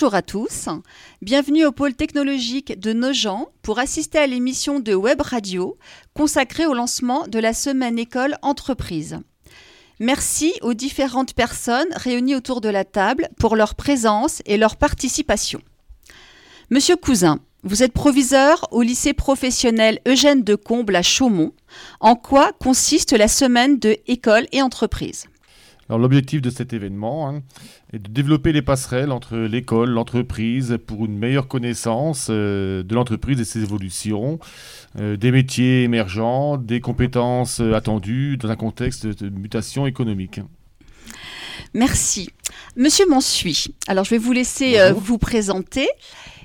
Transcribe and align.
Bonjour 0.00 0.14
à 0.14 0.22
tous, 0.22 0.68
bienvenue 1.22 1.66
au 1.66 1.72
pôle 1.72 1.92
technologique 1.92 2.78
de 2.78 2.92
Nogent 2.92 3.48
pour 3.62 3.80
assister 3.80 4.18
à 4.18 4.28
l'émission 4.28 4.78
de 4.78 4.94
Web 4.94 5.20
Radio 5.20 5.76
consacrée 6.14 6.66
au 6.66 6.72
lancement 6.72 7.26
de 7.26 7.40
la 7.40 7.52
semaine 7.52 7.98
école 7.98 8.36
entreprise. 8.42 9.18
Merci 9.98 10.54
aux 10.62 10.74
différentes 10.74 11.34
personnes 11.34 11.88
réunies 11.96 12.36
autour 12.36 12.60
de 12.60 12.68
la 12.68 12.84
table 12.84 13.28
pour 13.40 13.56
leur 13.56 13.74
présence 13.74 14.40
et 14.46 14.56
leur 14.56 14.76
participation. 14.76 15.60
Monsieur 16.70 16.94
Cousin, 16.94 17.40
vous 17.64 17.82
êtes 17.82 17.92
proviseur 17.92 18.68
au 18.70 18.82
lycée 18.82 19.14
professionnel 19.14 19.98
Eugène 20.06 20.44
de 20.44 20.54
Comble 20.54 20.94
à 20.94 21.02
Chaumont. 21.02 21.54
En 21.98 22.14
quoi 22.14 22.52
consiste 22.52 23.14
la 23.14 23.26
semaine 23.26 23.80
de 23.80 23.96
école 24.06 24.46
et 24.52 24.62
entreprise? 24.62 25.24
L'objectif 25.96 26.42
de 26.42 26.50
cet 26.50 26.74
événement 26.74 27.30
hein, 27.30 27.42
est 27.92 27.98
de 27.98 28.10
développer 28.10 28.52
les 28.52 28.60
passerelles 28.60 29.10
entre 29.10 29.36
l'école, 29.38 29.90
l'entreprise 29.90 30.76
pour 30.86 31.06
une 31.06 31.16
meilleure 31.16 31.48
connaissance 31.48 32.26
euh, 32.28 32.82
de 32.82 32.94
l'entreprise 32.94 33.40
et 33.40 33.44
ses 33.44 33.62
évolutions, 33.62 34.38
euh, 34.98 35.16
des 35.16 35.30
métiers 35.30 35.84
émergents, 35.84 36.58
des 36.58 36.80
compétences 36.80 37.60
euh, 37.60 37.72
attendues 37.72 38.36
dans 38.36 38.50
un 38.50 38.56
contexte 38.56 39.06
de 39.06 39.30
mutation 39.30 39.86
économique. 39.86 40.40
Merci. 41.72 42.28
Monsieur 42.76 43.08
Monsuy, 43.08 43.74
alors 43.86 44.04
je 44.04 44.10
vais 44.10 44.18
vous 44.18 44.32
laisser 44.32 44.92
vous 44.92 45.18
présenter 45.18 45.88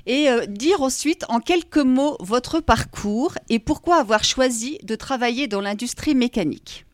et 0.06 0.26
dire 0.48 0.82
ensuite 0.82 1.24
en 1.28 1.38
quelques 1.38 1.78
mots 1.78 2.16
votre 2.20 2.60
parcours 2.60 3.34
et 3.48 3.58
pourquoi 3.58 3.96
avoir 4.00 4.24
choisi 4.24 4.78
de 4.82 4.96
travailler 4.96 5.46
dans 5.46 5.60
l'industrie 5.60 6.14
mécanique. 6.14 6.84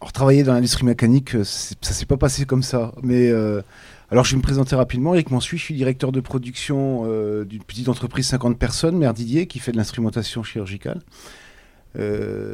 Alors, 0.00 0.12
travailler 0.12 0.42
dans 0.42 0.52
l'industrie 0.52 0.84
mécanique, 0.84 1.34
euh, 1.34 1.44
ça 1.44 1.74
s'est 1.80 2.06
pas 2.06 2.18
passé 2.18 2.44
comme 2.44 2.62
ça. 2.62 2.92
Mais 3.02 3.30
euh, 3.30 3.62
alors, 4.10 4.24
je 4.24 4.32
vais 4.32 4.36
me 4.36 4.42
présenter 4.42 4.76
rapidement. 4.76 5.14
Eric 5.14 5.30
Monsuy, 5.30 5.56
je 5.56 5.64
suis 5.64 5.74
directeur 5.74 6.12
de 6.12 6.20
production 6.20 7.04
euh, 7.06 7.44
d'une 7.44 7.62
petite 7.62 7.88
entreprise 7.88 8.26
50 8.26 8.58
personnes, 8.58 8.98
Mère 8.98 9.14
Didier, 9.14 9.46
qui 9.46 9.58
fait 9.58 9.72
de 9.72 9.78
l'instrumentation 9.78 10.42
chirurgicale. 10.42 11.00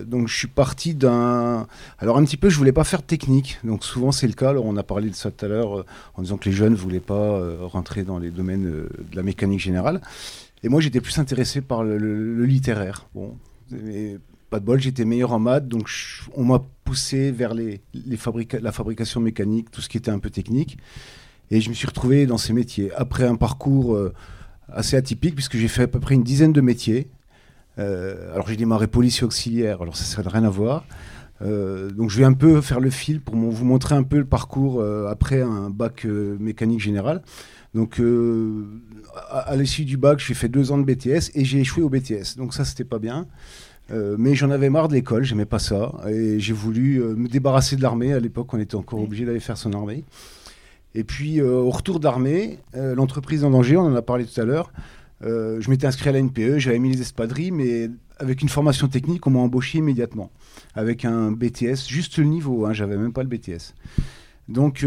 donc 0.07 0.29
je 0.29 0.37
suis 0.37 0.47
parti 0.47 0.95
d'un... 0.95 1.67
Alors 1.99 2.17
un 2.17 2.25
petit 2.25 2.37
peu, 2.37 2.49
je 2.49 2.57
voulais 2.57 2.73
pas 2.73 2.85
faire 2.85 3.01
de 3.01 3.07
technique. 3.07 3.59
Donc 3.65 3.83
souvent 3.83 4.13
c'est 4.13 4.29
le 4.29 4.35
cas. 4.35 4.51
Alors 4.51 4.67
on 4.67 4.77
a 4.77 4.85
parlé 4.85 5.11
de 5.11 5.17
ça 5.17 5.33
tout 5.33 5.45
à 5.45 5.49
l'heure 5.49 5.85
en 6.15 6.23
disant 6.23 6.37
que 6.37 6.49
les 6.49 6.55
jeunes 6.55 6.77
voulaient 6.77 7.01
pas 7.01 7.43
rentrer 7.67 8.05
dans 8.05 8.21
les 8.21 8.31
domaines 8.31 8.63
de 8.63 9.17
la 9.17 9.25
mécanique 9.25 9.59
générale. 9.59 10.01
Et 10.63 10.69
moi 10.69 10.81
j'étais 10.81 11.01
plus 11.01 11.19
intéressé 11.19 11.61
par 11.61 11.83
le, 11.83 12.45
littéraire. 12.45 13.07
Bon, 13.17 13.37
pas 14.53 14.61
de 14.61 14.67
bol, 14.67 14.79
j'étais 14.79 15.07
meilleur 15.07 15.33
en 15.33 15.39
maths, 15.39 15.67
donc 15.67 15.89
on 16.35 16.45
m'a 16.45 16.63
poussé 16.85 17.31
vers 17.33 17.55
les, 17.55 17.81
les 17.95 18.19
la 18.61 18.71
fabrication 18.71 19.19
mécanique, 19.19 19.71
tout 19.71 19.81
ce 19.81 19.89
qui 19.89 19.97
était 19.97 20.11
un 20.11 20.19
peu 20.19 20.29
technique. 20.29 20.77
Et 21.51 21.63
je 21.63 21.71
me 21.71 21.75
suis 21.75 21.87
retrouvé 21.87 22.27
dans 22.27 22.37
ces 22.37 22.53
métiers. 22.53 22.93
Après 22.95 23.25
un 23.25 23.37
parcours 23.37 23.95
euh, 23.95 24.13
assez 24.69 24.95
atypique, 24.95 25.35
puisque 25.35 25.57
j'ai 25.57 25.69
fait 25.69 25.85
à 25.85 25.89
peu 25.89 26.01
près 26.01 26.15
une 26.15 26.23
dizaine 26.23 26.53
de 26.53 26.61
métiers. 26.61 27.09
Euh, 27.79 28.31
alors 28.35 28.47
j'ai 28.47 28.57
démarré 28.57 28.89
policier 28.89 29.25
auxiliaire, 29.25 29.81
alors 29.81 29.97
ça 29.97 30.23
n'a 30.23 30.29
rien 30.29 30.45
à 30.45 30.51
voir. 30.51 30.85
Euh, 31.41 31.91
donc 31.91 32.11
je 32.11 32.19
vais 32.19 32.27
un 32.27 32.35
peu 32.35 32.61
faire 32.61 32.79
le 32.79 32.91
fil 32.91 33.23
pour 33.23 33.35
vous 33.35 33.65
montrer 33.65 33.95
un 33.95 34.03
peu 34.03 34.19
le 34.19 34.27
parcours 34.27 34.85
après 35.09 35.41
un 35.41 35.71
bac 35.71 36.05
mécanique 36.05 36.81
général. 36.81 37.23
Donc 37.73 38.03
à, 39.31 39.39
à 39.39 39.57
l'issue 39.57 39.87
du 39.87 39.97
bac, 39.97 40.19
j'ai 40.19 40.35
fait 40.35 40.51
deux 40.51 40.73
ans 40.73 40.79
de 40.79 40.85
BTS 40.85 41.31
et 41.35 41.47
j'ai 41.47 41.61
échoué 41.61 41.83
au 41.83 41.89
BTS. 41.89 42.37
Donc 42.37 42.53
ça, 42.53 42.67
c'était 42.67 42.85
pas 42.85 42.99
bien. 42.99 43.27
Euh, 43.93 44.17
mais 44.19 44.35
j'en 44.35 44.51
avais 44.51 44.71
marre 44.71 44.89
de 44.89 44.95
l'école, 44.95 45.25
j'aimais 45.25 45.45
pas 45.45 45.59
ça. 45.59 45.93
Et 46.09 46.41
j'ai 46.41 46.53
voulu 46.53 47.03
euh, 47.03 47.15
me 47.15 47.29
débarrasser 47.29 47.77
de 47.77 47.83
l'armée. 47.83 48.13
À 48.13 48.21
l'époque, 48.21 48.53
on 48.55 48.59
était 48.59 48.75
encore 48.75 49.03
obligé 49.03 49.25
d'aller 49.25 49.41
faire 49.41 49.57
son 49.57 49.73
armée. 49.73 50.05
Et 50.95 51.05
puis, 51.05 51.41
euh, 51.41 51.57
au 51.57 51.71
retour 51.71 52.01
d'armée, 52.01 52.59
l'entreprise 52.75 53.45
en 53.45 53.51
danger, 53.51 53.77
on 53.77 53.83
en 53.83 53.95
a 53.95 54.03
parlé 54.03 54.25
tout 54.25 54.41
à 54.41 54.45
l'heure, 54.45 54.73
je 55.23 55.71
m'étais 55.71 55.87
inscrit 55.87 56.09
à 56.09 56.13
la 56.13 56.21
NPE, 56.21 56.59
j'avais 56.59 56.79
mis 56.79 56.91
les 56.91 57.01
espadrilles, 57.01 57.53
mais 57.53 57.89
avec 58.19 58.43
une 58.43 58.49
formation 58.49 58.89
technique, 58.89 59.27
on 59.27 59.31
m'a 59.31 59.39
embauché 59.39 59.79
immédiatement. 59.79 60.31
Avec 60.75 61.05
un 61.05 61.31
BTS, 61.33 61.87
juste 61.89 62.19
le 62.19 62.25
niveau, 62.25 62.67
hein, 62.67 62.73
j'avais 62.73 62.97
même 62.97 63.13
pas 63.13 63.23
le 63.23 63.29
BTS. 63.29 63.75
Donc, 64.49 64.85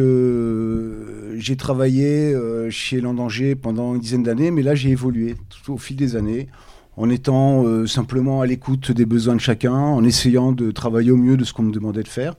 j'ai 1.37 1.55
travaillé 1.55 2.35
chez 2.69 3.01
Landanger 3.01 3.55
pendant 3.55 3.95
une 3.95 4.01
dizaine 4.01 4.23
d'années, 4.23 4.51
mais 4.51 4.61
là, 4.61 4.75
j'ai 4.75 4.89
évolué 4.89 5.35
tout 5.49 5.73
au 5.73 5.77
fil 5.77 5.95
des 5.95 6.15
années 6.15 6.49
en 6.97 7.09
étant 7.09 7.65
euh, 7.65 7.87
simplement 7.87 8.41
à 8.41 8.45
l'écoute 8.45 8.91
des 8.91 9.05
besoins 9.05 9.35
de 9.35 9.41
chacun, 9.41 9.73
en 9.73 10.03
essayant 10.03 10.51
de 10.51 10.71
travailler 10.71 11.11
au 11.11 11.17
mieux 11.17 11.37
de 11.37 11.43
ce 11.43 11.53
qu'on 11.53 11.63
me 11.63 11.71
demandait 11.71 12.03
de 12.03 12.07
faire. 12.07 12.35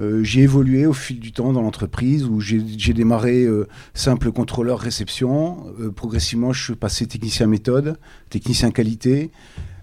Euh, 0.00 0.24
j'ai 0.24 0.42
évolué 0.42 0.86
au 0.86 0.94
fil 0.94 1.20
du 1.20 1.32
temps 1.32 1.52
dans 1.52 1.60
l'entreprise 1.60 2.24
où 2.24 2.40
j'ai 2.40 2.94
démarré 2.94 3.44
euh, 3.44 3.68
simple 3.92 4.32
contrôleur 4.32 4.78
réception. 4.78 5.66
progressivement, 5.94 6.52
je 6.52 6.64
suis 6.64 6.76
passé 6.76 7.06
technicien 7.06 7.46
méthode, 7.46 7.98
technicien 8.30 8.70
qualité, 8.70 9.30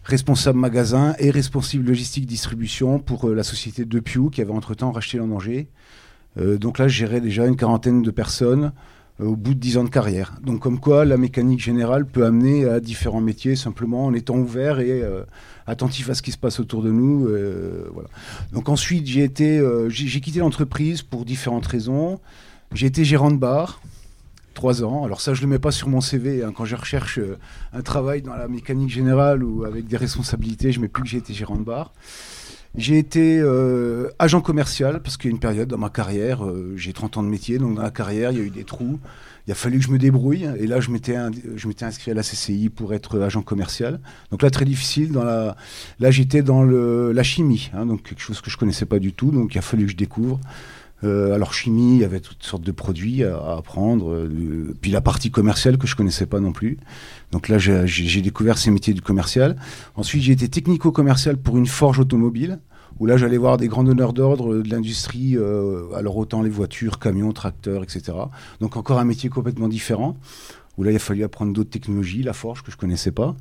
responsable 0.04 0.58
magasin 0.58 1.14
et 1.20 1.30
responsable 1.30 1.86
logistique 1.86 2.26
distribution 2.26 3.00
pour 3.00 3.30
la 3.30 3.44
société 3.44 3.86
de 3.86 4.00
Pew 4.00 4.32
qui 4.32 4.42
avait 4.42 4.54
entre-temps 4.54 4.92
racheté 4.92 5.18
l'Endanger. 5.18 5.68
donc 6.38 6.80
là, 6.80 6.88
je 6.88 6.98
gérais 6.98 7.20
déjà 7.20 7.46
une 7.46 7.58
quarantaine 7.58 8.02
de 8.02 8.12
personnes 8.12 8.72
au 9.20 9.36
bout 9.36 9.54
de 9.54 9.60
10 9.60 9.78
ans 9.78 9.84
de 9.84 9.90
carrière. 9.90 10.34
Donc 10.44 10.60
comme 10.60 10.80
quoi 10.80 11.06
la 11.06 11.18
mécanique 11.18 11.60
générale 11.60 12.06
peut 12.06 12.26
amener 12.26 12.66
à 12.66 12.80
différents 12.80 13.22
métiers 13.22 13.56
simplement 13.56 14.06
en 14.06 14.14
étant 14.14 14.36
ouvert 14.36 14.80
et 14.80 15.02
euh, 15.02 15.24
attentif 15.66 16.10
à 16.10 16.14
ce 16.14 16.22
qui 16.22 16.32
se 16.32 16.38
passe 16.38 16.60
autour 16.60 16.84
de 16.84 16.92
nous. 16.92 17.28
Euh, 17.28 17.90
voilà. 17.94 18.10
Donc 18.54 18.70
ensuite 18.70 19.08
j'ai 19.08 19.24
été, 19.24 19.58
euh, 19.58 19.90
j'ai 19.90 20.22
quitté 20.22 20.40
l'entreprise 20.40 21.02
pour 21.02 21.26
différentes 21.26 21.66
raisons. 21.66 22.20
J'ai 22.74 22.88
été 22.88 23.04
gérant 23.04 23.32
de 23.32 23.38
bar. 23.38 23.82
Trois 24.54 24.84
ans. 24.84 25.04
Alors 25.06 25.22
ça, 25.22 25.36
je 25.36 25.42
le 25.42 25.48
mets 25.48 25.60
pas 25.60 25.70
sur 25.70 25.88
mon 25.88 26.02
CV. 26.02 26.44
Hein. 26.44 26.52
Quand 26.52 26.66
je 26.66 26.76
recherche 26.76 27.20
un 27.74 27.82
travail 27.84 28.24
dans 28.24 28.34
la 28.34 28.48
mécanique 28.48 28.90
générale 28.90 29.44
ou 29.44 29.66
avec 29.66 29.86
des 29.86 29.98
responsabilités, 29.98 30.72
je 30.72 30.80
mets 30.80 30.88
plus 30.88 31.04
que 31.04 31.10
j'ai 31.10 31.20
été 31.20 31.32
gérant 31.32 31.58
de 31.58 31.64
bar. 31.64 31.94
J'ai 32.76 32.98
été 32.98 33.40
euh, 33.40 34.10
agent 34.20 34.42
commercial 34.42 35.02
parce 35.02 35.18
qu'il 35.18 35.30
y 35.30 35.34
a 35.34 35.36
une 35.36 35.40
période 35.40 35.68
dans 35.68 35.78
ma 35.78 35.90
carrière, 35.90 36.46
euh, 36.46 36.74
j'ai 36.76 36.94
30 36.94 37.18
ans 37.18 37.24
de 37.24 37.30
métier, 37.30 37.58
donc 37.58 37.76
dans 37.76 37.82
la 37.82 37.92
carrière, 37.92 38.32
il 38.32 38.38
y 38.38 38.42
a 38.42 38.44
eu 38.44 38.50
des 38.50 38.64
trous. 38.64 39.00
Il 39.48 39.52
a 39.52 39.56
fallu 39.56 39.80
que 39.80 39.86
je 39.86 39.92
me 39.92 39.98
débrouille. 39.98 40.46
Et 40.60 40.68
là, 40.68 40.82
je 40.82 40.92
m'étais, 40.92 41.16
je 41.56 41.68
m'étais 41.70 41.86
inscrit 41.86 42.12
à 42.12 42.14
la 42.14 42.22
CCI 42.22 42.70
pour 42.70 42.94
être 42.94 43.20
agent 43.22 43.42
commercial. 43.42 44.02
Donc 44.30 44.42
là, 44.42 44.50
très 44.50 44.66
difficile. 44.66 45.14
Dans 45.14 45.24
la, 45.24 45.56
là, 46.00 46.12
j'étais 46.12 46.42
dans 46.42 46.64
le, 46.64 47.14
la 47.14 47.24
chimie, 47.24 47.72
hein, 47.74 47.86
donc 47.86 48.04
quelque 48.04 48.22
chose 48.22 48.42
que 48.42 48.50
je 48.50 48.58
connaissais 48.58 48.86
pas 48.86 49.00
du 49.00 49.14
tout. 49.14 49.32
Donc 49.32 49.56
il 49.56 49.58
a 49.58 49.62
fallu 49.62 49.86
que 49.86 49.92
je 49.92 49.96
découvre. 49.96 50.42
Euh, 51.04 51.34
alors 51.34 51.54
chimie, 51.54 51.96
il 51.96 52.02
y 52.02 52.06
avait 52.06 52.20
toutes 52.20 52.44
sortes 52.44 52.64
de 52.64 52.72
produits 52.72 53.24
à, 53.24 53.58
apprendre, 53.58 54.12
euh, 54.12 54.76
puis 54.82 54.92
la 54.92 55.02
partie 55.02 55.30
commerciale 55.30 55.78
que 55.78 55.86
je 55.88 55.96
connaissais 55.96 56.26
pas 56.26 56.40
non 56.40 56.52
plus. 56.52 56.78
Donc 57.32 57.50
là, 57.50 57.58
j'ai 57.58 58.22
découvert 58.22 58.58
ces 58.58 58.72
métiers 58.72 58.94
du 58.94 59.02
commercial. 59.02 59.58
Ensuite, 59.96 60.24
j'ai 60.24 60.34
été 60.34 60.48
technico-commercial 60.48 61.38
pour 61.38 61.58
une 61.58 61.68
forge 61.68 62.00
automobile, 62.00 62.60
où 63.00 63.06
là, 63.06 63.18
j'allais 63.18 63.38
voir 63.38 63.58
des 63.58 63.68
grands 63.68 63.84
donneurs 63.84 64.14
d'ordre 64.14 64.58
de 64.58 64.70
l'industrie, 64.70 65.38
euh, 65.38 65.94
alors 65.96 66.18
autant 66.18 66.42
les 66.42 66.50
voitures, 66.50 67.00
camions, 67.00 67.32
tracteurs, 67.32 67.84
etc. 67.84 68.14
Donc 68.60 68.76
encore 68.76 69.00
un 69.00 69.06
métier 69.06 69.30
complètement 69.30 69.68
différent, 69.68 70.18
où 70.78 70.84
là, 70.84 70.92
il 70.92 70.96
a 70.96 71.00
fallu 71.00 71.24
apprendre 71.24 71.54
d'autres 71.54 71.70
technologies, 71.70 72.24
la 72.24 72.34
forge 72.34 72.64
que 72.64 72.72
je 72.72 72.78
connaissais 72.78 73.12
pas. 73.12 73.36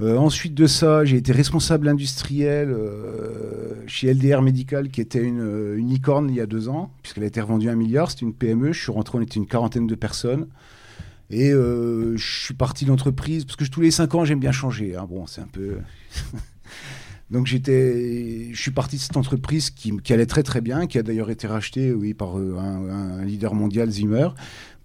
Euh, 0.00 0.16
ensuite 0.16 0.54
de 0.54 0.66
ça, 0.66 1.04
j'ai 1.04 1.16
été 1.18 1.32
responsable 1.32 1.86
industriel 1.86 2.70
euh, 2.70 3.74
chez 3.86 4.12
LDR 4.12 4.40
Medical, 4.40 4.88
qui 4.88 5.00
était 5.00 5.22
une, 5.22 5.40
euh, 5.40 5.76
une 5.76 5.88
licorne 5.88 6.30
il 6.30 6.36
y 6.36 6.40
a 6.40 6.46
deux 6.46 6.68
ans, 6.68 6.90
puisqu'elle 7.02 7.24
a 7.24 7.26
été 7.26 7.40
revendue 7.40 7.68
à 7.68 7.72
un 7.72 7.76
milliard. 7.76 8.10
C'était 8.10 8.24
une 8.24 8.34
PME. 8.34 8.72
Je 8.72 8.80
suis 8.80 8.92
rentré, 8.92 9.18
on 9.18 9.20
était 9.20 9.36
une 9.36 9.46
quarantaine 9.46 9.86
de 9.86 9.94
personnes. 9.94 10.46
Et 11.30 11.50
je 11.50 12.14
suis 12.18 12.52
parti 12.52 12.84
de 12.84 12.90
l'entreprise, 12.90 13.46
parce 13.46 13.56
que 13.56 13.64
tous 13.64 13.80
les 13.80 13.90
cinq 13.90 14.14
ans, 14.14 14.22
j'aime 14.26 14.40
bien 14.40 14.52
changer. 14.52 14.96
Hein. 14.96 15.06
Bon, 15.08 15.26
c'est 15.26 15.40
un 15.40 15.46
peu. 15.46 15.78
Donc 17.30 17.46
j'étais, 17.46 18.50
je 18.52 18.60
suis 18.60 18.70
parti 18.70 18.96
de 18.96 19.00
cette 19.00 19.16
entreprise 19.16 19.70
qui, 19.70 20.12
allait 20.12 20.26
très 20.26 20.42
très 20.42 20.60
bien, 20.60 20.86
qui 20.86 20.98
a 20.98 21.02
d'ailleurs 21.02 21.30
été 21.30 21.46
rachetée, 21.46 21.90
oui, 21.90 22.12
par 22.12 22.36
un, 22.36 23.24
leader 23.24 23.54
mondial, 23.54 23.88
Zimmer, 23.90 24.28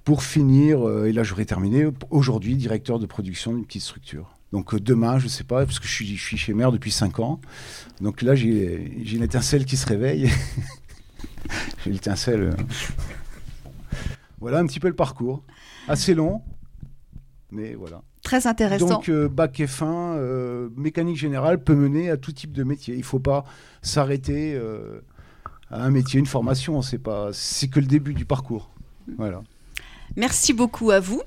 pour 0.05 0.23
finir, 0.23 0.89
et 1.05 1.11
là 1.11 1.23
j'aurais 1.23 1.43
terminé, 1.43 1.89
aujourd'hui 2.11 2.55
directeur 2.55 2.99
de 2.99 3.05
production 3.05 3.53
d'une 3.53 3.65
petite 3.65 3.81
structure. 3.81 4.36
Donc 4.51 4.73
euh, 4.73 4.79
demain, 4.79 5.19
je 5.19 5.25
ne 5.25 5.29
sais 5.29 5.43
pas, 5.43 5.65
parce 5.65 5.79
que 5.79 5.87
je 5.87 5.93
suis, 5.93 6.17
chez 6.17 6.53
Mère 6.53 6.71
depuis 6.71 6.91
5 6.91 7.19
ans. 7.19 7.39
Donc 8.01 8.21
là, 8.21 8.35
j'ai 8.35 9.13
une 9.13 9.23
étincelle 9.23 9.65
qui 9.65 9.77
se 9.77 9.85
réveille. 9.85 10.29
j'ai 11.83 11.91
l'étincelle. 11.91 12.41
Euh. 12.41 12.53
Voilà 14.39 14.59
un 14.59 14.65
petit 14.65 14.79
peu 14.79 14.87
le 14.87 14.95
parcours. 14.95 15.43
Assez 15.87 16.13
long, 16.13 16.41
mais 17.51 17.73
voilà. 17.73 18.01
Très 18.23 18.45
intéressant. 18.45 18.87
Donc, 18.87 19.09
euh, 19.09 19.29
bac 19.29 19.59
et 19.59 19.67
fin, 19.67 20.17
mécanique 20.75 21.17
générale 21.17 21.63
peut 21.63 21.75
mener 21.75 22.09
à 22.09 22.17
tout 22.17 22.31
type 22.31 22.51
de 22.51 22.63
métier. 22.63 22.93
Il 22.93 22.99
ne 22.99 23.05
faut 23.05 23.19
pas 23.19 23.45
s'arrêter 23.81 24.59
à 25.71 25.83
un 25.83 25.89
métier, 25.89 26.19
une 26.19 26.25
formation. 26.25 26.81
C'est 26.81 26.97
pas, 26.97 27.29
c'est 27.31 27.67
que 27.67 27.79
le 27.79 27.85
début 27.85 28.13
du 28.13 28.25
parcours. 28.25 28.69
Voilà. 29.17 29.41
Merci 30.15 30.53
beaucoup 30.53 30.91
à 30.91 30.99
vous. 30.99 31.21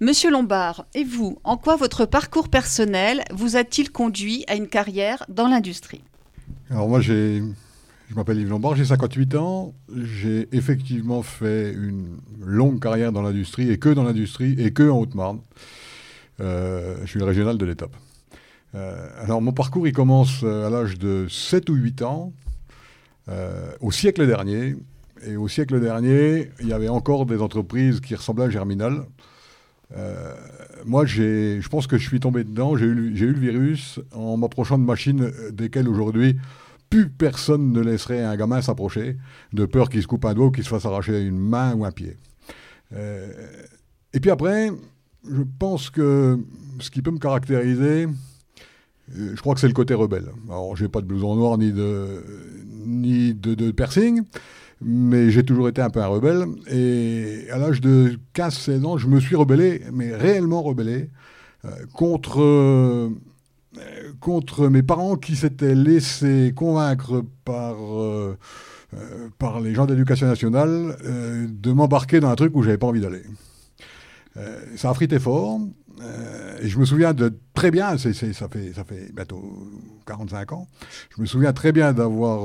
Monsieur 0.00 0.30
Lombard, 0.30 0.86
et 0.94 1.04
vous, 1.04 1.38
en 1.44 1.56
quoi 1.56 1.76
votre 1.76 2.06
parcours 2.06 2.48
personnel 2.48 3.22
vous 3.32 3.56
a-t-il 3.56 3.90
conduit 3.90 4.44
à 4.48 4.54
une 4.54 4.68
carrière 4.68 5.24
dans 5.28 5.48
l'industrie? 5.48 6.02
Alors 6.70 6.88
moi, 6.88 7.00
j'ai 7.00 7.42
Je 8.10 8.14
m'appelle 8.14 8.38
Yves 8.38 8.50
Lombard, 8.50 8.76
j'ai 8.76 8.84
58 8.84 9.34
ans. 9.34 9.74
J'ai 9.94 10.48
effectivement 10.52 11.22
fait 11.22 11.72
une 11.72 12.18
longue 12.40 12.80
carrière 12.80 13.12
dans 13.12 13.22
l'industrie, 13.22 13.70
et 13.70 13.78
que 13.78 13.88
dans 13.88 14.04
l'industrie, 14.04 14.54
et 14.58 14.72
que 14.72 14.88
en 14.88 14.98
Haute-Marne. 14.98 15.40
Euh, 16.40 16.96
je 17.02 17.06
suis 17.06 17.18
le 17.18 17.24
régional 17.24 17.58
de 17.58 17.64
l'étape. 17.64 17.94
Euh, 18.74 19.08
alors, 19.20 19.40
mon 19.40 19.52
parcours, 19.52 19.86
il 19.86 19.92
commence 19.92 20.42
euh, 20.42 20.66
à 20.66 20.70
l'âge 20.70 20.98
de 20.98 21.26
7 21.28 21.70
ou 21.70 21.74
8 21.74 22.02
ans, 22.02 22.32
au 23.80 23.90
siècle 23.90 24.26
dernier. 24.26 24.76
Et 25.26 25.36
au 25.36 25.48
siècle 25.48 25.80
dernier, 25.80 26.50
il 26.60 26.68
y 26.68 26.72
avait 26.72 26.88
encore 26.88 27.24
des 27.24 27.40
entreprises 27.40 28.00
qui 28.00 28.14
ressemblaient 28.14 28.46
à 28.46 28.50
Germinal. 28.50 29.06
Moi, 30.84 31.06
je 31.06 31.66
pense 31.68 31.86
que 31.86 31.98
je 31.98 32.06
suis 32.06 32.20
tombé 32.20 32.44
dedans. 32.44 32.76
J'ai 32.76 32.86
eu, 32.86 33.16
eu, 33.16 33.32
le 33.32 33.38
virus 33.38 34.00
en 34.12 34.36
m'approchant 34.36 34.78
de 34.78 34.84
machines 34.84 35.30
desquelles 35.52 35.88
aujourd'hui 35.88 36.36
plus 36.90 37.08
personne 37.08 37.72
ne 37.72 37.80
laisserait 37.80 38.22
un 38.22 38.36
gamin 38.36 38.62
s'approcher, 38.62 39.16
de 39.52 39.66
peur 39.66 39.88
qu'il 39.88 40.00
se 40.00 40.06
coupe 40.06 40.24
un 40.24 40.34
doigt 40.34 40.46
ou 40.46 40.50
qu'il 40.52 40.62
se 40.62 40.68
fasse 40.68 40.84
arracher 40.84 41.22
une 41.22 41.38
main 41.38 41.74
ou 41.74 41.84
un 41.84 41.90
pied. 41.90 42.16
Euh, 42.92 43.32
et 44.12 44.20
puis 44.20 44.30
après, 44.30 44.70
je 45.28 45.42
pense 45.58 45.90
que 45.90 46.38
ce 46.78 46.90
qui 46.90 47.02
peut 47.02 47.10
me 47.10 47.18
caractériser, 47.18 48.06
euh, 48.06 49.32
je 49.34 49.40
crois 49.40 49.54
que 49.54 49.60
c'est 49.60 49.68
le 49.68 49.74
côté 49.74 49.94
rebelle. 49.94 50.30
Alors, 50.48 50.76
j'ai 50.76 50.88
pas 50.88 51.00
de 51.00 51.06
blouson 51.06 51.34
noir 51.34 51.58
ni 51.58 51.72
de, 51.72 52.22
ni 52.86 53.34
de, 53.34 53.70
piercing, 53.72 54.22
mais 54.80 55.30
j'ai 55.30 55.44
toujours 55.44 55.68
été 55.68 55.80
un 55.82 55.90
peu 55.90 56.00
un 56.02 56.06
rebelle. 56.06 56.46
Et 56.70 57.46
à 57.50 57.58
l'âge 57.58 57.80
de 57.80 58.18
15-16 58.34 58.84
ans, 58.84 58.98
je 58.98 59.08
me 59.08 59.20
suis 59.20 59.36
rebellé, 59.36 59.82
mais 59.92 60.14
réellement 60.14 60.62
rebellé, 60.62 61.10
euh, 61.64 61.70
contre 61.92 63.10
contre 64.20 64.68
mes 64.68 64.82
parents 64.82 65.16
qui 65.16 65.36
s'étaient 65.36 65.74
laissés 65.74 66.52
convaincre 66.54 67.24
par, 67.44 67.76
euh, 67.80 68.36
euh, 68.94 69.28
par 69.38 69.60
les 69.60 69.74
gens 69.74 69.86
d'éducation 69.86 70.26
nationale 70.26 70.96
euh, 71.04 71.46
de 71.48 71.72
m'embarquer 71.72 72.20
dans 72.20 72.28
un 72.28 72.34
truc 72.36 72.54
où 72.56 72.62
j'avais 72.62 72.78
pas 72.78 72.86
envie 72.86 73.00
d'aller. 73.00 73.22
ça 74.76 74.90
a 74.90 74.94
frité 74.94 75.18
fort. 75.18 75.60
et 76.60 76.68
je 76.68 76.78
me 76.78 76.84
souviens 76.84 77.14
très 77.54 77.70
bien, 77.70 77.96
ça, 77.98 78.12
fait, 78.12 78.32
ça 78.32 78.48
fait 78.84 79.12
bientôt 79.14 79.42
45 80.06 80.52
ans, 80.52 80.66
je 81.14 81.20
me 81.20 81.26
souviens 81.26 81.52
très 81.52 81.72
bien 81.72 81.92
d'avoir 81.92 82.40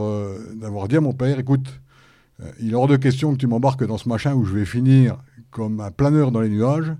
d'avoir 0.56 0.88
dit 0.88 0.98
à 0.98 1.02
mon 1.02 1.14
père, 1.14 1.40
écoute, 1.40 1.82
il 2.59 2.71
est 2.71 2.75
hors 2.75 2.88
de 2.88 2.95
question 2.95 3.33
que 3.33 3.38
tu 3.38 3.47
m'embarques 3.47 3.86
dans 3.86 3.97
ce 3.97 4.07
machin 4.07 4.33
où 4.33 4.45
je 4.45 4.53
vais 4.53 4.65
finir 4.65 5.18
comme 5.51 5.80
un 5.81 5.91
planeur 5.91 6.31
dans 6.31 6.41
les 6.41 6.50
nuages. 6.50 6.94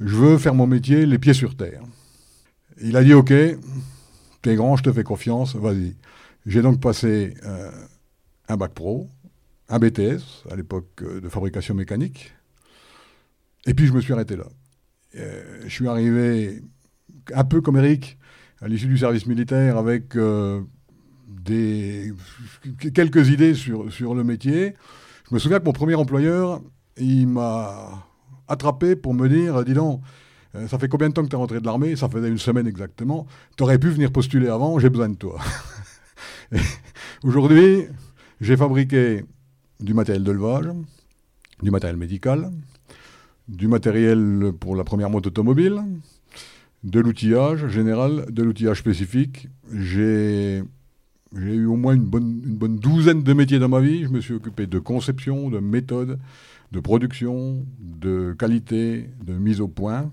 Je 0.00 0.14
veux 0.14 0.38
faire 0.38 0.54
mon 0.54 0.66
métier 0.66 1.06
les 1.06 1.18
pieds 1.18 1.34
sur 1.34 1.56
terre. 1.56 1.82
Il 2.82 2.96
a 2.96 3.04
dit 3.04 3.14
OK, 3.14 3.32
t'es 4.42 4.54
grand, 4.56 4.76
je 4.76 4.82
te 4.82 4.92
fais 4.92 5.04
confiance, 5.04 5.54
vas-y. 5.54 5.94
J'ai 6.46 6.62
donc 6.62 6.80
passé 6.80 7.34
euh, 7.44 7.70
un 8.48 8.56
bac 8.56 8.72
pro, 8.72 9.08
un 9.68 9.78
BTS, 9.78 10.48
à 10.50 10.56
l'époque 10.56 10.88
euh, 11.02 11.20
de 11.20 11.28
fabrication 11.28 11.74
mécanique, 11.74 12.34
et 13.66 13.74
puis 13.74 13.86
je 13.86 13.92
me 13.92 14.00
suis 14.00 14.12
arrêté 14.12 14.36
là. 14.36 14.46
Euh, 15.14 15.60
je 15.64 15.68
suis 15.68 15.86
arrivé 15.86 16.62
un 17.32 17.44
peu 17.44 17.60
comme 17.60 17.76
Eric 17.76 18.18
à 18.60 18.68
l'issue 18.68 18.88
du 18.88 18.98
service 18.98 19.26
militaire 19.26 19.76
avec 19.76 20.16
des, 21.44 22.12
quelques 22.94 23.28
idées 23.28 23.54
sur, 23.54 23.92
sur 23.92 24.14
le 24.14 24.24
métier. 24.24 24.74
Je 25.28 25.34
me 25.34 25.38
souviens 25.38 25.58
que 25.58 25.64
mon 25.64 25.72
premier 25.72 25.94
employeur, 25.94 26.60
il 26.96 27.26
m'a 27.26 28.06
attrapé 28.48 28.96
pour 28.96 29.14
me 29.14 29.28
dire, 29.28 29.64
dis 29.64 29.74
donc, 29.74 30.00
euh, 30.54 30.68
ça 30.68 30.78
fait 30.78 30.88
combien 30.88 31.08
de 31.08 31.14
temps 31.14 31.22
que 31.22 31.28
tu 31.28 31.34
es 31.34 31.38
rentré 31.38 31.60
de 31.60 31.66
l'armée? 31.66 31.96
Ça 31.96 32.08
faisait 32.08 32.28
une 32.28 32.38
semaine 32.38 32.66
exactement. 32.66 33.26
Tu 33.56 33.62
aurais 33.62 33.78
pu 33.78 33.88
venir 33.88 34.12
postuler 34.12 34.48
avant, 34.48 34.78
j'ai 34.78 34.90
besoin 34.90 35.08
de 35.08 35.16
toi. 35.16 35.40
Aujourd'hui, 37.24 37.84
j'ai 38.40 38.56
fabriqué 38.56 39.24
du 39.80 39.94
matériel 39.94 40.24
d'élevage, 40.24 40.66
du 41.62 41.70
matériel 41.70 41.96
médical, 41.96 42.50
du 43.48 43.68
matériel 43.68 44.52
pour 44.60 44.76
la 44.76 44.84
première 44.84 45.10
moto 45.10 45.28
automobile, 45.28 45.82
de 46.84 47.00
l'outillage 47.00 47.68
général, 47.68 48.26
de 48.28 48.42
l'outillage 48.42 48.78
spécifique. 48.78 49.48
J'ai 49.72 50.62
eu 51.36 51.66
au 51.66 51.76
moins 51.76 51.94
une 51.94 52.04
bonne, 52.04 52.76
douzaine 52.76 53.22
de 53.22 53.32
métiers 53.32 53.58
dans 53.58 53.68
ma 53.68 53.80
vie. 53.80 54.04
Je 54.04 54.08
me 54.08 54.20
suis 54.20 54.34
occupé 54.34 54.66
de 54.66 54.78
conception, 54.78 55.50
de 55.50 55.58
méthode, 55.58 56.18
de 56.72 56.80
production, 56.80 57.64
de 57.78 58.34
qualité, 58.38 59.08
de 59.24 59.34
mise 59.34 59.60
au 59.60 59.68
point. 59.68 60.10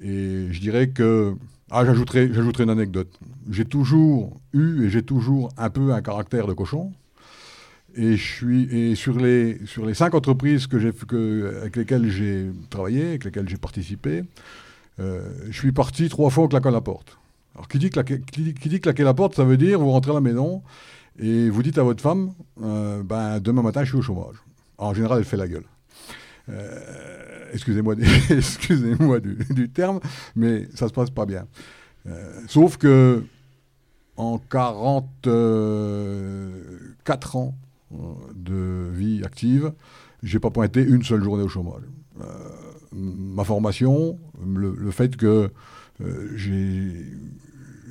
Et 0.00 0.48
je 0.50 0.60
dirais 0.60 0.88
que. 0.88 1.34
Ah, 1.70 1.86
j'ajouterai, 1.86 2.32
j'ajouterai 2.32 2.64
une 2.64 2.70
anecdote. 2.70 3.08
J'ai 3.50 3.64
toujours 3.64 4.38
eu 4.52 4.84
et 4.84 4.90
j'ai 4.90 5.02
toujours 5.02 5.48
un 5.56 5.70
peu 5.70 5.94
un 5.94 6.02
caractère 6.02 6.46
de 6.46 6.52
cochon. 6.52 6.92
Et, 7.94 8.16
je 8.16 8.22
suis, 8.22 8.64
et 8.64 8.94
sur, 8.94 9.18
les, 9.18 9.58
sur 9.66 9.86
les 9.86 9.94
cinq 9.94 10.14
entreprises 10.14 10.66
que 10.66 10.78
j'ai, 10.78 10.92
que, 10.92 11.58
avec 11.60 11.76
lesquelles 11.76 12.08
j'ai 12.10 12.50
travaillé, 12.70 13.08
avec 13.08 13.24
lesquelles 13.24 13.48
j'ai 13.48 13.56
participé, 13.56 14.24
euh, 15.00 15.30
je 15.48 15.58
suis 15.58 15.72
parti 15.72 16.08
trois 16.08 16.30
fois 16.30 16.44
en 16.44 16.48
claquant 16.48 16.70
la 16.70 16.80
porte. 16.80 17.18
Alors, 17.54 17.68
qui 17.68 17.78
dit, 17.78 17.90
claquer, 17.90 18.20
qui, 18.20 18.68
dit 18.68 18.80
claquer 18.80 19.04
la 19.04 19.14
porte, 19.14 19.34
ça 19.34 19.44
veut 19.44 19.56
dire 19.56 19.78
vous 19.78 19.90
rentrez 19.90 20.10
à 20.10 20.14
la 20.14 20.20
maison 20.20 20.62
et 21.18 21.50
vous 21.50 21.62
dites 21.62 21.78
à 21.78 21.82
votre 21.82 22.02
femme 22.02 22.32
euh, 22.62 23.02
ben, 23.02 23.40
demain 23.40 23.62
matin, 23.62 23.84
je 23.84 23.90
suis 23.90 23.98
au 23.98 24.02
chômage. 24.02 24.36
en 24.78 24.94
général, 24.94 25.18
elle 25.18 25.24
fait 25.24 25.36
la 25.36 25.48
gueule. 25.48 25.64
Euh, 26.48 27.50
excusez-moi 27.52 27.94
excusez 28.30 28.96
du, 28.96 29.38
du, 29.50 29.70
terme, 29.70 30.00
mais 30.34 30.66
ça 30.74 30.88
se 30.88 30.92
passe 30.92 31.10
pas 31.10 31.26
bien. 31.26 31.46
Euh, 32.06 32.40
sauf 32.48 32.78
que 32.78 33.24
en 34.16 34.38
44 34.38 37.36
ans 37.36 37.54
de 38.34 38.88
vie 38.92 39.22
active, 39.24 39.72
j'ai 40.22 40.38
pas 40.38 40.50
pointé 40.50 40.82
une 40.82 41.02
seule 41.02 41.22
journée 41.22 41.42
au 41.42 41.48
chômage. 41.48 41.82
Ma 42.92 43.44
formation, 43.44 44.18
le, 44.44 44.90
fait 44.90 45.16
que 45.16 45.50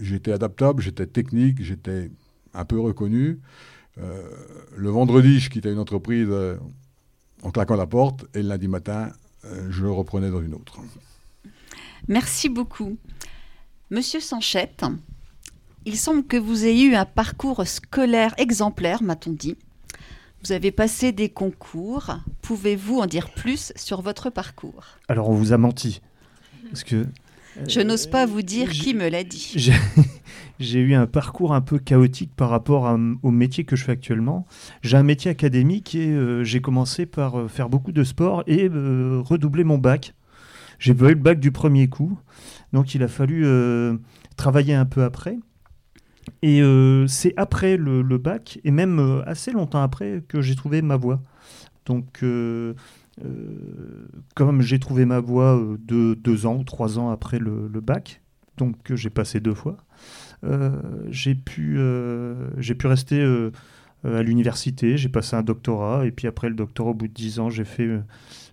j'étais 0.01 0.31
adaptable, 0.31 0.81
j'étais 0.81 1.05
technique, 1.05 1.63
j'étais 1.63 2.11
un 2.53 2.65
peu 2.65 2.79
reconnu. 2.79 3.39
le 3.97 4.89
vendredi, 4.89 5.39
je 5.39 5.49
quittais 5.49 5.71
une 5.71 5.79
entreprise 5.79 6.29
en 7.43 7.51
claquant 7.51 7.75
la 7.75 7.87
porte, 7.87 8.25
et 8.33 8.41
le 8.41 8.49
lundi 8.49 8.67
matin, 8.67 9.11
euh, 9.45 9.67
je 9.69 9.83
le 9.83 9.91
reprenais 9.91 10.29
dans 10.29 10.41
une 10.41 10.53
autre. 10.53 10.79
Merci 12.07 12.49
beaucoup. 12.49 12.97
Monsieur 13.89 14.19
Sanchette, 14.19 14.85
il 15.85 15.97
semble 15.97 16.23
que 16.25 16.37
vous 16.37 16.65
ayez 16.65 16.85
eu 16.85 16.95
un 16.95 17.05
parcours 17.05 17.65
scolaire 17.67 18.33
exemplaire, 18.37 19.03
m'a-t-on 19.03 19.33
dit. 19.33 19.55
Vous 20.43 20.53
avez 20.53 20.71
passé 20.71 21.11
des 21.11 21.29
concours. 21.29 22.17
Pouvez-vous 22.41 22.99
en 22.99 23.05
dire 23.05 23.29
plus 23.31 23.73
sur 23.75 24.01
votre 24.01 24.31
parcours? 24.31 24.85
Alors, 25.07 25.29
on 25.29 25.35
vous 25.35 25.53
a 25.53 25.57
menti. 25.57 26.01
Parce 26.69 26.83
que 26.83 27.05
je 27.67 27.81
n'ose 27.81 28.07
pas 28.07 28.25
vous 28.25 28.41
dire 28.41 28.69
qui 28.69 28.93
me 28.93 29.09
l'a 29.09 29.23
dit. 29.23 29.71
J'ai 30.59 30.79
eu 30.79 30.93
un 30.93 31.07
parcours 31.07 31.53
un 31.55 31.61
peu 31.61 31.79
chaotique 31.79 32.35
par 32.35 32.49
rapport 32.49 32.95
au 33.23 33.31
métier 33.31 33.63
que 33.63 33.75
je 33.75 33.83
fais 33.83 33.93
actuellement. 33.93 34.45
J'ai 34.83 34.95
un 34.95 35.03
métier 35.03 35.31
académique 35.31 35.95
et 35.95 36.09
euh, 36.09 36.43
j'ai 36.43 36.61
commencé 36.61 37.07
par 37.07 37.39
euh, 37.39 37.47
faire 37.47 37.67
beaucoup 37.67 37.91
de 37.91 38.03
sport 38.03 38.43
et 38.45 38.69
euh, 38.69 39.21
redoubler 39.25 39.63
mon 39.63 39.79
bac. 39.79 40.13
J'ai 40.77 40.93
pas 40.93 41.05
eu 41.05 41.15
le 41.15 41.15
bac 41.15 41.39
du 41.39 41.51
premier 41.51 41.87
coup, 41.87 42.17
donc 42.73 42.95
il 42.95 43.03
a 43.03 43.07
fallu 43.07 43.45
travailler 44.35 44.73
un 44.73 44.85
peu 44.85 45.03
après. 45.03 45.37
Et 46.41 46.63
c'est 47.07 47.35
après 47.37 47.77
le, 47.77 48.01
le, 48.01 48.17
bac, 48.17 48.59
et 48.63 48.71
même 48.71 49.21
assez 49.27 49.51
longtemps 49.51 49.83
après, 49.83 50.23
que 50.27 50.41
j'ai 50.41 50.55
trouvé 50.55 50.81
ma 50.81 50.95
voie. 50.95 51.21
Donc 51.85 52.19
euh, 52.23 52.73
comme 54.35 54.61
j'ai 54.61 54.79
trouvé 54.79 55.05
ma 55.05 55.19
voie 55.19 55.57
euh, 55.57 55.77
de, 55.79 56.13
deux 56.13 56.45
ans 56.45 56.57
ou 56.57 56.63
trois 56.63 56.99
ans 56.99 57.09
après 57.09 57.39
le, 57.39 57.67
bac, 57.81 58.21
donc 58.57 58.81
que 58.83 58.95
j'ai 58.95 59.09
passé 59.09 59.39
deux 59.39 59.53
fois, 59.53 59.77
euh, 60.43 60.71
j'ai 61.09 61.35
pu, 61.35 61.79
j'ai 62.57 62.75
pu 62.75 62.87
rester 62.87 63.21
à 64.03 64.23
l'université, 64.23 64.97
j'ai 64.97 65.09
passé 65.09 65.35
un 65.35 65.43
doctorat, 65.43 66.05
et 66.05 66.11
puis 66.11 66.27
après 66.27 66.49
le 66.49 66.55
doctorat, 66.55 66.91
au 66.91 66.93
bout 66.93 67.07
de 67.07 67.13
dix 67.13 67.39
ans, 67.39 67.49
j'ai 67.49 67.65
fait 67.65 67.89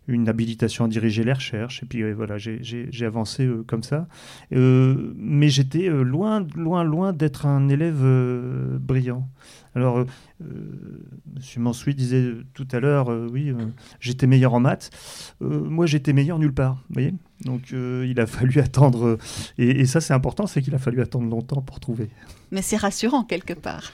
une 0.09 0.29
habilitation 0.29 0.87
à 0.87 0.89
diriger 0.89 1.23
les 1.23 1.33
recherches, 1.33 1.83
et 1.83 1.87
puis 1.87 2.11
voilà, 2.13 2.37
j'ai 2.39 3.07
avancé 3.07 3.49
comme 3.67 3.83
ça. 3.83 4.09
mais 4.51 5.49
j'étais 5.49 5.89
loin, 5.89 6.47
loin, 6.57 6.83
loin 6.83 7.13
d'être 7.13 7.47
un 7.47 7.69
élève 7.69 8.03
brillant. 8.81 9.29
Alors, 9.79 9.99
euh, 9.99 10.07
Monsieur 11.37 11.61
Mansoui 11.61 11.95
disait 11.95 12.33
tout 12.55 12.67
à 12.73 12.81
l'heure, 12.81 13.11
euh, 13.11 13.29
oui, 13.31 13.51
euh, 13.51 13.67
j'étais 14.01 14.27
meilleur 14.27 14.55
en 14.55 14.61
maths. 14.61 14.91
moi, 15.41 15.87
j'étais 15.87 16.13
meilleur 16.13 16.39
nulle 16.39 16.53
part. 16.53 16.83
Vous 16.89 16.95
voyez 16.95 17.15
Donc, 17.45 17.71
il 17.71 18.19
a 18.19 18.27
fallu 18.27 18.61
attendre. 18.61 19.19
Et, 19.57 19.87
ça, 19.87 20.01
c'est 20.01 20.15
important, 20.15 20.47
c'est 20.47 20.63
qu'il 20.63 20.75
a 20.75 20.79
fallu 20.79 21.01
attendre 21.01 21.29
longtemps 21.29 21.63
pour 21.63 21.81
trouver. 21.81 22.09
Mais 22.51 22.63
c'est 22.63 22.77
rassurant 22.77 23.25
quelque 23.25 23.55
part. 23.55 23.93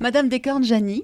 Madame 0.00 0.28
Descornes-Jani, 0.28 1.02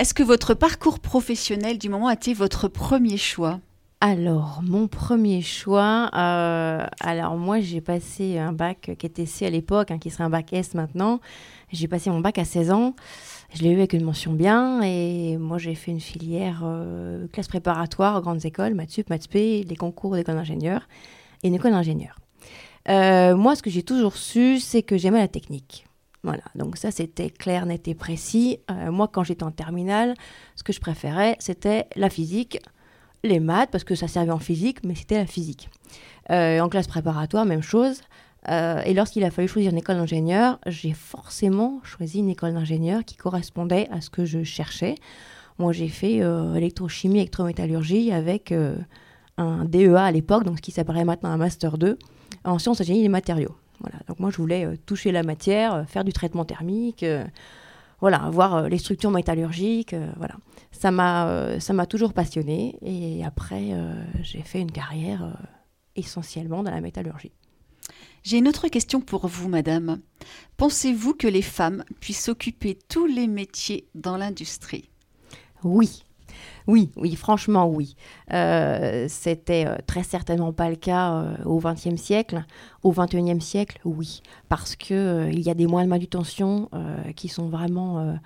est-ce 0.00 0.14
que 0.14 0.22
votre 0.22 0.54
parcours 0.54 0.98
professionnel 0.98 1.76
du 1.76 1.90
moment 1.90 2.06
a 2.06 2.14
été 2.14 2.32
votre 2.32 2.68
premier 2.68 3.18
choix? 3.18 3.60
Alors, 4.00 4.62
mon 4.62 4.88
premier 4.88 5.42
choix, 5.42 6.08
euh, 6.14 6.86
alors 7.00 7.36
moi 7.36 7.60
j'ai 7.60 7.82
passé 7.82 8.38
un 8.38 8.54
bac 8.54 8.92
qui 8.98 9.04
était 9.04 9.26
C 9.26 9.44
à 9.44 9.50
l'époque, 9.50 9.90
hein, 9.90 9.98
qui 9.98 10.08
serait 10.08 10.24
un 10.24 10.30
bac 10.30 10.54
S 10.54 10.72
maintenant. 10.72 11.20
J'ai 11.70 11.86
passé 11.86 12.08
mon 12.08 12.20
bac 12.20 12.38
à 12.38 12.46
16 12.46 12.70
ans. 12.70 12.94
Je 13.52 13.60
l'ai 13.60 13.72
eu 13.72 13.74
avec 13.74 13.92
une 13.92 14.02
mention 14.02 14.32
bien 14.32 14.80
et 14.80 15.36
moi 15.36 15.58
j'ai 15.58 15.74
fait 15.74 15.90
une 15.90 16.00
filière 16.00 16.62
euh, 16.64 17.26
classe 17.30 17.48
préparatoire, 17.48 18.22
grandes 18.22 18.46
écoles, 18.46 18.72
maths 18.72 18.92
sup, 18.92 19.10
maths 19.10 19.28
p, 19.28 19.66
les 19.68 19.76
concours 19.76 20.14
d'école 20.14 20.36
d'ingénieur 20.36 20.88
et 21.42 21.48
une 21.48 21.54
école 21.56 21.72
d'ingénieur. 21.72 22.18
Euh, 22.88 23.36
moi, 23.36 23.54
ce 23.54 23.62
que 23.62 23.68
j'ai 23.68 23.82
toujours 23.82 24.16
su, 24.16 24.60
c'est 24.60 24.82
que 24.82 24.96
j'aimais 24.96 25.18
la 25.18 25.28
technique. 25.28 25.84
Voilà, 26.22 26.42
donc 26.54 26.76
ça 26.76 26.90
c'était 26.90 27.30
clair, 27.30 27.64
net 27.64 27.88
et 27.88 27.94
précis. 27.94 28.58
moi, 28.90 29.08
quand 29.08 29.24
j'étais 29.24 29.44
en 29.44 29.50
terminale, 29.50 30.14
ce 30.54 30.62
que 30.62 30.72
je 30.72 30.80
préférais, 30.80 31.36
c'était 31.38 31.86
la 31.96 32.10
physique 32.10 32.58
les 33.22 33.40
maths, 33.40 33.70
parce 33.70 33.84
que 33.84 33.94
ça 33.94 34.08
servait 34.08 34.32
en 34.32 34.38
physique, 34.38 34.78
mais 34.84 34.94
c'était 34.94 35.18
la 35.18 35.26
physique. 35.26 35.68
Euh, 36.30 36.60
en 36.60 36.68
classe 36.68 36.86
préparatoire, 36.86 37.44
même 37.44 37.62
chose. 37.62 38.00
Euh, 38.48 38.80
et 38.86 38.94
lorsqu'il 38.94 39.24
a 39.24 39.30
fallu 39.30 39.48
choisir 39.48 39.72
une 39.72 39.78
école 39.78 39.96
d'ingénieur, 39.96 40.58
j'ai 40.66 40.92
forcément 40.92 41.80
choisi 41.84 42.20
une 42.20 42.30
école 42.30 42.54
d'ingénieur 42.54 43.04
qui 43.04 43.16
correspondait 43.16 43.88
à 43.90 44.00
ce 44.00 44.08
que 44.08 44.24
je 44.24 44.42
cherchais. 44.42 44.94
Moi, 45.58 45.72
j'ai 45.72 45.88
fait 45.88 46.22
euh, 46.22 46.54
électrochimie, 46.54 47.18
électrométallurgie 47.18 48.12
avec 48.12 48.54
un 49.36 49.64
DEA 49.64 49.96
à 49.96 50.10
l'époque, 50.10 50.44
donc 50.44 50.56
ce 50.56 50.62
qui 50.62 50.70
s'apparaît 50.70 51.04
maintenant 51.04 51.30
un 51.30 51.36
Master 51.36 51.76
2, 51.76 51.98
en 52.44 52.58
sciences 52.58 52.82
génie 52.82 53.02
des 53.02 53.08
matériaux. 53.08 53.56
Voilà. 53.80 53.96
Donc 54.06 54.20
moi, 54.20 54.30
je 54.30 54.36
voulais 54.36 54.76
toucher 54.86 55.12
la 55.12 55.22
matière, 55.22 55.88
faire 55.88 56.04
du 56.04 56.12
traitement 56.12 56.44
thermique, 56.44 57.04
voilà, 58.00 58.30
voir 58.30 58.68
les 58.68 58.78
structures 58.78 59.10
métallurgiques, 59.10 59.94
voilà 60.16 60.36
ça 60.80 60.90
m'a 60.90 61.28
euh, 61.28 61.60
ça 61.60 61.72
m'a 61.72 61.86
toujours 61.86 62.12
passionné 62.12 62.78
et 62.82 63.24
après 63.24 63.72
euh, 63.72 64.02
j'ai 64.22 64.42
fait 64.42 64.60
une 64.60 64.72
carrière 64.72 65.24
euh, 65.24 65.32
essentiellement 65.96 66.62
dans 66.62 66.70
la 66.70 66.80
métallurgie. 66.80 67.32
J'ai 68.22 68.38
une 68.38 68.48
autre 68.48 68.68
question 68.68 69.00
pour 69.00 69.26
vous, 69.26 69.48
madame. 69.48 70.00
Pensez-vous 70.58 71.14
que 71.14 71.26
les 71.26 71.42
femmes 71.42 71.84
puissent 72.00 72.28
occuper 72.28 72.78
tous 72.88 73.06
les 73.06 73.26
métiers 73.26 73.88
dans 73.94 74.18
l'industrie? 74.18 74.90
Oui, 75.64 76.04
oui, 76.66 76.90
oui, 76.96 77.16
franchement, 77.16 77.66
oui. 77.66 77.96
Euh, 78.32 79.06
C'était 79.08 79.66
euh, 79.66 79.76
très 79.86 80.02
certainement 80.02 80.52
pas 80.52 80.70
le 80.70 80.76
cas 80.76 81.12
euh, 81.12 81.36
au 81.44 81.58
XXe 81.60 81.96
siècle. 81.96 82.44
Au 82.82 82.92
XXIe 82.92 83.40
siècle, 83.40 83.78
oui, 83.84 84.22
parce 84.48 84.76
que 84.76 84.94
euh, 84.94 85.30
il 85.30 85.40
y 85.40 85.50
a 85.50 85.54
des 85.54 85.66
moyens 85.66 85.88
de 85.88 85.90
manutention 85.90 86.70
qui 87.16 87.28
sont 87.28 87.48
vraiment 87.48 88.18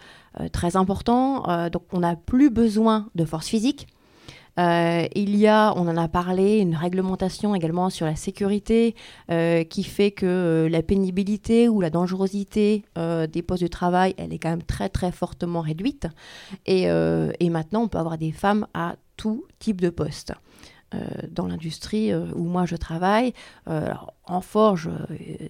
très 0.53 0.77
importants. 0.77 1.69
donc, 1.71 1.83
on 1.93 2.01
n'a 2.01 2.17
plus 2.17 2.51
besoin 2.51 3.09
de 3.15 3.25
force 3.25 3.49
physique. 3.49 3.87
Euh, 4.59 5.07
il 5.15 5.37
y 5.37 5.47
a, 5.47 5.73
on 5.77 5.89
en 5.89 5.97
a 5.97 6.09
parlé, 6.09 6.59
une 6.59 6.77
réglementation 6.77 7.55
également 7.55 7.91
sur 7.91 8.07
la 8.07 8.17
sécurité 8.17 8.95
euh, 9.31 9.65
qui 9.65 9.83
fait 9.83 10.11
que 10.13 10.27
euh, 10.27 10.69
la 10.69 10.83
pénibilité 10.83 11.69
ou 11.69 11.81
la 11.81 11.91
dangerosité 11.91 12.85
des 12.97 13.43
postes 13.43 13.63
de 13.63 13.69
travail, 13.69 14.15
elle 14.19 14.33
est 14.33 14.39
quand 14.39 14.51
même 14.51 14.63
très 14.63 14.89
très 14.89 15.13
fortement 15.13 15.61
réduite. 15.61 16.07
Et, 16.67 16.85
et 16.85 17.51
maintenant, 17.51 17.83
on 17.83 17.89
peut 17.89 17.99
avoir 17.99 18.19
des 18.19 18.33
femmes 18.33 18.67
à 18.75 18.97
tout 19.17 19.45
type 19.59 19.81
de 19.81 19.91
poste. 19.91 20.33
dans 21.31 21.47
l'industrie 21.47 22.15
où 22.15 22.45
moi 22.45 22.67
je 22.67 22.77
travaille. 22.77 23.33
en 23.67 24.41
forge, 24.41 24.91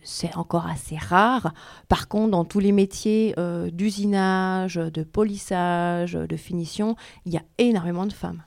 c'est 0.03 0.37
encore 0.37 0.67
assez 0.67 0.97
rare. 0.97 1.53
Par 1.89 2.09
contre, 2.09 2.31
dans 2.31 2.45
tous 2.45 2.61
les 2.61 2.73
métiers 2.73 3.35
d'usinage, 3.73 4.77
de 4.77 5.03
polissage, 5.03 6.13
de 6.13 6.37
finition, 6.37 6.97
il 7.27 7.33
y 7.33 7.37
a 7.37 7.43
énormément 7.59 8.07
de 8.07 8.13
femmes. 8.13 8.43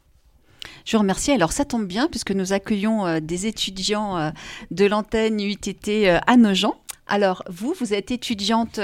Je 0.88 0.94
vous 0.96 1.02
remercie. 1.02 1.32
Alors 1.32 1.52
ça 1.52 1.66
tombe 1.66 1.86
bien 1.86 2.08
puisque 2.08 2.32
nous 2.32 2.54
accueillons 2.54 3.06
euh, 3.06 3.20
des 3.20 3.46
étudiants 3.46 4.18
euh, 4.18 4.30
de 4.72 4.86
l'antenne 4.86 5.42
UTT 5.42 5.90
euh, 5.90 6.20
à 6.26 6.38
Nogent. 6.38 6.76
Alors 7.08 7.44
vous, 7.50 7.76
vous 7.78 7.94
êtes 7.94 8.10
étudiante 8.10 8.80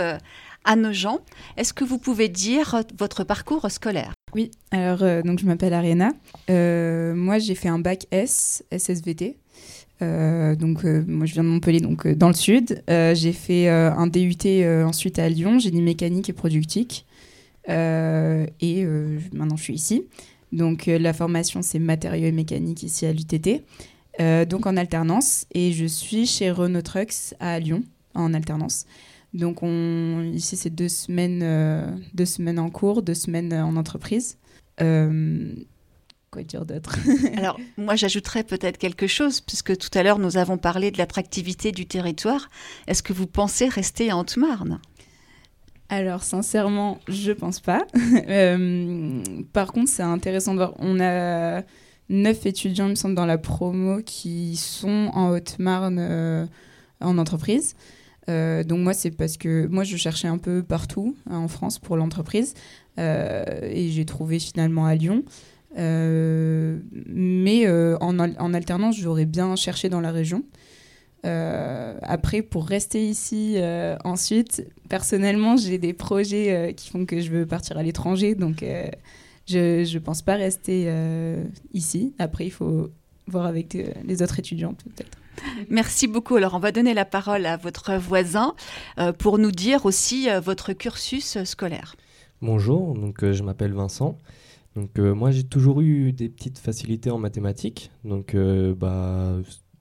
à 0.66 0.76
Nogent. 0.76 1.20
Est-ce 1.56 1.74
que 1.74 1.86
vous 1.86 2.00
pouvez 2.00 2.28
dire 2.28 2.82
votre 2.98 3.24
parcours 3.24 3.72
scolaire? 3.72 4.12
Oui, 4.36 4.52
alors 4.72 5.24
donc 5.24 5.40
je 5.40 5.46
m'appelle 5.46 5.74
Arena. 5.74 6.12
moi 6.50 7.40
j'ai 7.40 7.56
fait 7.56 7.70
un 7.70 7.80
bac 7.80 8.06
S, 8.12 8.64
SSVT. 8.72 9.38
donc 10.02 10.84
moi 10.84 11.26
je 11.26 11.34
viens 11.34 11.44
de 11.44 11.50
Montpellier, 11.50 11.82
donc 11.82 12.08
dans 12.08 12.30
le 12.30 12.34
sud. 12.34 12.82
j'ai 12.88 13.34
fait 13.34 13.68
un 13.68 14.08
DUT 14.08 14.66
ensuite 14.86 15.20
à 15.20 15.28
Lyon, 15.28 15.60
génie 15.60 15.82
mécanique 15.82 16.30
et 16.30 16.34
productique. 16.34 17.06
et 17.68 18.86
maintenant 19.34 19.58
je 19.58 19.64
suis 19.64 19.74
ici. 19.74 20.06
Donc 20.54 20.88
euh, 20.88 21.00
la 21.00 21.14
formation, 21.14 21.62
c'est 21.62 21.80
matériaux 21.80 22.28
et 22.28 22.32
mécanique 22.32 22.84
ici 22.84 23.06
à 23.06 23.12
l'UTT. 23.12 23.64
Euh, 24.20 24.46
donc 24.46 24.68
en 24.68 24.78
alternance. 24.78 25.46
Et 25.54 25.74
je 25.74 25.86
suis 25.86 26.26
chez 26.28 26.52
Renault 26.52 26.84
Trucks 26.84 27.34
à 27.40 27.60
Lyon 27.60 27.84
en 28.14 28.34
alternance. 28.34 28.86
Donc 29.34 29.64
on, 29.64 30.22
ici, 30.32 30.56
c'est 30.56 30.70
deux 30.70 30.90
semaines, 30.90 31.42
euh, 31.44 31.92
deux 32.14 32.26
semaines 32.26 32.60
en 32.60 32.70
cours, 32.70 33.02
deux 33.02 33.16
semaines 33.16 33.52
en 33.52 33.76
entreprise. 33.76 34.38
quoi 34.78 36.44
dire 36.44 36.66
d'autre? 36.66 37.00
Alors, 37.36 37.60
moi, 37.78 37.96
j'ajouterais 37.96 38.44
peut-être 38.44 38.78
quelque 38.78 39.08
chose, 39.08 39.42
puisque 39.42 39.76
tout 39.76 39.90
à 39.96 40.04
l'heure, 40.04 40.20
nous 40.20 40.38
avons 40.38 40.60
parlé 40.60 40.92
de 40.92 41.00
l'attractivité 41.00 41.72
du 41.72 41.88
territoire. 41.88 42.48
Est-ce 42.86 43.02
que 43.02 43.14
vous 43.14 43.28
pensez 43.28 43.68
rester 43.68 44.12
en 44.12 44.20
Haute-Marne 44.20 44.80
alors 45.90 46.24
sincèrement, 46.24 47.00
je 47.08 47.32
pense 47.32 47.60
pas. 47.60 47.86
Euh, 48.30 49.22
par 49.52 49.72
contre, 49.74 49.90
c'est 49.90 50.04
intéressant 50.04 50.54
de 50.54 50.58
voir. 50.58 50.74
On 50.80 51.00
a 51.00 51.62
neuf 52.10 52.46
étudiants, 52.46 52.88
il 52.88 52.92
me 52.92 52.96
semble, 52.96 53.16
dans 53.16 53.26
la 53.26 53.38
promo 53.38 54.02
qui 54.04 54.56
sont 54.56 55.10
en 55.14 55.30
Haute-Marne 55.30 55.98
euh, 56.00 56.46
en 57.02 57.18
entreprise. 57.18 57.76
Euh, 58.30 58.64
donc 58.64 58.80
moi, 58.80 58.94
c'est 58.94 59.12
parce 59.12 59.38
que 59.38 59.68
moi, 59.68 59.84
je 59.84 59.98
cherchais 59.98 60.28
un 60.28 60.38
peu 60.38 60.64
partout 60.64 61.16
hein, 61.30 61.38
en 61.38 61.48
France 61.48 61.80
pour 61.80 61.98
l'entreprise 61.98 62.54
et 62.98 63.90
j'ai 63.90 64.06
trouvé 64.06 64.40
finalement 64.40 64.86
à 64.86 64.96
Lyon. 64.96 65.24
mais 65.76 67.68
en, 67.68 68.20
en, 68.20 68.54
alternance, 68.54 68.98
j'aurais 68.98 69.26
bien 69.26 69.56
cherché 69.56 69.90
dans 69.90 70.02
la 70.02 70.12
région. 70.12 70.44
Euh, 71.26 71.98
après, 72.02 72.42
pour 72.42 72.66
rester 72.66 73.06
ici 73.06 73.54
euh, 73.56 73.96
ensuite, 74.04 74.68
personnellement, 74.90 75.56
j'ai 75.56 75.78
des 75.78 75.94
projets 75.94 76.54
euh, 76.54 76.72
qui 76.74 76.90
font 76.90 77.06
que 77.06 77.22
je 77.22 77.32
veux 77.32 77.46
partir 77.46 77.78
à 77.78 77.84
l'étranger, 77.84 78.36
donc 78.36 78.64
je 79.48 79.94
ne 79.94 80.00
pense 80.00 80.22
pas 80.22 80.36
rester 80.36 80.92
ici. 81.74 82.14
Après, 82.20 82.46
il 82.46 82.52
faut 82.52 82.90
voir 83.28 83.46
avec 83.46 83.78
les 84.06 84.22
autres 84.22 84.40
étudiants 84.40 84.74
peut-être. 84.74 85.18
Merci 85.70 86.08
beaucoup. 86.08 86.36
Alors, 86.36 86.54
on 86.54 86.60
va 86.60 86.72
donner 86.72 86.94
la 86.94 87.06
parole 87.06 87.46
à 87.46 87.58
votre 87.58 87.96
voisin 87.96 88.54
pour 89.18 89.38
nous 89.38 89.52
dire 89.52 89.86
aussi 89.86 90.28
votre 90.42 90.74
cursus 90.74 91.44
scolaire. 91.44 91.96
Bonjour, 92.42 92.94
donc 92.94 93.24
je 93.32 93.44
m'appelle 93.44 93.74
Vincent. 93.74 94.18
Donc 94.76 94.98
moi 94.98 95.32
j'ai 95.32 95.44
toujours 95.44 95.82
eu 95.82 96.12
des 96.14 96.30
petites 96.30 96.60
facilités 96.60 97.12
en 97.12 97.18
mathématiques. 97.18 97.92
Donc 98.04 98.36
bah 98.78 99.38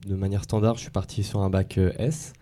de 0.06 0.16
manière 0.16 0.44
standard, 0.44 0.76
je 0.76 0.82
suis 0.82 0.90
parti 0.90 1.22
sur 1.22 1.40
un 1.40 1.50
bac 1.50 1.78
euh, 1.78 1.92
S. 1.98 2.32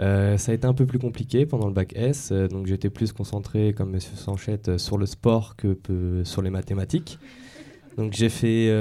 Euh, 0.00 0.38
ça 0.38 0.52
a 0.52 0.54
été 0.54 0.66
un 0.66 0.74
peu 0.74 0.86
plus 0.86 0.98
compliqué 0.98 1.44
pendant 1.44 1.66
le 1.66 1.72
bac 1.72 1.92
S, 1.96 2.30
euh, 2.30 2.46
donc 2.46 2.66
j'étais 2.66 2.90
plus 2.90 3.12
concentré, 3.12 3.72
comme 3.72 3.94
M. 3.94 4.00
Sanchette, 4.00 4.78
sur 4.78 4.98
le 4.98 5.06
sport 5.06 5.56
que 5.56 5.76
sur 6.24 6.42
les 6.42 6.50
mathématiques. 6.50 7.18
Donc 7.96 8.12
j'ai 8.12 8.28
fait 8.28 8.72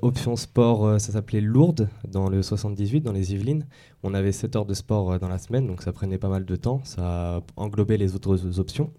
option 0.00 0.36
sport, 0.36 1.00
ça 1.00 1.12
s'appelait 1.12 1.40
Lourdes, 1.40 1.88
dans 2.06 2.28
le 2.28 2.40
78, 2.40 3.00
dans 3.00 3.10
les 3.10 3.32
Yvelines. 3.32 3.66
On 4.04 4.14
avait 4.14 4.30
7 4.30 4.54
heures 4.54 4.64
de 4.64 4.74
sport 4.74 5.18
dans 5.18 5.28
la 5.28 5.38
semaine, 5.38 5.66
donc 5.66 5.82
ça 5.82 5.92
prenait 5.92 6.18
pas 6.18 6.28
mal 6.28 6.44
de 6.44 6.54
temps, 6.54 6.80
ça 6.84 7.42
englobait 7.56 7.96
les 7.96 8.14
autres 8.14 8.60
options. 8.60 8.92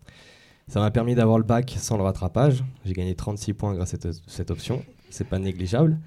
Ça 0.68 0.82
m'a 0.82 0.92
permis 0.92 1.16
d'avoir 1.16 1.38
le 1.38 1.46
bac 1.46 1.74
sans 1.78 1.96
le 1.96 2.04
rattrapage. 2.04 2.66
J'ai 2.84 2.92
gagné 2.92 3.16
36 3.16 3.54
points 3.54 3.74
grâce 3.74 3.94
à 3.94 3.98
cette, 3.98 4.22
cette 4.28 4.52
option, 4.52 4.84
c'est 5.10 5.28
pas 5.28 5.40
négligeable. 5.40 5.98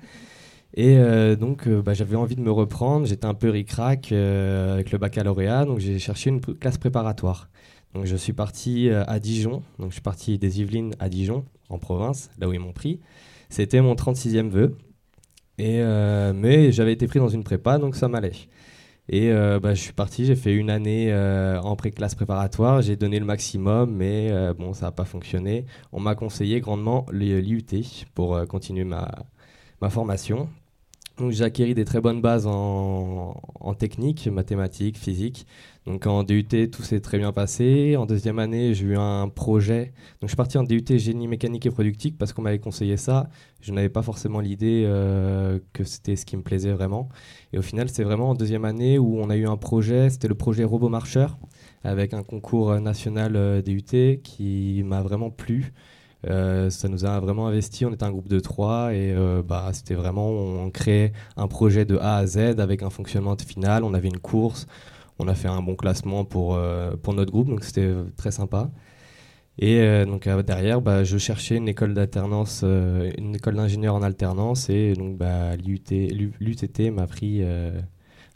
Et 0.77 0.99
euh, 0.99 1.37
donc, 1.37 1.69
euh, 1.69 1.83
bah, 1.83 1.95
j'avais 1.95 2.17
envie 2.17 2.35
de 2.35 2.41
me 2.41 2.51
reprendre. 2.51 3.07
J'étais 3.07 3.27
un 3.27 3.35
peu 3.35 3.49
ric-rac 3.49 4.11
euh, 4.11 4.75
avec 4.75 4.91
le 4.91 4.99
baccalauréat, 4.99 5.65
donc 5.65 5.79
j'ai 5.79 6.01
cherché 6.01 6.31
une 6.31 6.41
classe 6.41 6.79
préparatoire. 6.79 7.49
Donc, 7.95 8.07
je 8.07 8.17
suis 8.17 8.33
parti 8.33 8.91
à 8.91 9.21
Dijon. 9.21 9.63
Donc, 9.79 9.91
je 9.91 9.95
suis 9.95 10.03
parti 10.03 10.37
des 10.37 10.61
Yvelines 10.61 10.95
à 10.99 11.09
Dijon, 11.09 11.45
en 11.69 11.79
province, 11.79 12.29
là 12.39 12.49
où 12.49 12.53
ils 12.53 12.59
m'ont 12.59 12.73
pris. 12.73 12.99
C'était 13.51 13.81
mon 13.81 13.95
36e 13.95 14.49
vœu. 14.49 14.77
Et, 15.59 15.81
mais 16.35 16.73
j'avais 16.73 16.93
été 16.93 17.07
pris 17.07 17.21
dans 17.21 17.29
une 17.29 17.45
prépa, 17.45 17.79
donc 17.79 17.95
ça 17.95 18.09
m'allait. 18.09 18.33
Et 19.09 19.31
bah, 19.31 19.75
je 19.75 19.81
suis 19.81 19.93
parti, 19.93 20.25
j'ai 20.25 20.35
fait 20.35 20.53
une 20.53 20.71
année 20.71 21.15
en 21.15 21.77
pré-classe 21.77 22.17
préparatoire, 22.17 22.83
j'ai 22.83 22.97
donné 22.97 23.21
le 23.21 23.27
maximum, 23.27 23.95
mais 23.95 24.33
bon, 24.59 24.73
ça 24.73 24.87
n'a 24.87 24.91
pas 24.91 25.05
fonctionné. 25.05 25.65
On 25.93 26.01
m'a 26.01 26.17
conseillé 26.17 26.59
grandement 26.59 27.07
l'IUT 27.13 27.63
pour 28.17 28.45
continuer 28.49 28.83
ma, 28.83 29.09
ma 29.81 29.89
formation. 29.89 30.49
Donc 31.19 31.31
j'ai 31.31 31.45
acquis 31.45 31.75
des 31.75 31.85
très 31.85 32.01
bonnes 32.01 32.21
bases 32.21 32.45
en, 32.49 33.35
technique, 33.79 34.27
mathématiques, 34.27 34.99
physique. 34.99 35.47
Donc 35.87 36.07
en 36.07 36.25
DUT, 36.25 36.71
tout 36.73 36.83
s'est 36.83 36.99
très 37.01 37.19
bien 37.19 37.33
passé. 37.33 37.97
En 37.97 38.05
deuxième 38.05 38.41
année, 38.41 38.75
j'ai 38.75 38.87
eu 38.87 38.97
un 38.97 39.29
projet. 39.29 39.93
Donc 40.21 40.23
je 40.23 40.27
suis 40.29 40.37
parti 40.37 40.59
en 40.59 40.65
DUT 40.65 40.85
génie 40.99 41.29
mécanique 41.29 41.67
et 41.67 41.71
productique 41.71 42.19
parce 42.19 42.33
qu'on 42.33 42.43
m'avait 42.43 42.59
conseillé 42.59 42.97
ça. 42.97 43.29
Je 43.61 43.73
n'avais 43.73 43.89
pas 43.91 44.03
forcément 44.03 44.41
l'idée 44.41 44.85
euh, 44.87 45.61
que 45.73 45.85
c'était 45.85 46.17
ce 46.17 46.27
qui 46.27 46.37
me 46.37 46.43
plaisait 46.43 46.73
vraiment. 46.73 47.09
Et 47.53 47.59
au 47.59 47.63
final, 47.63 47.89
c'est 47.89 48.03
vraiment 48.03 48.31
en 48.31 48.35
deuxième 48.35 48.65
année 48.65 48.99
où 48.99 49.21
on 49.21 49.31
a 49.31 49.37
eu 49.37 49.47
un 49.47 49.57
projet. 49.57 50.11
C'était 50.11 50.29
le 50.29 50.35
projet 50.35 50.65
Robot 50.65 50.89
Marcheur 50.89 51.39
avec 51.85 52.13
un 52.13 52.25
concours 52.25 52.81
national 52.81 53.37
euh, 53.37 53.63
DUT 53.63 54.21
qui 54.25 54.83
m'a 54.85 55.03
vraiment 55.03 55.31
plu. 55.31 55.73
Euh, 56.29 56.71
ça 56.71 56.89
nous 56.89 57.05
a 57.05 57.21
vraiment 57.21 57.47
investi. 57.49 57.85
On 57.85 57.93
était 57.93 58.05
un 58.05 58.11
groupe 58.11 58.29
de 58.29 58.41
trois 58.41 58.95
et 58.95 59.13
euh, 59.13 59.43
bah, 59.43 59.71
c'était 59.73 59.95
vraiment, 59.95 60.29
on 60.29 60.71
créait 60.71 61.13
un 61.37 61.49
projet 61.49 61.85
de 61.85 61.97
A 61.99 62.17
à 62.17 62.27
Z 62.27 62.39
avec 62.59 62.83
un 62.83 62.91
fonctionnement 62.91 63.37
final. 63.37 63.85
On 63.85 63.95
avait 63.95 64.09
une 64.09 64.19
course, 64.19 64.67
on 65.19 65.29
a 65.29 65.35
fait 65.35 65.49
un 65.49 65.63
bon 65.63 65.77
classement 65.77 66.25
pour, 66.25 66.55
euh, 66.55 66.97
pour 66.97 67.15
notre 67.15 67.33
groupe, 67.33 67.49
donc 67.49 67.65
c'était 67.65 67.93
très 68.17 68.31
sympa. 68.31 68.71
Et 69.59 70.05
donc 70.07 70.29
derrière, 70.29 70.81
bah, 70.81 71.05
je 71.05 71.17
cherchais 71.17 71.57
une 71.57 71.69
école 71.69 71.95
d'alternance, 71.95 72.65
une 72.65 73.37
école 73.37 73.55
d'ingénieur 73.55 73.95
en 73.95 74.03
alternance 74.03 74.69
et 74.69 74.95
donc 74.95 75.17
bah, 75.17 75.55
l'UTT 75.57 76.91
m'a 76.91 77.07
pris 77.07 77.45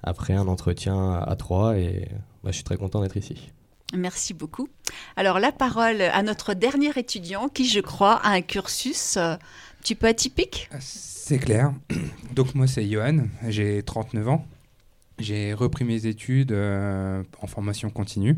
après 0.05 0.35
un 0.35 0.47
entretien 0.47 1.15
à 1.15 1.35
trois 1.35 1.77
et 1.77 2.09
bah, 2.45 2.51
je 2.51 2.57
suis 2.57 2.65
très 2.65 2.77
content 2.77 3.03
d'être 3.03 3.17
ici. 3.17 3.51
Merci 3.95 4.35
beaucoup. 4.35 4.69
Alors 5.17 5.39
la 5.39 5.53
parole 5.53 6.03
à 6.03 6.23
notre 6.23 6.55
dernier 6.55 6.91
étudiant 6.97 7.49
qui, 7.49 7.67
je 7.69 7.81
crois, 7.81 8.17
a 8.17 8.31
un 8.31 8.43
cursus 8.43 9.17
euh, 9.17 9.33
un 9.33 9.39
petit 9.81 9.95
peu 9.95 10.07
atypique. 10.07 10.69
C'est 10.81 11.39
clair. 11.39 11.73
Donc 12.35 12.55
moi 12.55 12.67
c'est 12.67 12.87
Johan, 12.87 13.27
j'ai 13.49 13.83
39 13.83 14.29
ans. 14.29 14.47
J'ai 15.19 15.53
repris 15.53 15.85
mes 15.85 16.07
études 16.07 16.53
euh, 16.53 17.23
en 17.41 17.47
formation 17.47 17.91
continue. 17.91 18.37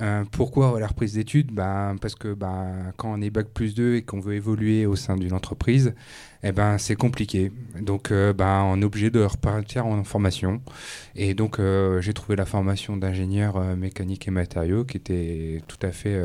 Euh, 0.00 0.24
pourquoi 0.30 0.78
la 0.78 0.86
reprise 0.86 1.14
d'études? 1.14 1.52
Ben, 1.52 1.96
Parce 2.00 2.14
que 2.14 2.34
ben, 2.34 2.92
quand 2.96 3.12
on 3.12 3.20
est 3.20 3.30
Bac 3.30 3.48
plus 3.48 3.74
2 3.74 3.96
et 3.96 4.02
qu'on 4.02 4.20
veut 4.20 4.34
évoluer 4.34 4.86
au 4.86 4.96
sein 4.96 5.16
d'une 5.16 5.32
entreprise, 5.32 5.94
eh 6.42 6.52
ben, 6.52 6.78
c'est 6.78 6.94
compliqué. 6.94 7.50
Donc 7.80 8.12
ben, 8.12 8.62
on 8.64 8.80
est 8.80 8.84
obligé 8.84 9.10
de 9.10 9.20
repartir 9.20 9.86
en 9.86 10.04
formation. 10.04 10.62
Et 11.16 11.34
donc 11.34 11.58
euh, 11.58 12.00
j'ai 12.00 12.14
trouvé 12.14 12.36
la 12.36 12.46
formation 12.46 12.96
d'ingénieur 12.96 13.60
mécanique 13.76 14.28
et 14.28 14.30
matériaux 14.30 14.84
qui 14.84 14.96
était 14.98 15.62
tout 15.66 15.78
à 15.82 15.90
fait 15.90 16.16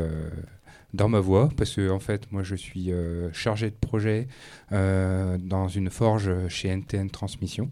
dans 0.92 1.08
ma 1.08 1.20
voie. 1.20 1.48
Parce 1.56 1.74
que 1.74 1.90
en 1.90 2.00
fait, 2.00 2.30
moi 2.32 2.42
je 2.42 2.54
suis 2.54 2.92
chargé 3.32 3.70
de 3.70 3.76
projet 3.76 4.28
dans 4.70 5.68
une 5.68 5.90
forge 5.90 6.30
chez 6.48 6.68
NTN 6.68 7.10
Transmission. 7.10 7.70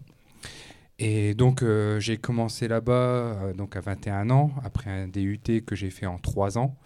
Et 1.05 1.33
donc 1.33 1.63
euh, 1.63 1.99
j'ai 1.99 2.15
commencé 2.17 2.69
là-bas 2.69 2.93
euh, 2.93 3.53
à 3.75 3.79
21 3.81 4.29
ans, 4.29 4.51
après 4.63 4.89
un 4.89 5.07
DUT 5.09 5.63
que 5.65 5.75
j'ai 5.75 5.89
fait 5.89 6.05
en 6.05 6.17
3 6.17 6.57
ans. 6.57 6.77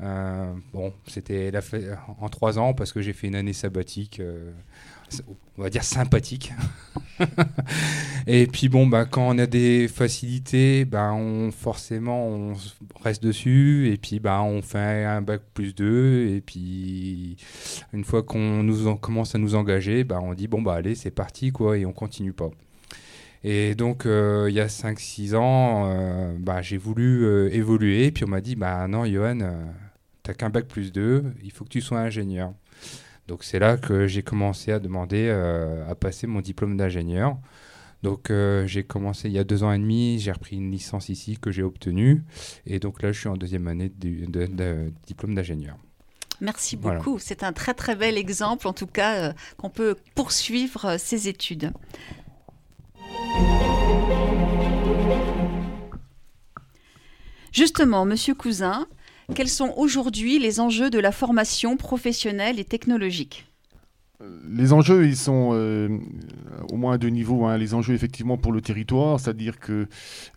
Euh, 0.00 0.52
bon, 0.72 0.92
c'était 1.08 1.50
en 2.20 2.28
3 2.28 2.58
ans 2.58 2.72
parce 2.72 2.92
que 2.92 3.00
j'ai 3.00 3.12
fait 3.12 3.26
une 3.26 3.34
année 3.34 3.52
sabbatique, 3.52 4.20
on 5.58 5.62
va 5.62 5.70
dire 5.70 5.82
sympathique. 5.84 6.52
Et 8.26 8.46
puis 8.46 8.68
bon, 8.68 8.86
bah, 8.86 9.06
quand 9.06 9.28
on 9.28 9.38
a 9.38 9.46
des 9.46 9.88
facilités, 9.88 10.84
bah, 10.84 11.12
on, 11.12 11.50
forcément 11.50 12.26
on 12.28 12.54
reste 13.02 13.22
dessus 13.22 13.90
et 13.92 13.96
puis 13.96 14.20
bah, 14.20 14.42
on 14.42 14.62
fait 14.62 15.04
un 15.04 15.20
bac 15.22 15.42
plus 15.52 15.74
2 15.74 16.28
et 16.28 16.40
puis 16.40 17.36
une 17.92 18.04
fois 18.04 18.22
qu'on 18.22 18.62
nous 18.62 18.86
en- 18.86 18.96
commence 18.96 19.34
à 19.34 19.38
nous 19.38 19.54
engager, 19.56 20.04
bah, 20.04 20.20
on 20.22 20.34
dit 20.34 20.48
bon 20.48 20.62
bah 20.62 20.74
allez 20.74 20.94
c'est 20.94 21.10
parti 21.10 21.50
quoi 21.52 21.76
et 21.78 21.86
on 21.86 21.92
continue 21.92 22.32
pas. 22.32 22.50
Et 23.46 23.74
donc, 23.74 24.06
euh, 24.06 24.46
il 24.48 24.54
y 24.54 24.60
a 24.60 24.68
5-6 24.68 25.34
ans, 25.36 25.84
euh, 25.90 26.34
bah, 26.38 26.62
j'ai 26.62 26.78
voulu 26.78 27.24
euh, 27.24 27.50
évoluer. 27.52 28.10
Puis 28.10 28.24
on 28.24 28.28
m'a 28.28 28.40
dit, 28.40 28.56
bah 28.56 28.88
non, 28.88 29.04
Johan, 29.04 29.38
t'as 30.22 30.32
qu'un 30.34 30.48
bac 30.50 30.66
plus 30.66 30.92
2, 30.92 31.24
il 31.42 31.52
faut 31.52 31.64
que 31.64 31.68
tu 31.68 31.82
sois 31.82 31.98
ingénieur. 32.00 32.52
Donc 33.28 33.44
c'est 33.44 33.58
là 33.58 33.76
que 33.76 34.06
j'ai 34.06 34.22
commencé 34.22 34.72
à 34.72 34.78
demander 34.78 35.30
à 35.30 35.94
passer 35.94 36.26
mon 36.26 36.40
diplôme 36.40 36.76
d'ingénieur. 36.76 37.36
Donc 38.02 38.30
j'ai 38.66 38.84
commencé 38.84 39.28
il 39.28 39.34
y 39.34 39.38
a 39.38 39.44
deux 39.44 39.62
ans 39.62 39.72
et 39.72 39.78
demi, 39.78 40.18
j'ai 40.20 40.30
repris 40.32 40.56
une 40.56 40.70
licence 40.70 41.08
ici 41.08 41.38
que 41.40 41.50
j'ai 41.50 41.62
obtenue. 41.62 42.22
Et 42.66 42.78
donc 42.80 43.02
là, 43.02 43.12
je 43.12 43.20
suis 43.20 43.28
en 43.28 43.36
deuxième 43.36 43.66
année 43.66 43.90
de, 43.90 44.26
de- 44.26 44.46
de 44.46 44.92
diplôme 45.06 45.34
d'ingénieur. 45.34 45.76
Merci 46.42 46.76
Voilà. 46.76 46.98
beaucoup. 46.98 47.18
C'est 47.18 47.42
un 47.42 47.52
très 47.54 47.72
très 47.74 47.96
bel 47.96 48.18
exemple, 48.18 48.66
en 48.68 48.72
tout 48.74 48.86
cas, 48.88 49.32
qu'on 49.56 49.70
peut 49.70 49.96
poursuivre 50.14 50.96
ses 50.98 51.28
études. 51.28 51.72
Justement, 57.52 58.04
Monsieur 58.04 58.34
Cousin, 58.34 58.86
quels 59.34 59.48
sont 59.48 59.72
aujourd'hui 59.76 60.38
les 60.38 60.60
enjeux 60.60 60.90
de 60.90 60.98
la 60.98 61.12
formation 61.12 61.76
professionnelle 61.76 62.58
et 62.58 62.64
technologique 62.64 63.46
Les 64.48 64.72
enjeux, 64.72 65.06
ils 65.06 65.16
sont 65.16 65.50
euh, 65.52 65.88
au 66.72 66.76
moins 66.76 66.94
à 66.94 66.98
deux 66.98 67.08
niveaux. 67.08 67.46
hein. 67.46 67.56
Les 67.56 67.72
enjeux, 67.74 67.94
effectivement, 67.94 68.36
pour 68.38 68.50
le 68.52 68.60
territoire, 68.60 69.20
c'est-à-dire 69.20 69.60
que 69.60 69.86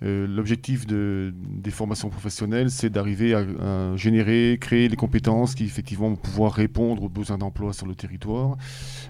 euh, 0.03 0.27
l'objectif 0.27 0.85
de, 0.85 1.33
des 1.35 1.71
formations 1.71 2.09
professionnelles, 2.09 2.69
c'est 2.69 2.91
d'arriver 2.91 3.33
à, 3.33 3.39
à 3.39 3.95
générer, 3.95 4.57
créer 4.61 4.87
les 4.87 4.95
compétences 4.95 5.55
qui, 5.55 5.63
effectivement, 5.65 6.09
vont 6.09 6.15
pouvoir 6.17 6.53
répondre 6.53 7.01
aux 7.03 7.09
besoins 7.09 7.39
d'emploi 7.39 7.73
sur 7.73 7.87
le 7.87 7.95
territoire. 7.95 8.57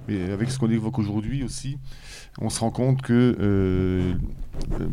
Mais 0.08 0.32
avec 0.32 0.50
ce 0.50 0.58
qu'on 0.60 0.70
évoque 0.72 0.98
aujourd'hui 0.98 1.44
aussi, 1.44 1.78
on 2.40 2.50
se 2.50 2.60
rend 2.60 2.72
compte 2.72 3.02
que 3.02 3.36
euh, 3.40 4.14
euh, 4.80 4.88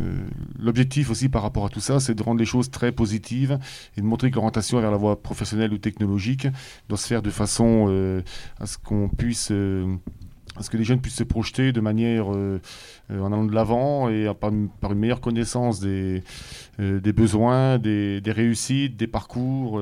euh, 0.00 0.26
l'objectif 0.58 1.10
aussi 1.10 1.28
par 1.28 1.42
rapport 1.42 1.66
à 1.66 1.68
tout 1.68 1.80
ça, 1.80 2.00
c'est 2.00 2.14
de 2.14 2.22
rendre 2.22 2.38
les 2.40 2.46
choses 2.46 2.70
très 2.70 2.92
positives 2.92 3.58
et 3.96 4.00
de 4.00 4.06
montrer 4.06 4.30
que 4.30 4.36
l'orientation 4.36 4.80
vers 4.80 4.90
la 4.90 4.96
voie 4.96 5.22
professionnelle 5.22 5.72
ou 5.72 5.78
technologique 5.78 6.46
doit 6.88 6.98
se 6.98 7.06
faire 7.06 7.22
de 7.22 7.30
façon 7.30 8.22
à 8.60 8.66
ce 8.66 8.78
qu'on 8.78 9.08
puisse, 9.08 9.48
que 9.48 10.76
les 10.76 10.84
jeunes 10.84 11.00
puissent 11.00 11.16
se 11.16 11.24
projeter 11.24 11.72
de 11.72 11.80
manière 11.80 12.26
en 12.28 12.58
allant 13.10 13.44
de 13.44 13.54
l'avant 13.54 14.08
et 14.08 14.30
par, 14.38 14.50
une- 14.50 14.70
meilleure 14.94 15.20
connaissance 15.20 15.80
des, 15.80 16.22
besoins, 16.78 17.78
des, 17.78 18.20
réussites, 18.26 18.96
des 18.96 19.06
parcours, 19.06 19.80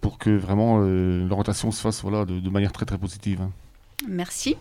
pour 0.00 0.18
que 0.18 0.30
vraiment 0.30 0.78
l'orientation 0.78 1.70
se 1.70 1.80
fasse 1.80 2.02
voilà, 2.02 2.24
de, 2.24 2.40
de 2.40 2.50
manière 2.50 2.72
très 2.72 2.86
très 2.86 2.98
positive. 2.98 3.40
Merci. 4.08 4.56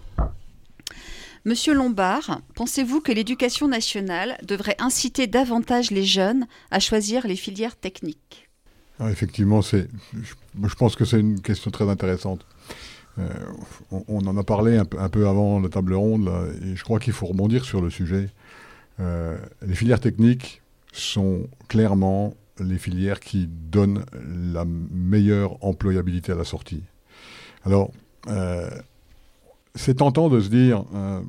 Monsieur 1.47 1.75
Lombard, 1.75 2.41
pensez-vous 2.55 3.01
que 3.01 3.11
l'éducation 3.11 3.67
nationale 3.67 4.35
devrait 4.47 4.75
inciter 4.79 5.27
davantage 5.27 5.91
les 5.91 6.03
jeunes 6.03 6.47
à 6.71 6.79
choisir 6.79 7.27
les 7.27 7.35
filières 7.35 7.75
techniques? 7.75 8.49
Ah, 8.99 9.11
effectivement, 9.11 9.61
c'est, 9.61 9.87
je, 10.15 10.75
pense 10.75 10.95
que 10.95 11.05
c'est 11.05 11.19
une 11.19 11.39
question 11.39 11.69
très 11.69 11.87
intéressante. 11.87 12.47
Euh, 13.19 13.29
on, 13.91 14.25
en 14.25 14.35
a 14.37 14.43
parlé 14.43 14.77
un 14.77 14.85
peu, 14.85 15.27
avant 15.27 15.59
la 15.59 15.69
table 15.69 15.93
ronde, 15.93 16.31
et 16.63 16.75
je 16.75 16.83
crois 16.83 16.99
qu'il 16.99 17.13
faut 17.13 17.27
rebondir 17.27 17.63
sur 17.63 17.79
le 17.79 17.91
sujet. 17.91 18.29
Euh, 18.99 19.37
les 19.61 19.75
filières 19.75 19.99
techniques 19.99 20.63
sont 20.93 21.47
clairement 21.67 22.33
les 22.59 22.79
filières 22.79 23.19
qui 23.19 23.47
donnent 23.47 24.03
la 24.51 24.65
meilleure 24.65 25.63
employabilité 25.63 26.31
à 26.31 26.35
la 26.35 26.43
sortie. 26.43 26.81
Alors, 27.65 27.91
euh, 28.29 28.67
c'est 29.75 29.95
tentant 29.95 30.29
de 30.29 30.39
se 30.39 30.49
dire, 30.49 30.85
euh, 30.93 31.21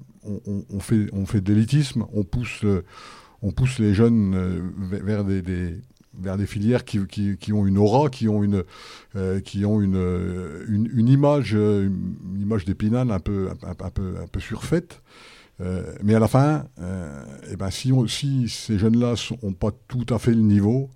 on, 0.70 0.80
fait, 0.80 1.06
on 1.12 1.26
fait 1.26 1.40
de 1.40 1.52
l'élitisme, 1.52 2.04
on 2.12 2.24
pousse, 2.24 2.61
euh, 2.64 2.82
on 3.42 3.52
pousse 3.52 3.78
les 3.78 3.94
jeunes 3.94 4.35
euh, 4.35 4.61
vers, 4.76 5.24
des, 5.24 5.42
vers 6.18 6.37
des 6.37 6.46
filières 6.46 6.85
qui, 6.85 7.04
qui- 7.06 7.37
qui 7.37 7.52
ont 7.52 7.66
une 7.66 7.78
aura, 7.78 8.09
qui 8.09 8.28
ont 8.28 8.42
une, 8.42 8.64
qui 9.44 9.64
ont 9.64 9.80
une, 9.80 10.64
une, 10.68 11.09
image, 11.09 11.52
une 11.54 12.40
image 12.40 12.64
d'épinal 12.64 13.11
un 13.11 13.20
peu, 13.20 13.50
un, 13.62 13.90
peu, 13.90 14.14
un 14.22 14.26
peu 14.26 14.40
surfaite. 14.40 15.02
Mais 16.02 16.14
à 16.14 16.18
la 16.18 16.28
fin, 16.28 16.64
eh 17.50 17.56
ben, 17.56 17.70
si, 17.70 17.92
si 18.09 18.48
ces 18.48 18.78
jeunes-là 18.78 19.14
n'ont 19.42 19.52
pas 19.52 19.70
tout 19.88 20.06
à 20.11 20.18
fait 20.18 20.32
le 20.32 20.40
niveau, 20.42 20.90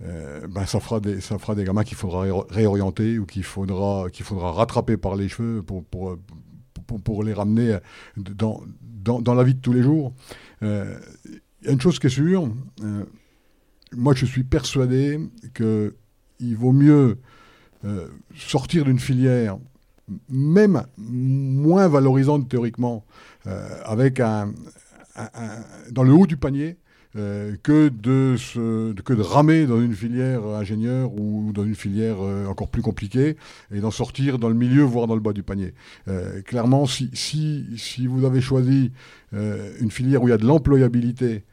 ben, 0.00 0.64
ça, 0.66 0.80
fera 0.80 1.00
des, 1.00 1.20
ça 1.20 1.38
fera 1.38 1.54
des 1.54 1.64
gamins 1.64 1.84
qu'il 1.84 1.96
faudra 1.96 2.22
ré- 2.22 2.30
réorienter 2.48 3.18
ou 3.18 3.26
qu'il 3.26 3.42
faudra, 3.44 4.06
faudra 4.22 4.52
rattraper 4.52 4.96
par 4.96 5.16
les 5.16 5.28
cheveux 5.28 5.62
pour, 5.62 5.84
pour 6.98 7.22
les 7.24 7.32
ramener 7.32 7.78
dans, 8.16 8.62
dans, 8.82 9.20
dans 9.20 9.34
la 9.34 9.44
vie 9.44 9.54
de 9.54 9.60
tous 9.60 9.72
les 9.72 9.82
jours. 9.82 10.12
Euh, 10.62 10.98
Il 11.62 11.66
y 11.66 11.68
a 11.68 11.72
une 11.72 11.80
chose 11.80 11.98
qui 11.98 12.06
est 12.06 12.10
sûre, 12.10 12.48
euh, 12.82 13.04
moi 13.92 14.14
je 14.14 14.24
suis 14.26 14.44
persuadé 14.44 15.18
qu'il 15.54 16.56
vaut 16.56 16.72
mieux 16.72 17.18
euh, 17.84 18.08
sortir 18.36 18.84
d'une 18.84 18.98
filière 18.98 19.58
même 20.28 20.82
moins 20.98 21.86
valorisante 21.86 22.48
théoriquement, 22.48 23.04
euh, 23.46 23.68
avec 23.84 24.18
un- 24.20 24.52
dans 25.92 26.02
le 26.02 26.12
haut 26.12 26.26
du 26.26 26.36
panier, 26.36 26.76
euh, 27.16 27.56
que, 27.64 27.88
de 27.88 28.36
se, 28.36 28.92
que 28.92 29.12
de 29.12 29.22
ramer 29.22 29.66
dans 29.66 29.80
une 29.80 29.94
filière 29.94 30.44
ingénieur 30.46 31.12
ou 31.12 31.50
dans 31.52 31.64
une 31.64 31.74
filière 31.74 32.18
euh, 32.20 32.46
encore 32.46 32.68
plus 32.68 32.82
compliquée 32.82 33.36
et 33.74 33.80
d'en 33.80 33.90
sortir 33.90 34.38
dans 34.38 34.48
le 34.48 34.54
milieu, 34.54 34.84
voire 34.84 35.08
dans 35.08 35.16
le 35.16 35.20
bas 35.20 35.32
du 35.32 35.42
panier. 35.42 35.74
Euh, 36.06 36.40
clairement, 36.42 36.86
si, 36.86 37.10
si, 37.12 37.66
si, 37.76 38.06
vous 38.06 38.24
avez 38.24 38.40
choisi 38.40 38.92
une 39.32 39.90
filière 39.90 40.22
où 40.22 40.28
il 40.28 40.30
y 40.30 40.34
a 40.34 40.38
de 40.38 40.46
l'employabilité 40.46 41.44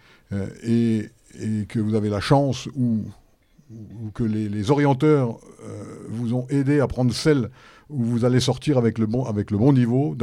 et, 0.63 1.09
et, 1.39 1.65
que 1.67 1.79
vous 1.79 1.95
avez 1.95 2.09
la 2.09 2.19
chance 2.19 2.67
ou, 2.75 3.03
ou 3.71 4.09
que 4.13 4.23
les 4.23 4.71
orienteurs 4.71 5.39
vous 6.09 6.33
ont 6.33 6.47
aidé 6.49 6.79
à 6.79 6.87
prendre 6.87 7.13
celle 7.13 7.49
où 7.89 8.03
vous 8.03 8.25
allez 8.25 8.39
sortir 8.39 8.77
avec 8.77 8.97
le 8.97 9.05
bon, 9.05 9.23
avec 9.23 9.51
le 9.51 9.57
bon 9.57 9.73
niveau, 9.73 10.15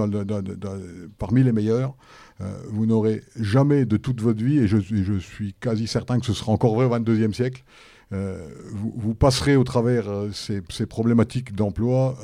parmi 1.19 1.43
les 1.43 1.53
meilleurs, 1.53 1.97
euh, 2.41 2.53
vous 2.71 2.87
n'aurez 2.87 3.23
jamais 3.37 3.85
de 3.85 3.97
toute 3.97 4.21
votre 4.21 4.43
vie, 4.43 4.59
et 4.59 4.69
je, 4.69 4.79
suis 5.19 5.55
quasi 5.55 5.87
certain 5.87 6.19
que 6.19 6.27
ce 6.27 6.33
sera 6.33 6.53
encore 6.53 6.75
vrai 6.75 6.85
au 6.85 6.91
22e 6.91 7.33
siècle, 7.33 7.65
euh, 8.13 8.47
vous, 8.73 8.93
vous, 8.97 9.15
passerez 9.15 9.57
au 9.57 9.65
travers 9.65 10.09
euh, 10.09 10.31
ces, 10.33 10.61
ces, 10.69 10.87
problématiques 10.87 11.55
d'emploi, 11.55 12.19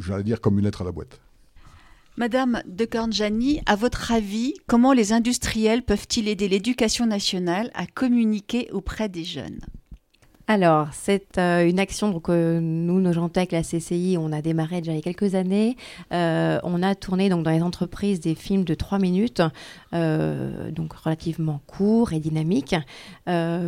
j'allais 0.00 0.24
dire 0.24 0.40
comme 0.40 0.58
une 0.58 0.64
lettre 0.64 0.82
à 0.82 0.84
la 0.84 0.92
boîte. 0.92 1.20
Madame 2.16 2.62
de 2.66 2.84
Cornjani, 2.84 3.60
à 3.66 3.76
votre 3.76 4.10
avis, 4.10 4.54
comment 4.66 4.92
les 4.92 5.12
industriels 5.12 5.84
peuvent-ils 5.84 6.26
aider 6.26 6.48
l'éducation 6.48 7.06
nationale 7.06 7.70
à 7.74 7.86
communiquer 7.86 8.68
auprès 8.72 9.08
des 9.08 9.22
jeunes? 9.22 9.60
Alors, 10.50 10.88
c'est 10.92 11.36
euh, 11.36 11.68
une 11.68 11.78
action, 11.78 12.10
donc 12.10 12.30
euh, 12.30 12.58
nous, 12.58 13.02
nos 13.02 13.12
Gentech, 13.12 13.52
la 13.52 13.62
CCI, 13.62 14.16
on 14.18 14.32
a 14.32 14.40
démarré 14.40 14.80
déjà 14.80 14.92
il 14.92 14.96
y 14.96 14.98
a 14.98 15.02
quelques 15.02 15.34
années. 15.34 15.76
Euh, 16.14 16.58
on 16.62 16.82
a 16.82 16.94
tourné 16.94 17.28
donc 17.28 17.42
dans 17.42 17.50
les 17.50 17.60
entreprises 17.62 18.18
des 18.18 18.34
films 18.34 18.64
de 18.64 18.72
3 18.72 18.98
minutes, 18.98 19.42
donc 19.92 20.94
relativement 20.94 21.60
courts 21.66 22.14
et 22.14 22.18
dynamiques, 22.18 22.76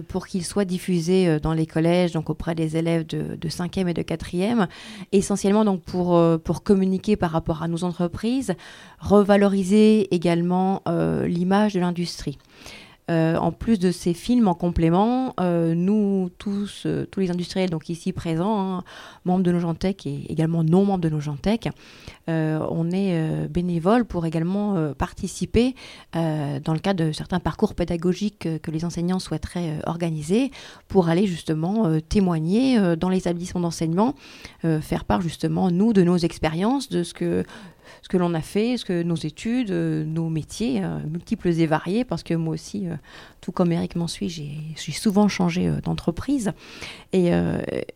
pour 0.09 0.27
qu'ils 0.27 0.45
soient 0.45 0.65
diffusés 0.65 1.39
dans 1.41 1.53
les 1.53 1.67
collèges, 1.67 2.13
donc 2.13 2.31
auprès 2.31 2.55
des 2.55 2.79
élèves 2.79 3.07
de, 3.07 3.37
de 3.37 3.49
5e 3.51 3.87
et 3.89 3.95
de 3.95 4.03
4e, 4.03 4.67
essentiellement 5.13 5.67
donc 5.67 5.83
pour 5.83 6.63
communiquer 6.63 7.17
par 7.17 7.31
rapport 7.31 7.63
à 7.63 7.69
nos 7.69 7.85
entreprises, 7.85 8.55
revaloriser 9.01 10.15
également 10.15 10.83
l'image 11.27 11.75
de 11.75 11.81
l'industrie. 11.81 12.39
Euh, 13.11 13.37
en 13.37 13.51
plus 13.51 13.79
de 13.79 13.91
ces 13.91 14.15
films 14.15 14.47
en 14.47 14.55
complément, 14.55 15.35
euh, 15.41 15.75
nous 15.75 16.31
tous, 16.39 16.85
euh, 16.87 17.07
tous 17.11 17.21
les 17.21 17.31
industriels 17.31 17.71
donc 17.71 17.89
ici 17.89 18.13
présents, 18.13 18.61
hein, 18.61 18.85
membres 19.25 19.43
de 19.43 19.51
nos 19.51 19.59
Gentech 19.59 20.07
et 20.07 20.27
également 20.29 20.63
non 20.63 20.85
membres 20.85 21.01
de 21.01 21.09
nos 21.09 21.21
Gentech, 21.21 21.69
on 22.29 22.91
est 22.93 23.49
bénévoles 23.49 24.05
pour 24.05 24.25
également 24.25 24.93
participer 24.95 25.75
dans 26.15 26.73
le 26.73 26.79
cadre 26.79 27.07
de 27.07 27.11
certains 27.11 27.41
parcours 27.41 27.75
pédagogiques 27.75 28.47
que 28.63 28.71
les 28.71 28.85
enseignants 28.85 29.19
souhaiteraient 29.19 29.81
organiser 29.85 30.53
pour 30.87 31.09
aller 31.09 31.27
justement 31.27 31.99
témoigner 32.09 32.79
dans 32.97 33.09
les 33.09 33.19
établissements 33.19 33.63
d'enseignement, 33.63 34.15
faire 34.63 35.05
part 35.05 35.23
justement 35.23 35.73
nous 35.73 35.93
de 35.93 36.05
nos 36.05 36.19
expériences, 36.19 36.89
de 36.89 37.03
ce 37.03 37.15
que 37.15 37.43
ce 38.03 38.09
que 38.09 38.17
l'on 38.17 38.35
a 38.35 38.41
fait, 38.41 38.77
ce 38.77 38.85
que 38.85 39.03
nos 39.03 39.17
études, 39.17 39.71
euh, 39.71 40.05
nos 40.05 40.29
métiers, 40.29 40.83
euh, 40.83 40.99
multiples 41.11 41.49
et 41.49 41.67
variés, 41.67 42.05
parce 42.05 42.23
que 42.23 42.35
moi 42.35 42.55
aussi, 42.55 42.87
euh, 42.87 42.95
tout 43.41 43.53
comme 43.53 43.73
Eric 43.73 43.97
m'en 43.97 44.07
suit, 44.07 44.29
j'ai 44.29 44.93
souvent 44.93 45.29
changé 45.29 45.71
d'entreprise. 45.83 46.53
Et, 47.13 47.31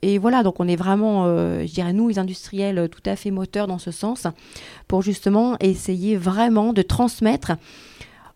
et, 0.02 0.18
voilà, 0.18 0.42
donc 0.42 0.58
on 0.58 0.66
est 0.66 0.76
vraiment, 0.76 1.26
je 1.26 1.72
dirais, 1.72 1.92
nous, 1.92 2.08
les 2.08 2.18
industriels, 2.18 2.88
tout 2.88 3.02
à 3.04 3.14
fait 3.14 3.30
moteurs 3.30 3.66
dans 3.66 3.78
ce 3.78 3.90
sens, 3.90 4.26
pour 4.88 5.02
justement 5.02 5.56
essayer 5.60 6.16
vraiment 6.16 6.72
de 6.72 6.82
transmettre 6.82 7.52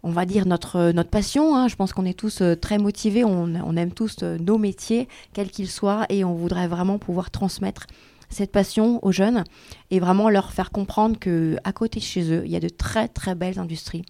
on 0.04 0.10
va 0.10 0.26
dire 0.26 0.46
notre, 0.46 0.92
notre 0.92 1.10
passion. 1.10 1.56
Hein. 1.56 1.66
Je 1.66 1.76
pense 1.76 1.92
qu'on 1.92 2.04
est 2.04 2.18
tous 2.18 2.42
très 2.60 2.78
motivés, 2.78 3.24
on 3.24 3.76
aime 3.76 3.92
tous 3.92 4.22
nos 4.22 4.58
métiers, 4.58 5.08
quels 5.32 5.50
qu'ils 5.50 5.70
soient, 5.70 6.04
et 6.10 6.24
on 6.24 6.34
voudrait 6.34 6.68
vraiment 6.68 6.98
pouvoir 6.98 7.30
transmettre 7.30 7.86
cette 8.28 8.52
passion 8.52 8.98
aux 9.04 9.12
jeunes 9.12 9.44
et 9.90 10.00
vraiment 10.00 10.28
leur 10.28 10.52
faire 10.52 10.70
comprendre 10.70 11.18
que 11.18 11.56
à 11.64 11.72
côté 11.72 12.00
de 12.00 12.04
chez 12.04 12.32
eux, 12.32 12.42
il 12.44 12.50
y 12.50 12.56
a 12.56 12.60
de 12.60 12.68
très 12.68 13.08
très 13.08 13.34
belles 13.34 13.58
industries 13.58 14.04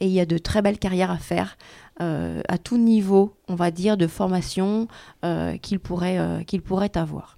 et 0.00 0.06
il 0.06 0.12
y 0.12 0.20
a 0.20 0.26
de 0.26 0.38
très 0.38 0.62
belles 0.62 0.78
carrières 0.78 1.10
à 1.10 1.18
faire 1.18 1.56
euh, 2.00 2.42
à 2.48 2.58
tout 2.58 2.78
niveau, 2.78 3.34
on 3.48 3.56
va 3.56 3.70
dire, 3.70 3.96
de 3.96 4.06
formation 4.06 4.86
euh, 5.24 5.56
qu'ils 5.56 5.80
pourraient, 5.80 6.18
euh, 6.18 6.42
qu'ils 6.44 6.62
pourraient 6.62 6.96
avoir. 6.96 7.37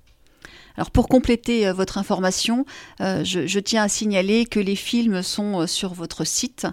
Alors 0.80 0.90
pour 0.90 1.08
compléter 1.08 1.68
euh, 1.68 1.74
votre 1.74 1.98
information, 1.98 2.64
euh, 3.02 3.22
je, 3.22 3.58
tiens 3.58 3.82
à 3.82 3.88
signaler 3.90 4.46
que 4.46 4.58
les 4.58 4.76
films 4.76 5.22
sont 5.22 5.60
euh, 5.60 5.66
sur 5.66 5.92
votre 5.92 6.24
site 6.24 6.66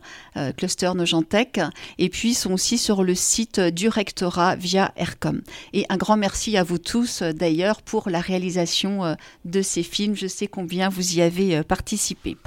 Cluster 0.56 0.92
Nogentech 0.96 1.60
et 1.98 2.08
puis 2.08 2.34
sont 2.34 2.54
aussi 2.54 2.78
sur 2.78 3.04
le 3.04 3.16
site 3.16 3.60
du 3.60 3.90
rectorat 3.90 4.56
via 4.56 4.94
Aircom. 4.96 5.42
Et 5.74 5.86
un 5.90 5.98
grand 5.98 6.16
merci 6.16 6.56
à 6.56 6.64
vous 6.64 6.78
tous 6.78 7.22
d'ailleurs 7.22 7.82
pour 7.82 8.10
la 8.10 8.22
réalisation 8.22 9.18
de 9.44 9.62
ces 9.62 9.84
films. 9.84 10.16
Je 10.16 10.28
sais 10.28 10.48
combien 10.48 10.88
vous 10.88 11.18
y 11.18 11.22
avez 11.22 11.64
participé. 11.64 12.38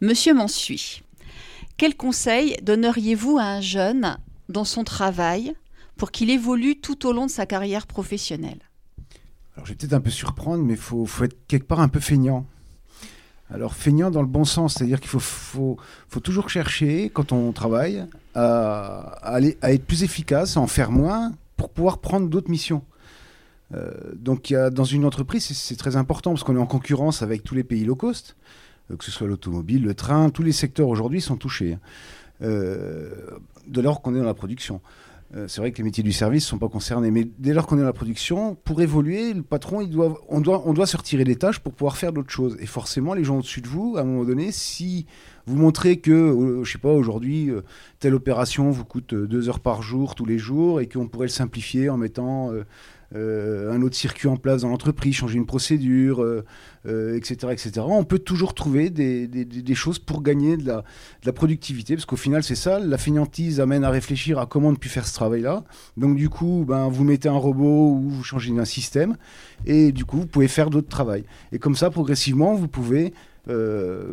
Monsieur 0.00 0.32
Mansuy, 0.32 1.02
quel 1.76 1.96
conseil 1.96 2.56
donneriez-vous 2.62 3.36
à 3.38 3.44
un 3.44 3.60
jeune 3.60 4.16
dans 4.48 4.64
son 4.64 4.84
travail 4.84 5.54
pour 5.98 6.12
qu'il 6.12 6.30
évolue 6.30 6.80
tout 6.80 7.06
au 7.06 7.12
long 7.12 7.26
de 7.26 7.30
sa 7.30 7.46
carrière 7.46 7.86
professionnelle? 7.86 8.60
Alors 9.54 9.66
je 9.66 9.72
vais 9.72 9.76
peut-être 9.76 9.92
un 9.92 10.00
peu 10.00 10.10
surprendre, 10.10 10.64
mais 10.64 10.74
il 10.74 10.78
faut, 10.78 11.06
être 11.22 11.36
quelque 11.46 11.66
part 11.66 11.80
un 11.80 11.88
peu 11.88 12.00
feignant. 12.00 12.46
Alors 13.50 13.74
feignant 13.74 14.10
dans 14.10 14.22
le 14.22 14.28
bon 14.28 14.44
sens, 14.44 14.74
c'est-à-dire 14.74 15.00
qu'il 15.00 15.10
faut, 15.10 15.20
faut, 15.20 15.76
faut, 16.08 16.20
toujours 16.20 16.48
chercher, 16.48 17.10
quand 17.10 17.30
on 17.30 17.52
travaille, 17.52 18.04
à, 18.34 19.18
aller, 19.22 19.56
à 19.62 19.72
être 19.72 19.84
plus 19.84 20.02
efficace, 20.02 20.56
à 20.56 20.60
en 20.60 20.66
faire 20.66 20.90
moins, 20.90 21.32
pour 21.56 21.70
pouvoir 21.70 21.98
prendre 21.98 22.28
d'autres 22.28 22.50
missions. 22.50 22.82
Euh, 23.74 23.90
donc 24.14 24.50
y 24.50 24.56
a, 24.56 24.70
dans 24.70 24.84
une 24.84 25.04
entreprise, 25.04 25.44
c'est 25.44 25.76
très 25.76 25.96
important, 25.96 26.32
parce 26.32 26.42
qu'on 26.42 26.56
est 26.56 26.60
en 26.60 26.66
concurrence 26.66 27.22
avec 27.22 27.44
tous 27.44 27.54
les 27.54 27.64
pays 27.64 27.84
low 27.84 27.94
cost, 27.94 28.36
euh, 28.90 28.96
que 28.96 29.04
ce 29.04 29.10
soit 29.10 29.26
l'automobile, 29.26 29.82
le 29.82 29.94
train, 29.94 30.30
tous 30.30 30.42
les 30.42 30.52
secteurs 30.52 30.88
aujourd'hui 30.88 31.20
sont 31.20 31.36
touchés, 31.36 31.78
euh, 32.42 33.10
de 33.66 33.80
lors 33.80 34.02
qu'on 34.02 34.14
est 34.14 34.18
dans 34.18 34.24
la 34.24 34.34
production. 34.34 34.80
Euh, 35.36 35.48
c'est 35.48 35.60
vrai 35.60 35.72
que 35.72 35.78
les 35.78 35.84
métiers 35.84 36.04
du 36.04 36.12
service 36.12 36.44
ne 36.44 36.48
sont 36.48 36.58
pas 36.58 36.68
concernés, 36.68 37.10
mais 37.10 37.26
dès 37.38 37.52
lors 37.52 37.66
qu'on 37.66 37.76
est 37.76 37.80
dans 37.80 37.86
la 37.86 37.92
production, 37.92 38.56
pour 38.64 38.80
évoluer, 38.80 39.32
le 39.32 39.42
patron, 39.42 39.88
on, 40.28 40.40
doit, 40.40 40.62
on 40.64 40.72
doit 40.72 40.86
se 40.86 40.96
retirer 40.96 41.24
des 41.24 41.36
tâches 41.36 41.58
pour 41.58 41.72
pouvoir 41.72 41.96
faire 41.96 42.12
d'autres 42.12 42.30
choses. 42.30 42.56
Et 42.60 42.66
forcément, 42.66 43.14
les 43.14 43.24
gens 43.24 43.38
au-dessus 43.38 43.60
de 43.60 43.68
vous, 43.68 43.96
à 43.96 44.02
un 44.02 44.04
moment 44.04 44.24
donné, 44.24 44.52
si 44.52 45.06
vous 45.46 45.56
montrez 45.56 45.98
que, 45.98 46.12
euh, 46.12 46.64
je 46.64 46.70
sais 46.70 46.78
pas, 46.78 46.92
aujourd'hui, 46.92 47.50
euh, 47.50 47.62
telle 47.98 48.14
opération 48.14 48.70
vous 48.70 48.84
coûte 48.84 49.14
deux 49.14 49.48
heures 49.48 49.60
par 49.60 49.82
jour, 49.82 50.14
tous 50.14 50.24
les 50.24 50.38
jours, 50.38 50.80
et 50.80 50.88
qu'on 50.88 51.08
pourrait 51.08 51.26
le 51.26 51.32
simplifier 51.32 51.88
en 51.88 51.96
mettant 51.96 52.52
un 53.14 53.80
autre 53.82 53.94
circuit 53.94 54.28
en 54.28 54.36
place 54.36 54.62
dans 54.62 54.68
l'entreprise, 54.68 55.14
changer 55.14 55.36
une 55.36 55.46
procédure, 55.46 56.20
etc., 56.20 56.46
euh, 56.86 57.20
euh, 57.46 57.52
etc. 57.52 57.70
On 57.78 58.04
peut 58.04 58.18
toujours 58.18 58.54
trouver 58.54 58.90
des, 58.90 59.74
choses 59.74 59.98
pour 59.98 60.22
gagner 60.22 60.56
de 60.56 60.66
la, 60.66 61.32
productivité, 61.32 61.94
parce 61.94 62.06
qu'au 62.06 62.16
final, 62.16 62.42
c'est 62.42 62.54
ça, 62.56 62.78
la 62.80 62.98
fainéantise 62.98 63.60
amène 63.60 63.84
à 63.84 63.90
réfléchir 63.90 64.38
à 64.38 64.46
comment 64.46 64.68
on 64.68 64.74
peut 64.74 64.88
faire 64.88 65.06
ce 65.06 65.14
travail-là. 65.14 65.64
Donc 65.96 66.16
du 66.16 66.28
coup, 66.28 66.64
ben, 66.66 66.88
vous 66.88 67.04
mettez 67.04 67.28
un 67.28 67.36
robot 67.36 67.90
ou 67.92 68.10
vous 68.10 68.24
changez 68.24 68.52
un 68.58 68.64
système, 68.64 69.16
et 69.64 69.92
du 69.92 70.04
coup, 70.04 70.18
vous 70.18 70.26
pouvez 70.26 70.48
faire 70.48 70.70
d'autres 70.70 70.88
travail. 70.88 71.24
Et 71.52 71.58
comme 71.58 71.76
ça, 71.76 71.90
progressivement, 71.90 72.54
vous 72.54 72.68
pouvez... 72.68 73.12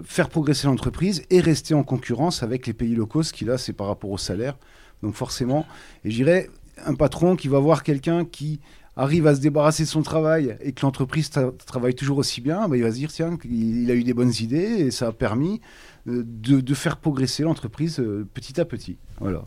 faire 0.04 0.28
progresser 0.28 0.68
l'entreprise 0.68 1.24
et 1.30 1.40
rester 1.40 1.74
en 1.74 1.84
concurrence 1.84 2.44
avec 2.44 2.68
les 2.68 2.74
pays 2.74 2.96
locaux, 2.96 3.24
ce 3.24 3.32
qui 3.32 3.46
là, 3.46 3.58
c'est 3.58 3.72
par 3.72 3.88
rapport 3.88 4.12
au 4.12 4.18
salaire. 4.18 4.58
Donc 5.04 5.16
forcément, 5.16 5.66
et 6.04 6.12
je 6.12 6.18
dirais, 6.18 6.50
un 6.86 6.96
patron 6.96 7.36
qui 7.36 7.48
va 7.48 7.60
voir 7.60 7.84
quelqu'un 7.84 8.26
qui 8.26 8.60
arrive 8.96 9.28
à 9.28 9.36
se 9.36 9.42
débarrasser 9.42 9.84
de 9.84 9.88
son 9.88 10.02
travail 10.02 10.58
et 10.62 10.74
que 10.74 10.82
l'entreprise 10.82 11.30
travaille 11.66 11.96
toujours 11.96 12.18
aussi 12.18 12.42
bien, 12.42 12.68
bah, 12.68 12.78
il 12.78 12.84
va 12.84 12.92
se 12.92 12.98
dire 12.98 13.12
tiens, 13.12 13.38
il, 13.46 13.90
a 13.90 13.96
eu 13.96 14.04
des 14.04 14.14
bonnes 14.14 14.34
idées 14.40 14.58
et 14.58 14.92
ça 14.92 15.08
a 15.08 15.12
permis 15.12 15.62
euh, 16.08 16.24
de, 16.26 16.74
faire 16.74 16.98
progresser 16.98 17.44
l'entreprise 17.44 18.00
euh, 18.00 18.28
petit 18.34 18.60
à 18.60 18.66
petit. 18.66 18.98
Voilà. 19.20 19.46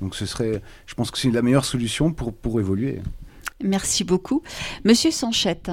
Donc 0.00 0.14
ce 0.14 0.26
serait, 0.26 0.62
je 0.86 0.94
pense 0.94 1.10
que 1.10 1.18
c'est 1.18 1.30
la 1.30 1.42
meilleure 1.42 1.64
solution 1.64 2.12
pour, 2.12 2.32
pour 2.32 2.60
évoluer. 2.60 3.00
Merci 3.62 4.04
beaucoup. 4.04 4.42
Monsieur 4.84 5.10
Sanchette, 5.10 5.70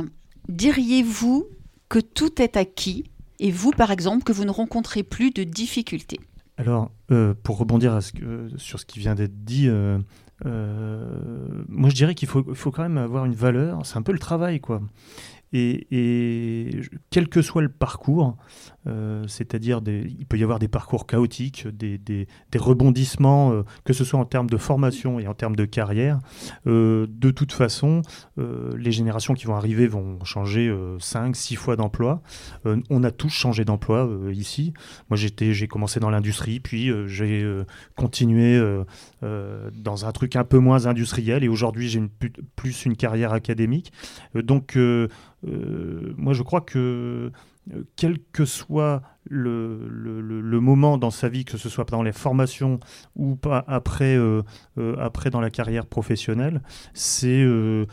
diriez-vous 0.49 1.45
que 1.89 1.99
tout 1.99 2.41
est 2.41 2.57
acquis 2.57 3.05
et 3.39 3.51
vous, 3.51 3.71
par 3.71 3.91
exemple, 3.91 4.23
que 4.23 4.31
vous 4.31 4.45
ne 4.45 4.51
rencontrez 4.51 5.03
plus 5.03 5.31
de 5.31 5.43
difficultés? 5.43 6.19
Alors, 6.57 6.91
euh, 7.11 7.33
pour 7.43 7.57
rebondir 7.57 7.99
sur 8.57 8.79
ce 8.79 8.85
qui 8.85 8.99
vient 8.99 9.13
d'être 9.13 9.43
dit, 9.43 9.67
euh, 9.67 9.99
moi, 10.43 11.89
je 11.89 11.95
dirais 11.95 12.15
qu'il 12.15 12.27
faut, 12.27 12.53
faut 12.53 12.71
quand 12.71 12.83
même 12.83 12.97
avoir 12.97 13.25
une 13.25 13.35
valeur. 13.35 13.85
C'est 13.85 13.97
un 13.97 14.01
peu 14.01 14.11
le 14.11 14.19
travail, 14.19 14.59
quoi. 14.59 14.81
Et, 15.53 16.81
quel 17.09 17.29
que 17.29 17.41
soit 17.41 17.61
le 17.61 17.69
parcours, 17.69 18.37
euh, 18.87 19.25
c'est-à-dire 19.27 19.81
il 19.85 20.25
peut 20.25 20.37
y 20.37 20.43
avoir 20.43 20.59
des 20.59 20.67
parcours 20.67 21.07
chaotiques, 21.07 21.67
des, 21.67 21.97
des, 21.97 22.27
rebondissements, 22.55 23.51
euh, 23.51 23.63
que 23.83 23.93
ce 23.93 24.03
soit 24.03 24.19
en 24.19 24.25
termes 24.25 24.49
de 24.49 24.57
formation 24.57 25.19
et 25.19 25.27
en 25.27 25.33
termes 25.33 25.55
de 25.55 25.65
carrière. 25.65 26.19
Euh, 26.67 27.07
de 27.09 27.31
toute 27.31 27.51
façon, 27.51 28.01
les 28.37 28.91
générations 28.91 29.33
qui 29.33 29.45
vont 29.45 29.55
arriver 29.55 29.87
vont 29.87 30.23
changer 30.23 30.73
5, 30.99 31.35
6 31.35 31.55
fois 31.55 31.75
d'emploi. 31.75 32.21
on 32.89 33.03
a 33.03 33.11
tous 33.11 33.29
changé 33.29 33.65
d'emploi 33.65 34.09
ici. 34.31 34.73
Moi, 35.09 35.17
j'ai 35.17 35.67
commencé 35.67 35.99
dans 35.99 36.09
l'industrie, 36.09 36.59
puis 36.59 36.91
j'ai 37.07 37.45
continué 37.95 38.61
dans 39.21 40.05
un 40.05 40.11
truc 40.11 40.35
un 40.35 40.43
peu 40.43 40.59
moins 40.59 40.85
industriel, 40.85 41.43
et 41.43 41.47
aujourd'hui, 41.47 41.89
j'ai 41.89 42.01
plus 42.55 42.85
une 42.85 42.95
carrière 42.95 43.33
académique. 43.33 43.91
donc, 44.35 44.77
moi, 45.45 46.33
je 46.33 46.43
crois 46.43 46.61
que 46.61 47.31
quel 47.95 48.19
que 48.31 48.45
soit 48.45 49.01
le, 49.27 49.87
le, 49.89 50.59
moment 50.59 50.99
dans 50.99 51.09
sa 51.09 51.29
vie, 51.29 51.45
que 51.45 51.57
ce 51.57 51.67
soit 51.67 51.89
dans 51.89 52.03
les 52.03 52.11
formations 52.11 52.79
ou 53.15 53.35
pas 53.35 53.63
après, 53.67 54.15
euh, 54.15 54.43
euh, 54.77 54.95
après 54.99 55.31
dans 55.31 55.41
la 55.41 55.49
carrière 55.49 55.87
professionnelle, 55.87 56.61
c'est 56.93 57.43
de, 57.43 57.87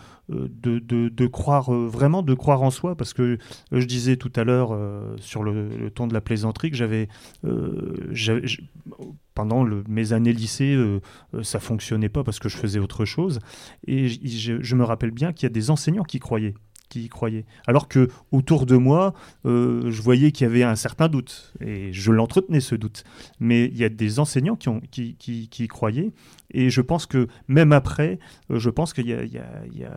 croire 1.26 1.70
vraiment 1.72 2.22
de 2.22 2.34
croire 2.34 2.62
en 2.62 2.70
soi, 2.70 2.96
parce 2.96 3.14
que 3.14 3.38
je 3.70 3.84
disais 3.86 4.16
tout 4.16 4.32
à 4.36 4.44
l'heure 4.44 4.78
sur 5.20 5.42
le, 5.42 5.90
ton 5.90 6.06
de 6.06 6.12
la 6.12 6.20
plaisanterie 6.20 6.70
que 6.70 6.76
j'avais 6.76 7.08
pendant 9.34 9.64
mes 9.88 10.12
années 10.12 10.34
lycée, 10.34 10.78
ça 11.42 11.60
fonctionnait 11.60 12.10
pas 12.10 12.24
parce 12.24 12.38
que 12.38 12.50
je 12.50 12.58
faisais 12.58 12.78
autre 12.78 13.06
chose, 13.06 13.38
et 13.86 14.08
je 14.08 14.76
me 14.76 14.84
rappelle 14.84 15.12
bien 15.12 15.32
qu'il 15.32 15.44
y 15.44 15.50
a 15.50 15.54
des 15.54 15.70
enseignants 15.70 16.04
qui 16.04 16.18
croyaient 16.18 16.54
qui 16.92 17.04
y 17.04 17.08
croyaient. 17.08 17.46
Alors 17.66 17.88
que 17.88 18.08
autour 18.32 18.66
de 18.66 18.76
moi, 18.76 19.14
euh, 19.46 19.90
je 19.90 20.02
voyais 20.02 20.30
qu'il 20.30 20.46
y 20.46 20.50
avait 20.50 20.62
un 20.62 20.76
certain 20.76 21.08
doute, 21.08 21.54
et 21.60 21.90
je 21.90 22.12
l'entretenais 22.12 22.60
ce 22.60 22.74
doute. 22.74 23.04
Mais 23.40 23.64
il 23.64 23.78
y 23.78 23.84
a 23.84 23.88
des 23.88 24.18
enseignants 24.18 24.56
qui, 24.56 24.68
ont, 24.68 24.82
qui, 24.90 25.16
qui, 25.16 25.68
croyaient, 25.68 26.12
et 26.50 26.68
je 26.68 26.82
pense 26.82 27.06
que 27.06 27.28
même 27.48 27.72
après, 27.72 28.18
euh, 28.50 28.58
je 28.58 28.68
pense 28.68 28.92
qu'il 28.92 29.06
y, 29.06 29.14
a 29.14 29.96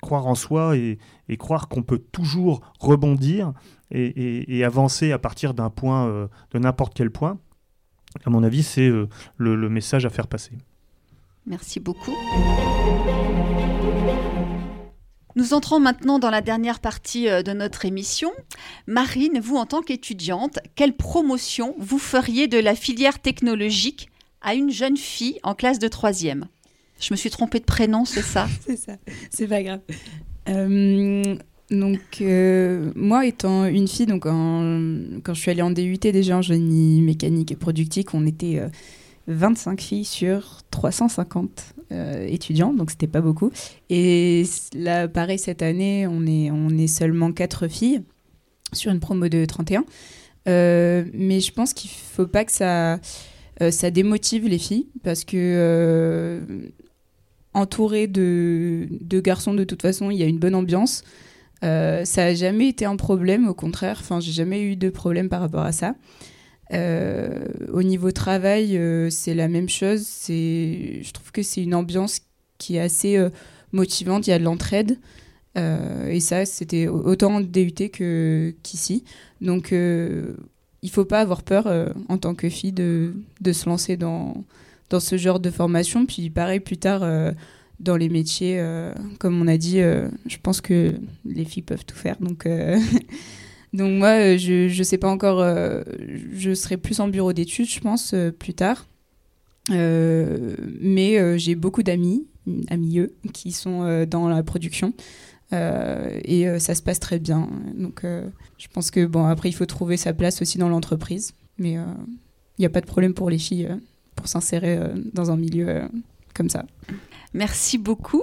croire 0.00 0.28
en 0.28 0.36
soi 0.36 0.76
et, 0.76 0.98
croire 1.36 1.66
qu'on 1.66 1.82
peut 1.82 1.98
toujours 1.98 2.60
rebondir 2.78 3.52
et, 3.90 4.64
avancer 4.64 5.10
à 5.10 5.18
partir 5.18 5.52
d'un 5.52 5.70
point, 5.70 6.06
euh, 6.06 6.28
de 6.52 6.60
n'importe 6.60 6.94
quel 6.94 7.10
point. 7.10 7.40
À 8.24 8.30
mon 8.30 8.44
avis, 8.44 8.62
c'est 8.62 8.88
le 9.36 9.68
message 9.68 10.06
à 10.06 10.10
faire 10.10 10.28
passer. 10.28 10.52
Merci 11.44 11.80
beaucoup. 11.80 12.14
Nous 15.36 15.52
entrons 15.52 15.78
maintenant 15.78 16.18
dans 16.18 16.30
la 16.30 16.40
dernière 16.40 16.80
partie 16.80 17.28
euh, 17.28 17.42
de 17.42 17.52
notre 17.52 17.84
émission. 17.84 18.30
Marine, 18.86 19.38
vous 19.38 19.56
en 19.56 19.66
tant 19.66 19.82
qu'étudiante, 19.82 20.58
quelle 20.76 20.96
promotion 20.96 21.74
vous 21.78 21.98
feriez 21.98 22.48
de 22.48 22.58
la 22.58 22.74
filière 22.74 23.20
technologique 23.20 24.08
à 24.40 24.54
une 24.54 24.70
jeune 24.70 24.96
fille 24.96 25.38
en 25.42 25.54
classe 25.54 25.78
de 25.78 25.88
troisième? 25.88 26.46
Je 26.98 27.12
me 27.12 27.16
suis 27.16 27.28
trompée 27.28 27.60
de 27.60 27.66
prénom, 27.66 28.06
c'est 28.06 28.22
ça? 28.22 28.48
C'est 28.66 28.78
ça, 28.78 28.96
c'est 29.28 29.46
pas 29.46 29.62
grave. 29.62 29.80
Euh, 30.48 31.36
donc, 31.70 32.00
euh, 32.22 32.90
moi, 32.96 33.26
étant 33.26 33.66
une 33.66 33.88
fille, 33.88 34.06
donc 34.06 34.22
quand 34.22 35.34
je 35.34 35.38
suis 35.38 35.50
allée 35.50 35.60
en 35.60 35.70
DUT 35.70 35.98
déjà 35.98 36.38
en 36.38 36.42
génie 36.42 37.02
mécanique 37.02 37.52
et 37.52 37.56
productique, 37.56 38.14
on 38.14 38.26
était 38.26 38.62
25 39.26 39.82
filles 39.82 40.04
sur 40.06 40.62
350 40.70 41.75
euh, 41.92 42.26
étudiants, 42.26 42.74
donc 42.74 42.90
c'était 42.90 43.06
pas 43.06 43.20
beaucoup. 43.20 43.52
Et 43.90 44.44
là, 44.74 45.06
pareil, 45.06 45.38
cette 45.38 45.62
année, 45.62 46.06
on 46.08 46.26
est, 46.26 46.50
on 46.50 46.70
est 46.70 46.88
seulement 46.88 47.30
4 47.30 47.68
filles 47.68 48.02
sur 48.72 48.90
une 48.90 48.98
promo 48.98 49.28
de 49.28 49.44
31. 49.44 49.84
Euh, 50.48 51.04
mais 51.14 51.40
je 51.40 51.52
pense 51.52 51.74
qu'il 51.74 51.90
faut 51.90 52.26
pas 52.26 52.44
que 52.44 52.50
ça, 52.50 52.98
euh, 53.62 53.70
ça 53.70 53.90
démotive 53.92 54.48
les 54.48 54.58
filles, 54.58 54.88
parce 55.04 55.24
que 55.24 56.40
entouré 57.54 58.08
de, 58.08 58.88
de, 59.00 59.20
garçons, 59.20 59.54
de 59.54 59.64
toute 59.64 59.82
façon, 59.82 60.10
il 60.10 60.18
y 60.18 60.22
a 60.22 60.26
une 60.26 60.38
bonne 60.38 60.56
ambiance. 60.56 61.04
ça 61.62 62.04
n'a 62.16 62.34
jamais 62.34 62.68
été 62.68 62.84
un 62.84 62.96
problème, 62.96 63.46
au 63.48 63.54
contraire. 63.54 63.98
Enfin, 64.00 64.18
j'ai 64.18 64.32
jamais 64.32 64.62
eu 64.62 64.76
de 64.76 64.90
problème 64.90 65.28
par 65.28 65.40
rapport 65.40 65.64
à 65.64 65.72
ça. 65.72 65.94
Euh, 66.72 67.46
au 67.72 67.82
niveau 67.82 68.10
travail, 68.10 68.76
euh, 68.76 69.10
c'est 69.10 69.34
la 69.34 69.48
même 69.48 69.68
chose. 69.68 70.02
C'est, 70.06 71.00
je 71.02 71.12
trouve 71.12 71.32
que 71.32 71.42
c'est 71.42 71.62
une 71.62 71.74
ambiance 71.74 72.20
qui 72.58 72.76
est 72.76 72.80
assez 72.80 73.16
euh, 73.16 73.30
motivante. 73.72 74.26
Il 74.26 74.30
y 74.30 74.32
a 74.32 74.38
de 74.38 74.44
l'entraide. 74.44 74.98
et 75.56 76.20
ça, 76.20 76.44
c'était 76.44 76.86
autant 76.86 77.36
en 77.36 77.40
DUT 77.40 77.72
qu'ici. 78.62 79.04
Donc, 79.40 79.72
il 79.72 80.90
faut 80.90 81.06
pas 81.06 81.20
avoir 81.20 81.42
peur 81.42 81.66
en 82.10 82.18
tant 82.18 82.34
que 82.34 82.50
fille 82.50 82.72
de, 82.72 83.14
de, 83.40 83.52
se 83.52 83.66
lancer 83.66 83.96
dans, 83.96 84.44
dans 84.90 85.00
ce 85.00 85.16
genre 85.16 85.40
de 85.40 85.50
formation. 85.50 86.04
Puis, 86.04 86.28
pareil, 86.28 86.60
plus 86.60 86.76
tard, 86.76 87.00
dans 87.80 87.96
les 87.96 88.10
métiers, 88.10 88.62
comme 89.18 89.40
on 89.40 89.48
a 89.48 89.56
dit, 89.56 89.78
je 89.78 90.36
pense 90.42 90.60
que 90.60 90.92
les 91.24 91.46
filles 91.46 91.62
peuvent 91.62 91.86
tout 91.86 91.96
faire. 91.96 92.16
Donc. 92.20 92.46
Donc 93.76 93.92
moi, 93.92 94.08
euh, 94.08 94.38
je 94.38 94.76
ne 94.76 94.82
sais 94.84 94.96
pas 94.96 95.08
encore, 95.08 95.40
euh, 95.40 95.82
je 96.32 96.54
serai 96.54 96.78
plus 96.78 96.98
en 97.00 97.08
bureau 97.08 97.34
d'études, 97.34 97.68
je 97.68 97.80
pense, 97.80 98.14
euh, 98.14 98.30
plus 98.30 98.54
tard. 98.54 98.86
mais 99.68 101.38
j'ai 101.38 101.54
beaucoup 101.54 101.82
d'amis, 101.82 102.26
amis 102.68 103.00
eux, 103.00 103.14
qui 103.32 103.52
sont 103.52 104.06
dans 104.08 104.28
la 104.28 104.42
production. 104.42 104.94
et 105.52 106.46
ça 106.58 106.74
se 106.74 106.82
passe 106.82 107.00
très 107.00 107.18
bien. 107.18 107.48
Donc 107.74 108.02
je 108.58 108.68
pense 108.72 108.90
que, 108.90 109.04
bon, 109.04 109.26
après, 109.26 109.48
il 109.48 109.52
faut 109.52 109.66
trouver 109.66 109.96
sa 109.96 110.14
place 110.14 110.40
aussi 110.40 110.56
dans 110.56 110.68
l'entreprise. 110.68 111.32
Mais 111.58 111.72
il 111.72 112.60
n'y 112.60 112.66
a 112.66 112.70
pas 112.70 112.80
de 112.80 112.86
problème 112.86 113.12
pour 113.12 113.28
les 113.28 113.38
filles 113.38 113.68
pour 114.14 114.28
s'insérer 114.28 114.78
dans 115.12 115.30
un 115.32 115.36
milieu 115.36 115.82
comme 116.32 116.48
ça. 116.48 116.64
Merci 117.34 117.76
beaucoup. 117.76 118.22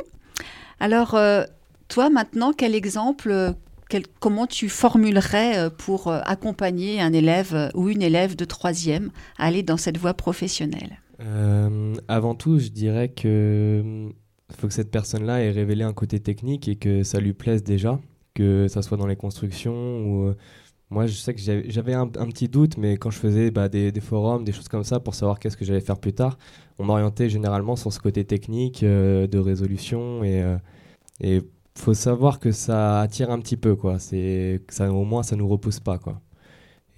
Alors, 0.80 1.20
toi, 1.90 2.10
maintenant, 2.10 2.54
quel 2.54 2.74
exemple 2.74 3.54
comment 4.20 4.48
tu 4.48 4.70
formulerais 4.70 5.58
euh, 5.58 5.70
pour 5.70 6.08
euh, 6.08 6.20
accompagner 6.24 7.02
un 7.02 7.14
élève 7.14 7.54
euh, 7.54 7.70
ou 7.74 7.90
une 7.90 8.02
élève 8.02 8.36
de 8.36 8.46
troisième 8.46 9.12
à 9.38 9.46
aller 9.46 9.64
dans 9.64 9.78
cette 9.78 9.98
voie 9.98 10.14
professionnelle? 10.14 11.00
Avant 12.10 12.36
tout, 12.36 12.60
je 12.60 12.68
dirais 12.68 13.08
que 13.08 14.10
faut 14.52 14.68
que 14.68 14.74
cette 14.74 14.92
personne-là 14.92 15.42
ait 15.42 15.52
révélé 15.52 15.84
un 15.84 15.94
côté 15.94 16.20
technique 16.20 16.68
et 16.68 16.76
que 16.76 17.04
ça 17.04 17.22
lui 17.22 17.34
plaise 17.34 17.64
déjà, 17.64 17.98
que 18.34 18.68
ça 18.68 18.82
soit 18.82 18.98
dans 18.98 19.08
les 19.08 19.16
constructions 19.16 20.36
moi, 20.90 21.08
je 21.08 21.14
sais 21.14 21.34
que 21.34 21.40
j'avais 21.42 21.94
un, 21.94 22.08
petit 22.08 22.50
doute, 22.50 22.78
mais 22.78 22.98
quand 22.98 23.10
je 23.10 23.18
faisais 23.18 23.50
bah, 23.50 23.68
des, 23.68 23.92
forums, 24.00 24.44
des 24.44 24.52
choses 24.52 24.68
comme 24.68 24.84
ça, 24.84 25.00
pour 25.00 25.16
savoir 25.16 25.40
qu'est-ce 25.40 25.58
que 25.58 25.66
j'allais 25.66 25.82
faire 25.82 25.98
plus 25.98 26.14
tard, 26.14 26.38
on 26.78 26.84
m'orientait 26.84 27.30
généralement 27.30 27.76
sur 27.76 27.92
ce 27.92 28.00
côté 28.00 28.26
technique 28.26 28.84
de 28.84 29.38
résolution 29.40 30.24
et 30.24 31.42
faut 31.76 31.94
savoir 31.94 32.40
que 32.40 32.52
ça 32.52 33.02
attire 33.02 33.32
un 33.32 33.40
petit 33.40 33.58
peu, 33.58 33.76
quoi. 33.76 34.00
C'est 34.00 34.62
au 34.80 35.04
moins, 35.04 35.24
ça 35.24 35.36
nous 35.36 35.48
repousse 35.48 35.80
pas, 35.80 35.98
quoi. 35.98 36.22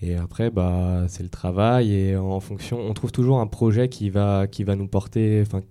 Et 0.01 0.15
après, 0.15 0.49
bah, 0.51 1.05
c'est 1.07 1.23
le 1.23 1.29
travail 1.29 1.93
et 1.93 2.17
en 2.17 2.39
fonction, 2.39 2.79
on 2.79 2.93
trouve 2.93 3.11
toujours 3.11 3.39
un 3.39 3.47
projet 3.47 3.89
qui 3.89 4.09
va, 4.09 4.47
qui 4.47 4.63
va 4.63 4.75
nous 4.75 4.87
porter, 4.87 5.41
enfin, 5.41 5.61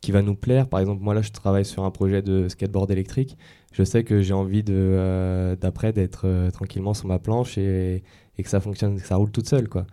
qui 0.00 0.12
va 0.12 0.22
nous 0.22 0.34
plaire. 0.34 0.68
Par 0.68 0.80
exemple, 0.80 1.02
moi 1.02 1.14
là, 1.14 1.22
je 1.22 1.30
travaille 1.32 1.64
sur 1.64 1.84
un 1.84 1.90
projet 1.90 2.22
de 2.22 2.48
skateboard 2.48 2.90
électrique. 2.90 3.38
Je 3.72 3.84
sais 3.84 4.04
que 4.04 4.22
j'ai 4.22 4.34
envie 4.34 4.62
de, 4.64 4.74
euh, 4.74 5.56
d'après 5.56 5.92
d'être 5.92 6.22
euh, 6.26 6.50
tranquillement 6.50 6.94
sur 6.94 7.08
ma 7.08 7.18
planche 7.18 7.58
et, 7.58 8.02
et, 8.38 8.42
que 8.42 8.48
ça 8.50 8.60
fonctionne, 8.60 8.96
que 9.00 9.06
ça 9.06 9.16
roule 9.16 9.30
toute 9.30 9.48
seule, 9.48 9.68
quoi. 9.68 9.86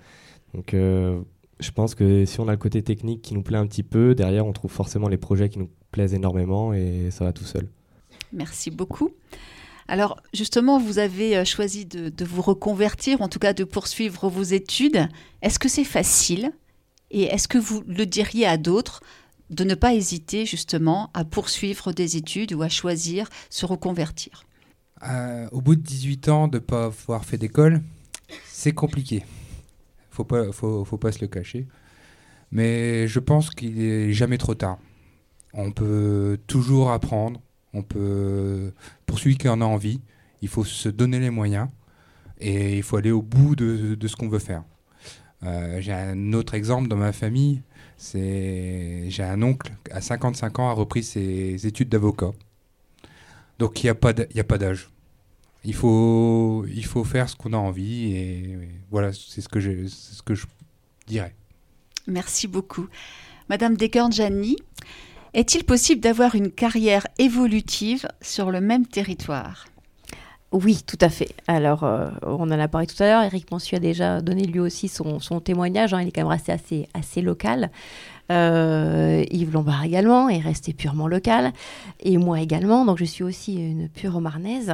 Donc, 0.54 0.74
euh, 0.74 1.22
je 1.60 1.72
pense 1.72 1.96
que 1.96 2.26
si 2.26 2.40
on 2.40 2.48
a 2.48 2.52
le 2.52 2.58
côté 2.58 2.82
technique 2.84 3.22
qui 3.22 3.34
nous 3.34 3.44
plaît 3.44 3.58
un 3.58 3.68
petit 3.68 3.84
peu, 3.84 4.16
derrière, 4.16 4.46
on 4.48 4.54
trouve 4.54 4.72
forcément 4.72 5.08
les 5.10 5.18
projets 5.18 5.50
qui 5.50 5.60
nous 5.60 5.70
plaisent 5.92 6.14
énormément 6.14 6.74
et 6.74 7.12
ça 7.12 7.26
va 7.26 7.34
tout 7.34 7.44
seul. 7.46 7.70
Merci 8.32 8.72
beaucoup. 8.72 9.12
Alors 9.88 10.22
justement, 10.34 10.80
vous 10.80 11.00
avez 11.00 11.36
euh, 11.36 11.46
choisi 11.46 11.86
de, 11.86 12.24
vous 12.24 12.44
reconvertir, 12.44 13.22
en 13.22 13.28
tout 13.28 13.40
cas 13.40 13.54
de 13.54 13.64
poursuivre 13.64 14.30
vos 14.30 14.44
études. 14.44 15.08
Est-ce 15.42 15.58
que 15.58 15.68
c'est 15.68 15.84
facile? 15.84 16.52
Et 17.10 17.24
est-ce 17.24 17.48
que 17.48 17.58
vous 17.58 17.84
le 17.88 18.06
diriez 18.06 18.46
à 18.46 18.58
d'autres 18.58 19.02
de 19.50 19.64
ne 19.64 19.74
pas 19.74 19.96
hésiter 19.96 20.46
justement 20.46 21.10
à 21.16 21.26
poursuivre 21.26 21.92
des 21.92 22.18
études 22.18 22.54
ou 22.54 22.62
à 22.62 22.70
choisir 22.70 23.30
se 23.50 23.66
reconvertir? 23.66 24.44
Euh, 25.08 25.48
Au 25.52 25.62
bout 25.62 25.76
de 25.76 25.82
18 25.82 26.30
ans, 26.30 26.48
de 26.48 26.58
ne 26.58 26.64
pas 26.64 26.86
avoir 26.86 27.26
fait 27.26 27.40
d'école, 27.40 27.82
c'est 28.46 28.74
compliqué. 28.74 29.26
Faut 30.12 30.24
pas, 30.24 30.52
faut, 30.52 30.86
faut 30.86 30.98
pas 31.00 31.12
se 31.12 31.22
le 31.22 31.28
cacher. 31.28 31.66
Mais 32.52 33.08
je 33.08 33.20
pense 33.20 33.50
qu'il 33.50 33.76
n'est 33.76 34.14
jamais 34.14 34.38
trop 34.38 34.54
tard. 34.54 34.78
On 35.54 35.72
peut 35.72 36.38
toujours 36.46 36.92
apprendre, 36.92 37.42
on 37.74 37.84
peut, 37.84 38.72
pour 39.06 39.20
celui 39.20 39.38
qui 39.38 39.48
a 39.48 39.54
envie, 39.54 40.02
il 40.42 40.48
faut 40.48 40.64
se 40.64 40.90
donner 40.90 41.20
les 41.20 41.30
moyens 41.30 41.70
et 42.40 42.78
il 42.78 42.84
faut 42.84 42.98
aller 42.98 43.12
au 43.12 43.22
bout 43.22 43.56
de, 43.56 44.08
ce 44.08 44.16
qu'on 44.16 44.30
veut 44.30 44.40
faire. 44.40 44.64
Euh, 45.44 45.80
j'ai 45.82 45.94
un 45.94 46.34
autre 46.34 46.54
exemple 46.54 46.88
dans 46.88 46.98
ma 46.98 47.12
famille, 47.12 47.62
j'ai 48.14 49.10
un 49.20 49.42
oncle 49.42 49.72
à 49.92 50.02
55 50.02 50.60
ans 50.60 50.70
a 50.70 50.74
repris 50.74 51.04
ses 51.04 51.66
études 51.68 51.90
d'avocat. 51.90 52.32
Donc 53.58 53.84
il 53.84 53.88
n'y 53.88 53.90
a 53.90 54.44
pas 54.44 54.58
d'âge. 54.58 54.90
il 55.66 55.76
faut, 55.76 56.66
faire 57.06 57.30
ce 57.30 57.36
qu'on 57.36 57.54
a 57.54 57.58
envie 57.58 58.16
et, 58.16 58.58
voilà, 58.90 59.12
c'est 59.14 59.42
ce 59.42 59.50
que 59.50 59.60
je, 59.60 60.46
dirais. 61.08 61.36
Merci 62.08 62.48
beaucoup. 62.48 62.88
Madame 63.50 63.76
Descornjani, 63.76 64.58
est-il 65.34 65.64
possible 65.64 66.02
d'avoir 66.02 66.36
une 66.36 66.52
carrière 66.52 67.06
évolutive 67.18 68.08
sur 68.22 68.52
le 68.52 68.62
même 68.62 68.86
territoire? 68.86 69.66
Oui, 70.52 70.82
tout 70.86 70.98
à 71.02 71.10
fait. 71.10 71.30
Alors, 71.48 71.84
euh, 71.84 72.10
on 72.24 72.50
en 72.50 72.60
a 72.60 72.68
parlé 72.68 72.88
tout 72.88 73.02
à 73.04 73.06
l'heure. 73.06 73.22
Eric 73.22 73.52
Mansu 73.52 73.76
a 73.76 73.80
déjà 73.80 74.20
donné 74.20 74.46
lui 74.46 74.60
aussi 74.60 74.88
son, 74.88 75.20
témoignage. 75.40 75.94
Hein. 75.94 76.02
il 76.02 76.08
est 76.08 76.12
quand 76.12 76.22
même 76.22 76.28
resté 76.28 76.88
assez, 76.96 77.22
local. 77.22 77.70
Euh, 78.32 79.24
Yves 79.30 79.54
Lombard 79.54 79.84
également 79.84 80.28
est 80.28 80.40
resté 80.40 80.74
purement 80.74 81.08
local. 81.08 81.54
Et 82.00 82.18
moi 82.18 82.42
également. 82.42 82.84
Donc, 82.84 82.98
je 82.98 83.06
suis 83.06 83.24
aussi 83.24 83.58
une 83.58 83.90
pure 83.90 84.22
marnaise. 84.22 84.74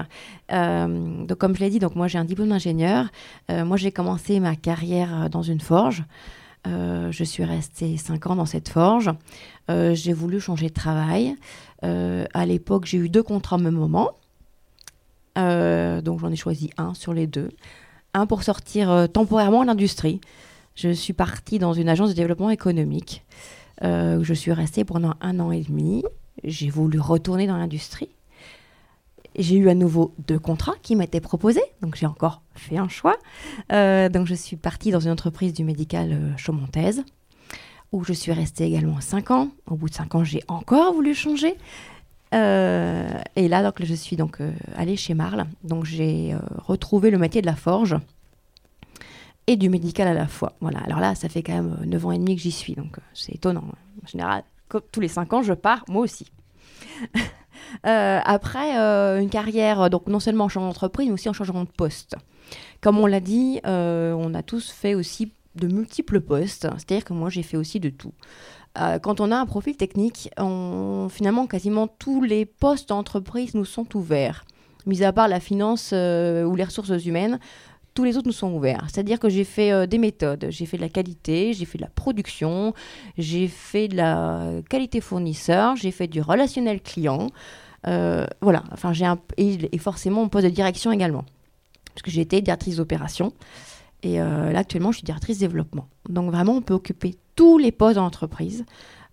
Euh, 0.54 1.26
donc, 1.26 1.38
comme 1.38 1.54
je 1.56 1.60
l'ai 1.60 1.70
dit, 1.70 1.80
donc 1.80 1.96
moi 1.96 2.08
j'ai 2.08 2.20
un 2.20 2.26
diplôme 2.26 2.50
d'ingénieur. 2.50 3.10
moi, 3.50 3.76
j'ai 3.76 3.92
commencé 3.92 4.40
ma 4.40 4.56
carrière 4.56 5.30
dans 5.30 5.42
une 5.42 5.60
forge. 5.60 6.06
Je 6.66 7.24
suis 7.24 7.44
restée 7.44 7.98
5 7.98 8.28
ans 8.28 8.36
dans 8.36 8.46
cette 8.46 8.70
forge. 8.70 9.12
j'ai 9.70 10.14
voulu 10.14 10.40
changer 10.40 10.68
de 10.70 10.74
travail. 10.74 11.36
à 11.82 12.46
l'époque, 12.46 12.86
j'ai 12.86 12.98
eu 12.98 13.10
deux 13.10 13.24
contrats 13.24 13.58
au 13.58 13.60
même 13.60 13.76
moment. 13.76 14.12
Euh, 15.38 16.02
donc 16.02 16.20
j'en 16.20 16.32
ai 16.32 16.36
choisi 16.36 16.70
un 16.78 16.94
sur 16.94 17.14
les 17.14 17.28
deux. 17.28 17.50
Un 18.14 18.26
pour 18.26 18.44
sortir 18.44 18.90
euh, 18.90 19.08
temporairement 19.08 19.62
de 19.62 19.68
l'industrie. 19.68 20.22
Je 20.76 20.90
suis 20.90 21.14
partie 21.14 21.60
dans 21.60 21.74
une 21.74 21.90
agence 21.90 22.10
de 22.10 22.16
développement 22.16 22.50
économique 22.50 23.24
euh, 23.84 24.24
je 24.24 24.34
suis 24.34 24.54
restée 24.54 24.86
pendant 24.86 25.16
un 25.20 25.40
an 25.42 25.52
et 25.52 25.62
demi. 25.62 26.04
J'ai 26.46 26.70
voulu 26.70 26.98
retourner 26.98 27.46
dans 27.46 27.58
l'industrie. 27.58 28.10
J'ai 29.38 29.58
eu 29.58 29.70
à 29.70 29.76
nouveau 29.76 30.14
deux 30.28 30.40
contrats 30.40 30.76
qui 30.82 30.96
m'étaient 30.96 31.22
proposés, 31.22 31.64
donc 31.82 31.96
j'ai 31.96 32.06
encore 32.06 32.42
fait 32.54 32.78
un 32.78 32.88
choix. 32.88 33.18
donc 33.70 34.28
je 34.28 34.34
suis 34.34 34.56
partie 34.56 34.92
dans 34.92 35.00
une 35.00 35.12
entreprise 35.12 35.54
du 35.54 35.64
médical 35.64 36.34
chaumontaise 36.38 37.04
où 37.92 38.04
je 38.04 38.14
suis 38.14 38.34
restée 38.34 38.66
également 38.66 39.00
cinq 39.00 39.32
ans. 39.32 39.50
Au 39.68 39.76
bout 39.76 39.90
de 39.90 39.94
cinq 39.94 40.16
ans, 40.16 40.24
j'ai 40.24 40.42
encore 40.48 40.94
voulu 40.94 41.14
changer. 41.14 41.56
Euh, 42.34 43.08
et 43.36 43.48
là, 43.48 43.64
donc, 43.64 43.84
je 43.84 43.94
suis 43.94 44.18
donc 44.18 44.42
euh, 44.42 44.52
allée 44.76 44.98
chez 44.98 45.14
Marle. 45.14 45.46
Donc, 45.64 45.86
j'ai 45.86 46.34
euh, 46.34 46.40
retrouvé 46.58 47.10
le 47.10 47.18
métier 47.18 47.42
de 47.42 47.46
la 47.46 47.56
forge 47.56 47.96
et 49.48 49.56
du 49.56 49.70
médical 49.70 50.08
à 50.08 50.14
la 50.14 50.28
fois. 50.28 50.54
Voilà. 50.60 50.80
Alors 50.80 51.00
là, 51.00 51.16
ça 51.16 51.30
fait 51.30 51.42
quand 51.42 51.54
même 51.54 51.78
9 51.86 52.06
ans 52.06 52.12
et 52.12 52.18
demi 52.18 52.36
que 52.36 52.42
j'y 52.42 52.52
suis, 52.52 52.74
donc 52.74 52.98
c'est 53.14 53.36
étonnant. 53.36 53.64
En 54.04 54.08
général, 54.08 54.44
tous 54.92 55.00
les 55.00 55.08
5 55.08 55.32
ans, 55.34 55.44
je 55.44 55.54
pars, 55.54 55.86
moi 55.88 56.02
aussi. 56.02 56.28
après, 57.84 58.76
une 59.20 59.30
carrière, 59.30 59.90
donc 59.90 60.08
non 60.08 60.20
seulement 60.20 60.46
en 60.46 60.50
changeant 60.50 60.68
d'entreprise, 60.68 61.08
mais 61.08 61.14
aussi 61.14 61.30
en 61.30 61.34
changeant 61.34 61.64
de 61.64 61.70
poste. 61.70 62.16
Comme 62.82 63.00
on 63.00 63.06
l'a 63.06 63.20
dit, 63.20 63.60
on 63.66 64.34
a 64.34 64.44
tous 64.44 64.72
fait 64.72 64.96
aussi 64.96 65.32
de 65.56 65.68
multiples 65.68 66.22
postes, 66.22 66.68
c'est-à-dire 66.78 67.06
que 67.06 67.14
moi 67.14 67.30
j'ai 67.30 67.44
fait 67.44 67.58
aussi 67.58 67.80
de 67.80 67.90
tout. 67.90 68.14
Euh, 68.80 69.00
quand 69.00 69.22
on 69.22 69.32
a 69.32 69.38
un 69.38 69.46
profil 69.46 69.78
technique, 69.78 70.30
finalement, 71.10 71.48
quasiment 71.48 71.88
tous 71.88 72.22
les 72.22 72.46
postes 72.46 72.90
d'entreprise 72.90 73.56
nous 73.56 73.66
sont 73.66 73.96
ouverts. 73.96 74.46
Mis 74.86 75.04
à 75.04 75.12
part 75.12 75.28
la 75.28 75.40
finance 75.40 75.92
euh, 75.94 76.44
ou 76.44 76.56
les 76.56 76.64
ressources 76.64 77.06
humaines, 77.06 77.40
tous 77.96 78.04
les 78.04 78.18
autres 78.18 78.28
nous 78.28 78.34
sont 78.34 78.54
ouverts. 78.54 78.86
C'est-à-dire 78.92 79.20
que 79.20 79.30
j'ai 79.30 79.44
fait 79.44 79.72
euh, 79.72 79.88
des 79.88 79.98
méthodes, 79.98 80.46
j'ai 80.50 80.68
fait 80.68 80.78
de 80.78 80.84
la 80.84 80.90
qualité, 80.90 81.54
j'ai 81.54 81.66
fait 81.66 81.80
de 81.80 81.84
la 81.84 81.90
production, 81.90 82.76
j'ai 83.18 83.48
fait 83.48 83.88
de 83.88 83.98
la 83.98 84.62
qualité 84.70 85.02
fournisseur, 85.02 85.76
j'ai 85.76 85.92
fait 85.92 86.08
du 86.08 86.22
relationnel 86.22 86.82
client. 86.82 87.32
voilà, 87.84 88.64
enfin, 88.72 88.94
j'ai 88.94 89.12
et, 89.38 89.78
forcément 89.80 90.22
mon 90.22 90.30
poste 90.30 90.46
de 90.46 90.52
direction 90.52 90.92
également. 90.92 91.26
Parce 91.94 92.04
que 92.04 92.12
j'ai 92.12 92.22
été 92.22 92.42
directrice 92.42 92.76
d'opération. 92.76 93.34
Et 94.04 94.18
là, 94.18 94.60
actuellement, 94.60 94.92
je 94.92 94.98
suis 94.98 95.06
directrice 95.06 95.40
développement. 95.40 95.88
Donc 96.10 96.30
vraiment, 96.30 96.54
on 96.54 96.62
peut 96.62 96.74
occuper 96.74 97.16
tous 97.36 97.58
les 97.58 97.72
postes 97.72 97.96
d'entreprise, 97.96 98.66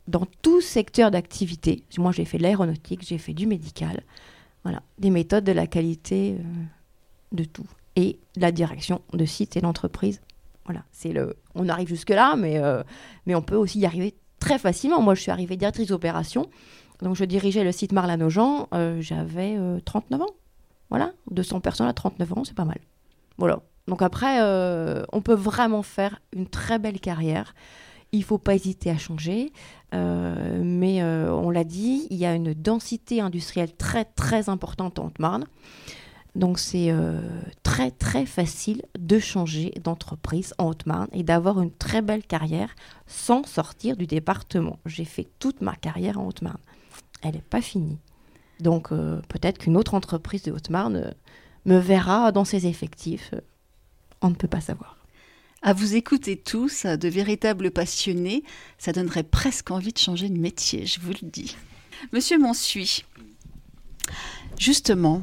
dans 0.09 0.27
tout 0.43 0.61
secteur 0.61 1.11
d'activité. 1.11 1.85
Moi, 1.99 2.13
j'ai 2.13 2.25
fait 2.25 2.39
de 2.39 2.43
l'aéronautique, 2.43 3.03
j'ai 3.07 3.19
fait 3.19 3.35
du 3.35 3.47
médical. 3.47 4.03
Voilà, 4.65 4.83
des 4.99 5.11
méthodes 5.11 5.45
de 5.45 5.53
la 5.53 5.67
qualité 5.67 6.37
euh, 6.39 6.43
de 7.33 7.45
tout. 7.45 7.67
Et 7.97 8.19
la 8.37 8.53
direction 8.53 9.03
de 9.13 9.25
site 9.25 9.57
et 9.57 9.61
d'entreprise. 9.61 10.21
Voilà, 10.65 10.85
c'est 10.93 11.13
le. 11.13 11.37
On 11.55 11.69
arrive 11.69 11.89
jusque-là, 11.89 12.37
mais, 12.37 12.59
euh, 12.59 12.83
mais 13.27 13.35
on 13.35 13.43
peut 13.43 13.57
aussi 13.57 13.81
y 13.81 13.87
arriver 13.87 14.15
très 14.39 14.59
facilement. 14.59 15.03
Moi, 15.03 15.15
je 15.15 15.23
suis 15.23 15.31
arrivée 15.31 15.57
directrice 15.57 15.89
d'opération. 15.89 16.49
Donc, 17.03 17.17
je 17.17 17.25
dirigeais 17.25 17.65
le 17.65 17.73
site 17.73 17.93
Marlanojean. 17.93 18.69
Euh, 18.73 19.01
J'avais 19.01 19.59
39 19.85 20.23
ans. 20.23 20.31
Voilà, 20.89 21.13
200 21.31 21.61
personnes 21.61 21.89
à 21.89 21.93
39 21.93 22.33
ans, 22.33 22.45
c'est 22.45 22.55
pas 22.55 22.65
mal. 22.65 22.79
Voilà. 23.39 23.61
Donc, 23.89 24.03
après, 24.03 24.43
euh, 24.43 25.03
on 25.13 25.21
peut 25.21 25.35
vraiment 25.35 25.83
faire 25.83 26.21
une 26.33 26.47
très 26.47 26.79
belle 26.79 27.01
carrière 27.01 27.55
il 28.13 28.21
ne 28.21 28.25
faut 28.25 28.39
pas 28.39 28.55
hésiter 28.55 28.91
à 28.91 28.99
changer. 28.99 29.53
Euh, 29.95 30.61
mais 30.63 31.03
euh, 31.03 31.33
on 31.33 31.51
l'a 31.51 31.65
dit, 31.65 32.07
il 32.11 32.17
y 32.19 32.27
a 32.27 32.35
une 32.35 32.55
densité 32.55 33.21
industrielle 33.21 33.75
très 33.75 34.05
très 34.05 34.49
importante 34.49 34.99
en 34.99 35.07
Haute-Marne. 35.07 35.47
Donc 36.35 36.59
c'est 36.59 36.91
euh, 36.91 37.21
très 37.63 37.91
très 37.91 38.25
facile 38.25 38.83
de 38.99 39.19
changer 39.19 39.73
d'entreprise 39.83 40.55
en 40.59 40.69
Haute-Marne 40.69 41.09
et 41.13 41.23
d'avoir 41.23 41.61
une 41.61 41.71
très 41.71 42.01
belle 42.01 42.25
carrière 42.25 42.75
sans 43.07 43.45
sortir 43.45 43.97
du 43.97 44.07
département. 44.07 44.79
J'ai 44.87 45.05
fait 45.05 45.29
toute 45.39 45.61
ma 45.61 45.77
carrière 45.77 46.19
en 46.19 46.27
Haute-Marne. 46.27 46.61
Elle 47.23 47.35
n'est 47.35 47.43
pas 47.43 47.61
finie. 47.61 47.99
Donc 48.61 48.89
peut-être 48.91 49.59
qu'une 49.59 49.77
autre 49.77 49.95
entreprise 49.95 50.43
de 50.43 50.53
Haute-Marne 50.53 51.15
me 51.67 51.79
verra 51.79 52.33
dans 52.33 52.45
ses 52.45 52.67
effectifs. 52.67 53.35
On 54.23 54.31
ne 54.31 54.35
peut 54.35 54.49
pas 54.49 54.61
savoir. 54.61 54.97
À 55.63 55.75
vous 55.75 55.95
écouter 55.95 56.37
tous, 56.37 56.87
de 56.87 57.09
véritables 57.09 57.71
passionnés, 57.71 58.43
ça 58.79 58.93
donnerait 58.93 59.23
presque 59.23 59.71
envie 59.71 59.93
de 59.93 59.99
changer 59.99 60.29
de 60.29 60.39
métier, 60.39 60.87
je 60.87 60.99
vous 60.99 61.13
le 61.13 61.29
dis. 61.29 61.57
Monsieur 62.13 62.37
Monsuy, 62.37 63.05
justement, 64.59 65.23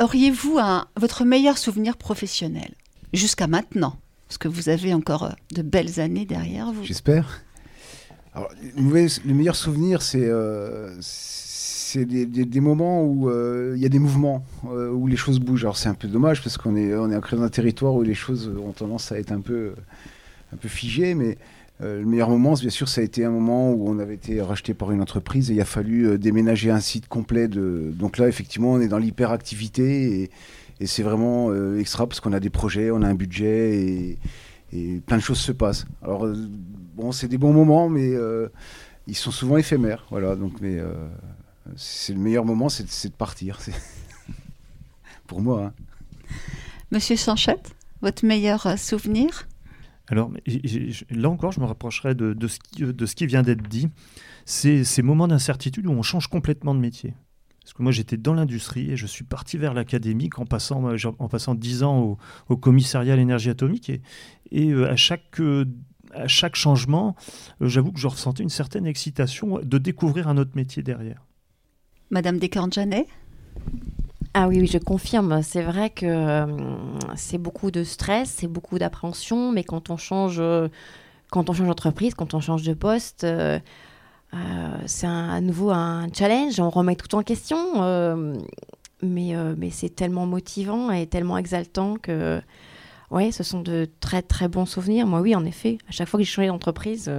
auriez-vous 0.00 0.58
un, 0.58 0.86
votre 0.96 1.24
meilleur 1.24 1.58
souvenir 1.58 1.96
professionnel 1.96 2.74
jusqu'à 3.12 3.46
maintenant? 3.46 3.96
Parce 4.26 4.38
que 4.38 4.48
vous 4.48 4.68
avez 4.68 4.94
encore 4.94 5.24
euh, 5.24 5.30
de 5.52 5.62
belles 5.62 6.00
années 6.00 6.24
derrière 6.24 6.72
vous. 6.72 6.84
J'espère. 6.84 7.42
le 8.76 9.34
meilleur 9.34 9.56
souvenir, 9.56 10.02
c'est 10.02 10.24
euh, 10.24 10.94
des, 11.96 12.60
moments 12.60 13.02
où 13.02 13.28
euh, 13.28 13.74
il 13.76 13.82
y 13.82 13.86
a 13.86 13.88
des 13.88 13.98
mouvements, 13.98 14.44
où 14.64 15.06
les 15.06 15.16
choses 15.16 15.40
bougent. 15.40 15.64
Alors 15.64 15.76
c'est 15.76 15.88
un 15.88 15.94
peu 15.94 16.08
dommage 16.08 16.42
parce 16.42 16.56
qu'on 16.56 16.76
est, 16.76 16.94
on 16.94 17.10
est 17.10 17.16
ancré 17.16 17.36
dans 17.36 17.42
un 17.42 17.48
territoire 17.48 17.94
où 17.94 18.02
les 18.02 18.14
choses 18.14 18.52
ont 18.64 18.72
tendance 18.72 19.10
à 19.10 19.18
être 19.18 19.32
un 19.32 19.40
peu, 19.40 19.74
un 20.52 20.56
peu 20.56 20.68
figées, 20.68 21.14
mais 21.14 21.36
le 21.80 22.04
meilleur 22.04 22.28
moment, 22.28 22.54
bien 22.54 22.70
sûr, 22.70 22.88
ça 22.88 23.00
a 23.00 23.04
été 23.04 23.24
un 23.24 23.30
moment 23.30 23.72
où 23.72 23.88
on 23.88 23.98
avait 23.98 24.14
été 24.14 24.40
racheté 24.42 24.74
par 24.74 24.90
une 24.92 25.00
entreprise 25.00 25.50
et 25.50 25.54
il 25.54 25.60
a 25.60 25.64
fallu 25.64 26.18
déménager 26.18 26.70
un 26.70 26.80
site 26.80 27.08
complet. 27.08 27.48
De... 27.48 27.90
Donc 27.94 28.18
là, 28.18 28.28
effectivement, 28.28 28.72
on 28.72 28.80
est 28.80 28.88
dans 28.88 28.98
l'hyperactivité 28.98 30.22
et, 30.22 30.30
c'est 30.86 31.02
vraiment 31.02 31.52
extra 31.76 32.06
parce 32.06 32.20
qu'on 32.20 32.32
a 32.32 32.40
des 32.40 32.48
projets, 32.48 32.90
on 32.90 33.02
a 33.02 33.06
un 33.06 33.14
budget 33.14 34.18
et, 34.72 35.00
plein 35.06 35.18
de 35.18 35.22
choses 35.22 35.40
se 35.40 35.52
passent. 35.52 35.84
Alors, 36.02 36.26
bon, 36.94 37.12
c'est 37.12 37.28
des 37.28 37.36
bons 37.38 37.52
moments, 37.52 37.88
mais 37.90 38.12
ils 39.06 39.16
sont 39.16 39.30
souvent 39.30 39.56
éphémères. 39.56 40.06
Voilà, 40.10 40.36
donc, 40.36 40.54
mais 40.60 40.78
c'est 41.76 42.12
le 42.12 42.20
meilleur 42.20 42.44
moment, 42.44 42.68
c'est 42.68 42.84
de 42.84 43.14
partir. 43.14 43.58
Pour 45.26 45.40
moi. 45.40 45.66
Hein. 45.66 45.72
Monsieur 46.90 47.16
Sanchette, 47.16 47.74
votre 48.02 48.24
meilleur 48.24 48.66
euh, 48.66 48.76
souvenir? 48.76 49.46
Alors, 50.10 50.32
là 51.10 51.30
encore, 51.30 51.52
je 51.52 51.60
me 51.60 51.66
rapprocherai 51.66 52.16
de, 52.16 52.34
de, 52.34 52.46
ce, 52.48 53.14
qui, 53.14 53.26
vient 53.26 53.42
d'être 53.42 53.66
dit. 53.68 53.88
C'est 54.44 54.82
ces 54.82 55.02
moments 55.02 55.28
d'incertitude 55.28 55.86
où 55.86 55.92
on 55.92 56.02
change 56.02 56.26
complètement 56.26 56.74
de 56.74 56.80
métier. 56.80 57.14
Parce 57.62 57.74
que 57.74 57.82
moi, 57.82 57.92
j'étais 57.92 58.16
dans 58.16 58.34
l'industrie 58.34 58.90
et 58.90 58.96
je 58.96 59.06
suis 59.06 59.22
parti 59.24 59.56
vers 59.56 59.72
l'académique 59.72 60.40
en 60.40 60.46
passant, 60.46 60.88
euh, 60.88 60.96
en 61.20 61.28
passant 61.28 61.54
10 61.54 61.84
ans 61.84 62.18
au, 62.48 62.56
commissariat 62.56 63.12
à 63.12 63.16
l'énergie 63.16 63.50
atomique. 63.50 63.92
Et, 64.50 64.70
euh, 64.72 64.90
à, 64.90 64.96
chaque, 64.96 65.40
à 66.12 66.26
chaque 66.26 66.56
changement, 66.56 67.14
j'avoue 67.60 67.92
que 67.92 68.00
je 68.00 68.08
ressentais 68.08 68.42
une 68.42 68.48
certaine 68.48 68.86
excitation 68.86 69.60
de 69.62 69.78
découvrir 69.78 70.26
un 70.26 70.38
autre 70.38 70.52
métier 70.56 70.82
derrière. 70.82 71.24
Madame 72.10 72.38
Descornes-Janet 72.38 73.06
ah 74.34 74.48
oui, 74.48 74.66
je 74.66 74.78
confirme. 74.78 75.42
C'est 75.42 75.62
vrai 75.62 75.90
que 75.90 76.06
euh, 76.06 76.46
c'est 77.16 77.38
beaucoup 77.38 77.70
de 77.70 77.82
stress, 77.84 78.30
c'est 78.38 78.46
beaucoup 78.46 78.78
d'appréhension, 78.78 79.50
mais 79.52 79.64
quand 79.64 79.90
on 79.90 79.96
change, 79.96 80.40
quand 81.30 81.50
on 81.50 81.52
change 81.52 81.66
d'entreprise, 81.66 82.14
quand 82.14 82.34
on 82.34 82.40
change 82.40 82.62
de 82.62 82.74
poste, 82.74 83.24
euh, 83.24 83.58
euh, 84.34 84.38
c'est 84.86 85.06
à 85.06 85.40
nouveau 85.40 85.70
un 85.70 86.06
challenge. 86.12 86.60
On 86.60 86.70
remet 86.70 86.96
tout 86.96 87.14
en 87.16 87.22
question, 87.22 87.58
mais 89.02 89.34
mais 89.56 89.70
c'est 89.70 89.94
tellement 89.94 90.26
motivant 90.26 90.90
et 90.92 91.06
tellement 91.06 91.36
exaltant 91.38 91.96
que, 91.96 92.40
ouais, 93.10 93.32
ce 93.32 93.42
sont 93.42 93.62
de 93.62 93.88
très 94.00 94.22
très 94.22 94.48
bons 94.48 94.66
souvenirs. 94.66 95.06
Moi, 95.06 95.20
oui, 95.20 95.34
en 95.34 95.44
effet, 95.44 95.78
à 95.88 95.92
chaque 95.92 96.08
fois 96.08 96.18
que 96.18 96.24
j'ai 96.24 96.30
changé 96.32 96.48
d'entreprise 96.48 97.10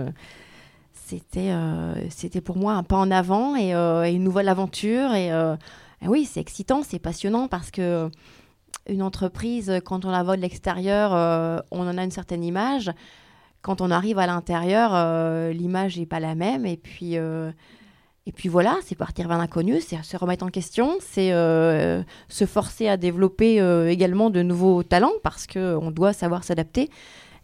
c'était 1.11 1.49
euh, 1.51 2.41
pour 2.43 2.57
moi 2.57 2.73
un 2.73 2.83
pas 2.83 2.95
en 2.95 3.11
avant 3.11 3.55
et, 3.55 3.75
euh, 3.75 4.09
une 4.09 4.23
nouvelle 4.23 4.47
aventure 4.47 5.13
et, 5.13 5.31
euh, 5.31 5.55
oui, 6.07 6.25
c'est 6.25 6.39
excitant, 6.39 6.83
c'est 6.83 6.99
passionnant 6.99 7.47
parce 7.47 7.71
que 7.71 8.09
une 8.89 9.01
entreprise, 9.01 9.79
quand 9.85 10.05
on 10.05 10.09
la 10.09 10.23
voit 10.23 10.35
de 10.35 10.41
l'extérieur, 10.41 11.13
euh, 11.13 11.59
on 11.71 11.87
en 11.87 11.97
a 11.97 12.03
une 12.03 12.11
certaine 12.11 12.43
image. 12.43 12.91
Quand 13.61 13.81
on 13.81 13.91
arrive 13.91 14.17
à 14.17 14.25
l'intérieur, 14.25 14.91
euh, 14.93 15.53
l'image 15.53 15.99
n'est 15.99 16.07
pas 16.07 16.19
la 16.19 16.33
même. 16.33 16.65
Et 16.65 16.77
puis, 16.77 17.17
euh, 17.17 17.51
et 18.25 18.31
puis 18.31 18.49
voilà, 18.49 18.77
c'est 18.83 18.95
partir 18.95 19.27
vers 19.27 19.37
l'inconnu, 19.37 19.81
c'est 19.81 20.01
se 20.03 20.17
remettre 20.17 20.43
en 20.43 20.49
question, 20.49 20.97
c'est 20.99 21.31
se 21.31 22.45
forcer 22.45 22.87
à 22.87 22.97
développer 22.97 23.57
également 23.89 24.29
de 24.29 24.41
nouveaux 24.41 24.83
talents 24.83 25.13
parce 25.23 25.47
qu'on 25.47 25.91
doit 25.91 26.13
savoir 26.13 26.43
s'adapter. 26.43 26.89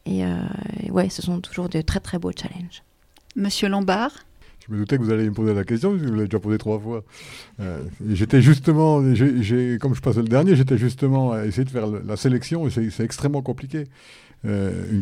Et, 0.05 0.20
et 0.20 0.91
ouais, 0.91 1.10
ce 1.10 1.22
sont 1.24 1.41
toujours 1.41 1.68
de 1.68 1.82
très 1.82 1.99
très 1.99 2.20
beaux 2.20 2.32
challenges. 2.32 2.84
Monsieur 3.36 3.70
Lombard 3.70 4.12
je 4.68 4.74
me 4.74 4.80
doutais 4.80 4.97
que 4.97 5.03
vous 5.03 5.11
alliez 5.11 5.26
me 5.26 5.34
poser 5.34 5.53
la 5.53 5.63
question, 5.63 5.91
parce 5.91 6.01
que 6.01 6.07
vous 6.07 6.15
l'avez 6.15 6.28
déjà 6.28 6.39
posé 6.39 6.57
trois 6.57 6.80
fois. 6.80 7.03
Euh, 7.59 7.82
j'étais 8.09 8.41
justement, 8.41 9.01
comme 9.80 9.95
je 9.95 10.01
passais 10.01 10.22
le 10.22 10.28
dernier, 10.28 10.55
j'étais 10.55 10.78
justement 10.78 11.32
à 11.32 11.45
essayer 11.45 11.63
de 11.63 11.70
faire 11.70 11.88
la 11.88 12.18
sélection, 12.18 12.68
et 12.68 12.72
c'est 12.72 13.03
extrêmement 13.03 13.41
compliqué. 13.41 13.86
Euh, 14.45 15.01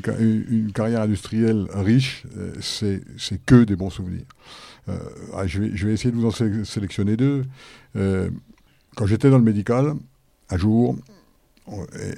une, 0.50 0.72
carrière 0.72 1.02
industrielle 1.02 1.66
riche, 1.74 2.24
euh, 2.38 2.54
c'est 2.62 3.46
que 3.46 3.64
des 3.64 3.76
bons 3.76 3.90
souvenirs. 3.90 4.26
Ah, 5.34 5.48
je, 5.48 5.62
vais, 5.62 5.94
essayer 5.94 6.12
de 6.12 6.16
vous 6.16 6.28
en 6.28 6.64
sélectionner 6.64 7.18
deux. 7.18 7.44
quand 7.94 9.06
j'étais 9.08 9.32
dans 9.32 9.40
le 9.40 9.44
médical, 9.44 9.96
un 10.52 10.58
jour, 10.58 10.96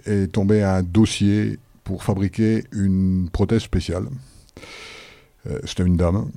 est, 0.06 0.08
est 0.08 0.28
tombé 0.28 0.64
un 0.64 0.84
dossier 0.84 1.60
pour 1.86 2.04
fabriquer 2.04 2.66
une 2.74 3.30
prothèse 3.32 3.62
spéciale. 3.62 4.08
C'était 5.64 5.84
une 5.84 5.96
dame 5.96 6.30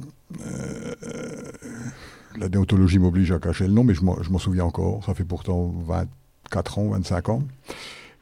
la 2.38 2.48
déontologie 2.48 2.98
m'oblige 2.98 3.32
à 3.32 3.38
cacher 3.38 3.66
le 3.66 3.72
nom, 3.72 3.84
mais 3.84 3.94
je 3.94 4.02
m'en 4.02 4.38
souviens 4.38 4.64
encore. 4.64 5.04
Ça 5.04 5.14
fait 5.14 5.24
pourtant 5.24 5.74
24 5.86 6.78
ans, 6.78 6.88
25 6.90 7.28
ans. 7.28 7.42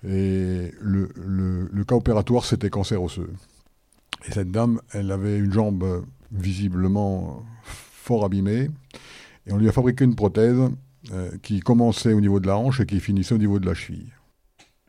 Et 0.06 0.72
le, 0.80 1.84
cas 1.86 1.96
opératoire, 1.96 2.44
c'était 2.44 2.70
cancer 2.70 3.02
osseux. 3.02 3.32
Et 4.26 4.32
cette 4.32 4.50
dame, 4.50 4.80
elle 4.92 5.11
avait 5.11 5.38
une 5.38 5.52
jambe 5.52 6.04
visiblement 6.32 7.44
fort 7.62 8.24
abîmée. 8.24 8.70
Et 9.46 9.52
on 9.52 9.59
lui 9.59 9.68
a 9.68 9.72
fabriqué 9.72 10.04
une 10.04 10.14
prothèse 10.14 10.61
euh, 11.12 11.30
qui 11.42 11.61
commençait 11.61 12.12
au 12.12 12.20
niveau 12.20 12.40
de 12.40 12.46
la 12.46 12.56
hanche 12.56 12.80
et 12.80 12.86
qui 12.86 13.00
finissait 13.00 13.34
au 13.34 13.38
niveau 13.38 13.59
de 13.59 13.66
la 13.66 13.74
cheville. 13.74 14.12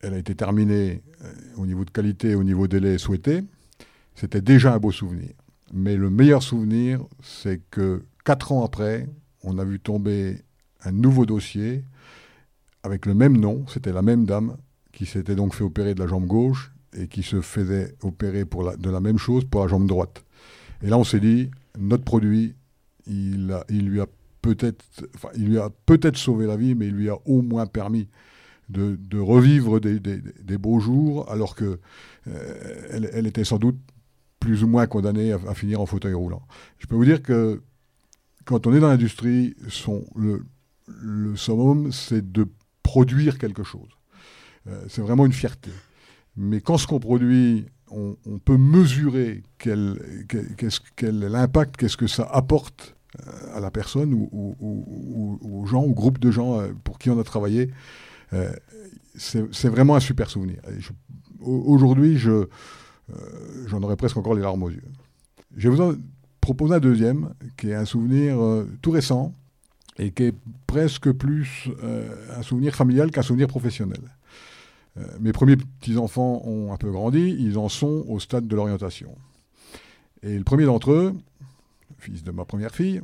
Elle 0.02 0.14
a 0.14 0.18
été 0.18 0.36
terminée 0.36 1.02
euh, 1.24 1.34
au 1.58 1.66
niveau 1.66 1.86
de 1.86 1.92
qualité 1.92 2.36
au 2.36 2.44
niveau 2.44 2.68
délai 2.68 2.98
souhaité. 2.98 3.44
C'était 4.16 4.42
déjà 4.42 4.74
un 4.74 4.80
beau 4.80 4.92
souvenir. 4.92 5.32
Mais 5.74 5.96
le 5.96 6.10
meilleur 6.10 6.44
souvenir, 6.44 7.02
c'est 7.22 7.62
que 7.70 8.04
quatre 8.26 8.52
ans 8.52 8.64
après, 8.64 9.08
on 9.44 9.58
a 9.58 9.64
vu 9.64 9.80
tomber 9.80 10.42
un 10.84 10.92
nouveau 10.92 11.26
dossier 11.26 11.84
avec 12.84 13.06
le 13.06 13.14
même 13.14 13.38
nom, 13.38 13.66
c'était 13.68 13.92
la 13.92 14.02
même 14.02 14.26
dame 14.26 14.58
qui 14.92 15.06
s'était 15.06 15.36
donc 15.36 15.54
fait 15.54 15.64
opérer 15.64 15.94
de 15.94 16.00
la 16.00 16.08
jambe 16.08 16.26
gauche 16.26 16.72
et 16.98 17.08
qui 17.08 17.24
se 17.24 17.42
faisait 17.42 17.96
opérer 18.02 18.46
de 18.46 18.90
la 18.90 19.00
même 19.00 19.18
chose 19.18 19.46
pour 19.46 19.62
la 19.62 19.68
jambe 19.68 19.88
droite. 19.88 20.24
Et 20.82 20.88
là, 20.88 20.98
on 20.98 21.04
s'est 21.04 21.20
dit, 21.20 21.52
notre 21.78 22.04
produit, 22.04 22.56
il, 23.06 23.48
lui 23.70 24.02
a 24.02 24.08
peut-être 24.42 24.84
il 25.36 25.50
lui 25.50 25.60
a 25.60 25.70
peut-être 25.86 26.18
sauvé 26.18 26.48
la 26.48 26.58
vie, 26.58 26.76
mais 26.76 26.88
il 26.88 26.96
lui 26.96 27.10
a 27.10 27.18
au 27.26 27.42
moins 27.42 27.66
permis 27.66 28.08
de, 28.70 29.20
revivre 29.20 29.80
des, 29.80 30.58
beaux 30.58 30.80
jours, 30.80 31.30
alors 31.32 31.56
que 31.56 31.80
euh, 32.28 33.24
était 33.24 33.44
sans 33.44 33.58
doute 33.58 33.80
plus 34.40 34.64
ou 34.64 34.68
moins 34.68 34.88
condamné 34.88 35.32
à, 35.34 35.54
finir 35.54 35.82
en 35.82 35.86
fauteuil 35.86 36.14
roulant. 36.14 36.42
Je 36.78 36.88
peux 36.88 36.96
vous 36.96 37.06
dire 37.06 37.22
que 37.22 37.62
quand 38.46 38.68
on 38.68 38.74
est 38.74 38.80
dans 38.80 38.88
l'industrie, 38.88 39.56
le, 40.16 40.46
le 40.88 41.36
summum, 41.36 41.92
c'est 41.92 42.32
de 42.32 42.48
produire 42.84 43.38
quelque 43.38 43.64
chose. 43.64 43.90
Euh, 44.68 44.84
c'est 44.88 45.02
vraiment 45.02 45.26
une 45.26 45.34
fierté. 45.34 45.72
Mais 46.36 46.62
quand 46.62 46.78
ce 46.78 46.88
qu'on 46.88 47.00
produit, 47.00 47.66
on, 47.92 48.16
peut 48.44 48.58
mesurer 48.58 49.44
quel, 49.58 50.00
quel, 50.96 51.20
l'impact, 51.20 51.78
qu'est-ce 51.78 51.98
que 51.98 52.08
ça 52.08 52.24
apporte 52.24 52.96
euh, 53.20 53.58
à 53.58 53.60
la 53.60 53.72
personne 53.72 54.14
ou, 54.14 54.56
aux 55.42 55.66
gens, 55.66 55.84
au 55.84 55.94
groupe 55.94 56.20
de 56.20 56.32
gens 56.32 56.60
euh, 56.60 56.70
pour 56.84 57.00
qui 57.00 57.10
on 57.10 57.20
a 57.20 57.24
travaillé, 57.24 57.72
c'est 59.16 59.70
vraiment 59.70 59.96
un 59.96 60.00
super 60.00 60.30
souvenir. 60.30 60.62
Aujourd'hui, 61.42 62.18
je, 62.18 62.48
j'en 63.68 63.82
aurais 63.84 63.96
presque 63.96 64.18
encore 64.18 64.34
les 64.34 64.42
larmes 64.42 64.64
aux 64.64 64.70
yeux. 64.70 64.84
Je 65.56 65.70
vais 65.70 65.76
vous 65.76 65.82
en 65.82 65.94
proposer 66.42 66.76
un 66.76 66.80
deuxième, 66.80 67.34
qui 67.58 67.70
est 67.70 67.76
un 67.76 67.86
souvenir 67.86 68.42
euh, 68.42 68.68
tout 68.82 68.92
récent, 68.92 69.34
et 69.98 70.12
qui 70.12 70.24
est 70.24 70.36
presque 70.68 71.12
plus 71.12 71.70
euh, 71.84 72.10
un 72.38 72.42
souvenir 72.42 72.76
familial 72.76 73.12
qu'un 73.12 73.22
souvenir 73.22 73.48
professionnel. 73.48 74.00
mes 75.20 75.32
premiers 75.32 75.58
petits-enfants 75.58 76.42
ont 76.46 76.74
un 76.74 76.78
peu 76.78 76.92
grandi, 76.92 77.36
ils 77.40 77.58
en 77.58 77.70
sont 77.70 78.06
au 78.08 78.20
stade 78.20 78.48
de 78.48 78.56
l'orientation. 78.56 79.16
Et 80.24 80.38
le 80.38 80.44
premier 80.44 80.66
d'entre 80.66 80.92
eux, 80.92 81.16
fils 81.98 82.24
de 82.24 82.32
ma 82.32 82.46
première 82.46 82.74
fille, 82.74 83.02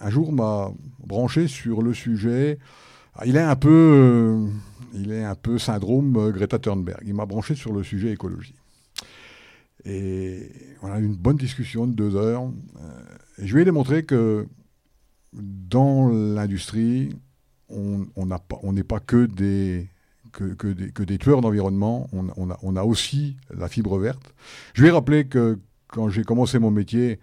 un 0.00 0.10
jour 0.10 0.32
m'a 0.32 0.70
branché 1.04 1.48
sur 1.48 1.82
le 1.82 1.94
sujet. 1.94 2.58
Ah, 3.14 3.26
il 3.26 3.36
est 3.36 3.40
un 3.40 3.56
peu, 3.56 4.46
il 4.94 5.10
est 5.10 5.24
un 5.24 5.34
peu 5.34 5.58
syndrome 5.58 6.30
Greta 6.30 6.58
Thunberg. 6.58 7.02
Il 7.04 7.14
m'a 7.14 7.26
branché 7.26 7.54
sur 7.54 7.72
le 7.72 7.82
sujet 7.82 8.12
écologie. 8.12 8.54
Et 9.84 10.50
on 10.82 10.90
a 10.90 10.98
eu 10.98 11.04
une 11.04 11.16
bonne 11.16 11.36
discussion 11.36 11.86
de 11.86 11.94
deux 11.94 12.16
heures. 12.16 12.42
Euh, 12.42 12.88
je 13.38 13.54
lui 13.54 13.62
ai 13.62 13.64
démontré 13.64 14.04
que 14.04 14.46
dans 15.32 16.08
l'industrie, 16.08 17.10
on 17.68 18.72
n'est 18.72 18.84
pas 18.84 19.00
que 19.00 19.24
des, 19.24 19.88
tueurs 21.18 21.40
d'environnement, 21.40 22.08
on, 22.12 22.76
a, 22.76 22.82
aussi 22.82 23.36
la 23.50 23.68
fibre 23.68 23.98
verte. 23.98 24.34
Je 24.74 24.82
lui 24.82 24.88
ai 24.88 24.92
rappelé 24.92 25.26
que 25.26 25.58
quand 25.88 26.10
j'ai 26.10 26.22
commencé 26.22 26.58
mon 26.58 26.70
métier, 26.70 27.18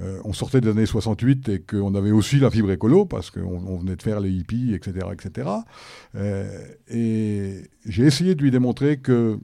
euh, 0.00 0.20
on 0.24 0.32
sortait 0.32 0.60
des 0.60 0.68
années 0.68 0.86
68 0.86 1.48
et 1.48 1.60
qu'on 1.60 1.94
avait 1.94 2.10
aussi 2.10 2.38
la 2.38 2.50
fibre 2.50 2.70
écolo 2.70 3.06
parce 3.06 3.30
qu'on 3.30 3.78
venait 3.78 3.96
de 3.96 4.02
faire 4.02 4.20
les 4.20 4.30
hippies, 4.30 4.74
etc. 4.74 5.06
etc. 5.12 5.48
Euh, 6.16 6.66
et 6.88 7.62
j'ai 7.86 8.04
essayé 8.04 8.34
de 8.34 8.42
lui 8.42 8.50
démontrer 8.50 8.98
que 8.98 9.38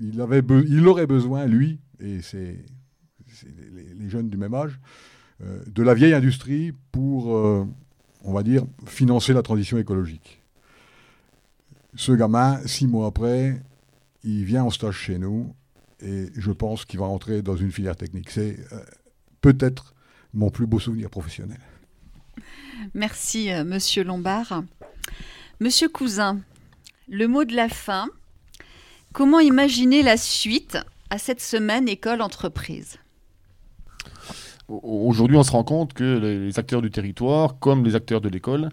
il 0.00 0.20
aurait 0.20 1.06
besoin, 1.06 1.46
lui, 1.46 1.78
et 2.00 2.20
c'est 2.22 2.56
les, 3.98 4.08
jeunes 4.08 4.28
du 4.28 4.36
même 4.36 4.54
âge, 4.54 4.78
euh, 5.42 5.62
de 5.66 5.82
la 5.82 5.94
vieille 5.94 6.14
industrie 6.14 6.72
pour, 6.92 7.36
euh, 7.36 7.66
on 8.24 8.32
va 8.32 8.42
dire, 8.42 8.64
financer 8.86 9.32
la 9.32 9.42
transition 9.42 9.78
écologique. 9.78 10.42
Ce 11.94 12.12
gamin, 12.12 12.60
six 12.66 12.86
mois 12.86 13.06
après, 13.06 13.62
il 14.22 14.44
vient 14.44 14.64
en 14.64 14.70
stage 14.70 14.96
chez 14.96 15.18
nous 15.18 15.54
et 16.00 16.26
je 16.36 16.52
pense 16.52 16.84
qu'il 16.84 17.00
va 17.00 17.06
entrer 17.06 17.42
dans 17.42 17.56
une 17.56 17.72
filière 17.72 17.96
technique. 17.96 18.30
C'est 18.30 18.58
euh, 18.72 18.80
peut-être 19.40 19.94
mon 20.32 20.50
plus 20.50 20.66
beau 20.66 20.78
souvenir 20.78 21.10
professionnel. 21.10 21.60
Merci, 22.94 23.50
monsieur 23.66 24.04
Lombard. 24.04 24.62
Monsieur 25.58 25.88
Cousin, 25.88 26.40
le 27.08 27.26
mot 27.26 27.44
de 27.44 27.54
la 27.54 27.68
fin, 27.68 28.06
Comment 29.12 29.40
imaginer 29.40 30.02
la 30.02 30.16
suite 30.16 30.78
à 31.10 31.18
cette 31.18 31.40
semaine 31.40 31.88
école-entreprise 31.88 32.98
Aujourd'hui, 34.68 35.36
on 35.36 35.42
se 35.42 35.50
rend 35.50 35.64
compte 35.64 35.94
que 35.94 36.18
les 36.18 36.56
acteurs 36.60 36.80
du 36.80 36.92
territoire, 36.92 37.58
comme 37.58 37.84
les 37.84 37.96
acteurs 37.96 38.20
de 38.20 38.28
l'école, 38.28 38.68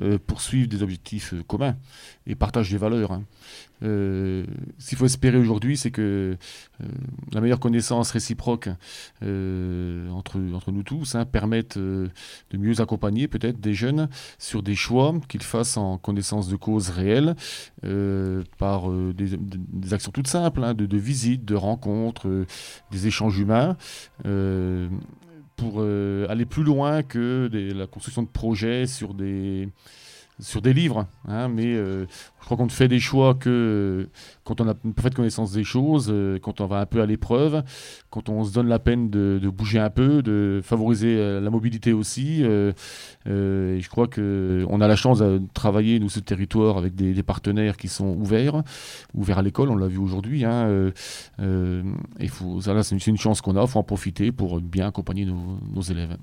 euh, 0.00 0.16
poursuivent 0.24 0.68
des 0.68 0.84
objectifs 0.84 1.34
euh, 1.34 1.42
communs 1.42 1.76
et 2.28 2.36
partagent 2.36 2.70
des 2.70 2.76
valeurs. 2.76 3.10
Hein. 3.10 3.24
Euh, 3.82 4.44
s'il 4.78 4.98
faut 4.98 5.06
espérer 5.06 5.38
aujourd'hui, 5.38 5.76
c'est 5.76 5.90
que 5.90 6.36
la 7.32 7.40
meilleure 7.40 7.60
connaissance 7.60 8.10
réciproque 8.10 8.68
entre, 9.22 10.38
entre 10.54 10.72
nous 10.72 10.82
tous 10.82 11.14
hein, 11.14 11.24
permette 11.24 11.78
de 11.78 12.10
mieux 12.52 12.80
accompagner 12.80 13.28
peut-être 13.28 13.60
des 13.60 13.74
jeunes 13.74 14.08
sur 14.38 14.62
des 14.62 14.74
choix 14.74 15.14
qu'ils 15.28 15.42
fassent 15.42 15.76
en 15.76 15.98
connaissance 15.98 16.48
de 16.48 16.56
cause 16.56 16.90
réelle 16.90 17.34
par 18.58 18.90
des, 18.90 19.92
actions 19.92 20.12
toutes 20.12 20.28
simples, 20.28 20.64
hein, 20.64 20.74
de, 20.74 20.96
visites, 20.96 21.44
de 21.44 21.54
rencontres, 21.54 22.46
des 22.90 23.06
échanges 23.06 23.38
humains 23.38 23.76
pour 25.60 25.74
euh, 25.76 26.26
aller 26.30 26.46
plus 26.46 26.64
loin 26.64 27.02
que 27.02 27.50
la 27.52 27.86
construction 27.86 28.22
de 28.22 28.28
projets 28.28 28.86
sur 28.86 29.12
des, 29.12 29.68
sur 30.40 30.62
des 30.62 30.72
livres. 30.72 31.06
Hein, 31.28 31.48
mais 31.48 31.66
euh, 31.66 32.06
je 32.40 32.44
crois 32.44 32.56
qu'on 32.56 32.68
fait 32.68 32.88
des 32.88 33.00
choix 33.00 33.34
que 33.34 34.08
quand 34.44 34.60
on 34.60 34.68
a 34.68 34.74
une 34.84 34.94
parfaite 34.94 35.14
connaissance 35.14 35.52
des 35.52 35.64
choses, 35.64 36.08
euh, 36.10 36.38
quand 36.40 36.60
on 36.60 36.66
va 36.66 36.80
un 36.80 36.86
peu 36.86 37.00
à 37.00 37.06
l'épreuve, 37.06 37.62
quand 38.10 38.28
on 38.28 38.44
se 38.44 38.52
donne 38.52 38.68
la 38.68 38.78
peine 38.78 39.10
de, 39.10 39.40
bouger 39.48 39.78
un 39.78 39.90
peu, 39.90 40.22
de 40.22 40.60
favoriser 40.62 41.16
euh, 41.18 41.40
la 41.40 41.50
mobilité 41.50 41.92
aussi. 41.92 42.42
je 42.42 43.88
crois 43.88 44.06
qu'on 44.06 44.80
a 44.80 44.88
la 44.88 44.96
chance 44.96 45.18
de 45.20 45.40
travailler, 45.54 45.98
nous, 45.98 46.08
ce 46.08 46.20
territoire, 46.20 46.78
avec 46.78 46.94
des, 46.94 47.22
partenaires 47.22 47.76
qui 47.76 47.88
sont 47.88 48.16
ouverts, 48.16 48.62
ouverts 49.14 49.38
à 49.38 49.42
l'école, 49.42 49.68
on 49.70 49.76
l'a 49.76 49.86
vu 49.86 49.98
aujourd'hui. 49.98 50.44
Hein, 50.44 50.90
et 51.38 52.28
c'est 52.28 53.06
une, 53.06 53.18
chance 53.18 53.40
qu'on 53.40 53.56
a, 53.56 53.62
il 53.62 53.68
faut 53.68 53.78
en 53.78 53.84
profiter 53.84 54.32
pour 54.32 54.60
bien 54.60 54.88
accompagner 54.88 55.26
nos 55.26 55.82
élèves. 55.82 56.16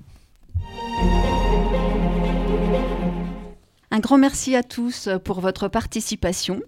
Un 3.90 4.00
grand 4.00 4.18
merci 4.18 4.54
à 4.54 4.62
tous 4.62 5.08
pour 5.24 5.40
votre 5.40 5.68
participation. 5.68 6.60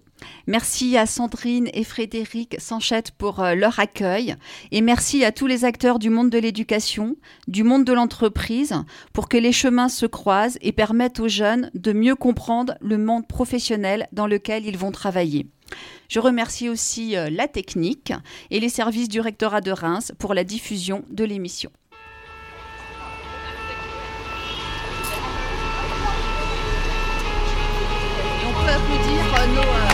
Merci 0.47 0.97
à 0.97 1.05
Sandrine 1.05 1.69
et 1.73 1.83
Frédéric 1.83 2.55
Sanchette 2.59 3.11
pour 3.11 3.41
euh, 3.41 3.53
leur 3.53 3.79
accueil 3.79 4.35
et 4.71 4.81
merci 4.81 5.23
à 5.23 5.31
tous 5.31 5.47
les 5.47 5.65
acteurs 5.65 5.99
du 5.99 6.09
monde 6.09 6.29
de 6.29 6.37
l'éducation, 6.39 7.15
du 7.47 7.63
monde 7.63 7.85
de 7.85 7.93
l'entreprise 7.93 8.73
pour 9.13 9.29
que 9.29 9.37
les 9.37 9.51
chemins 9.51 9.89
se 9.89 10.05
croisent 10.05 10.57
et 10.61 10.71
permettent 10.71 11.19
aux 11.19 11.27
jeunes 11.27 11.69
de 11.75 11.93
mieux 11.93 12.15
comprendre 12.15 12.75
le 12.81 12.97
monde 12.97 13.27
professionnel 13.27 14.07
dans 14.11 14.27
lequel 14.27 14.65
ils 14.65 14.77
vont 14.77 14.91
travailler. 14.91 15.47
Je 16.09 16.19
remercie 16.19 16.69
aussi 16.69 17.15
euh, 17.15 17.29
la 17.29 17.47
technique 17.47 18.13
et 18.49 18.59
les 18.59 18.69
services 18.69 19.09
du 19.09 19.21
rectorat 19.21 19.61
de 19.61 19.71
Reims 19.71 20.11
pour 20.17 20.33
la 20.33 20.43
diffusion 20.43 21.03
de 21.09 21.23
l'émission. 21.23 21.71
On 29.43 29.90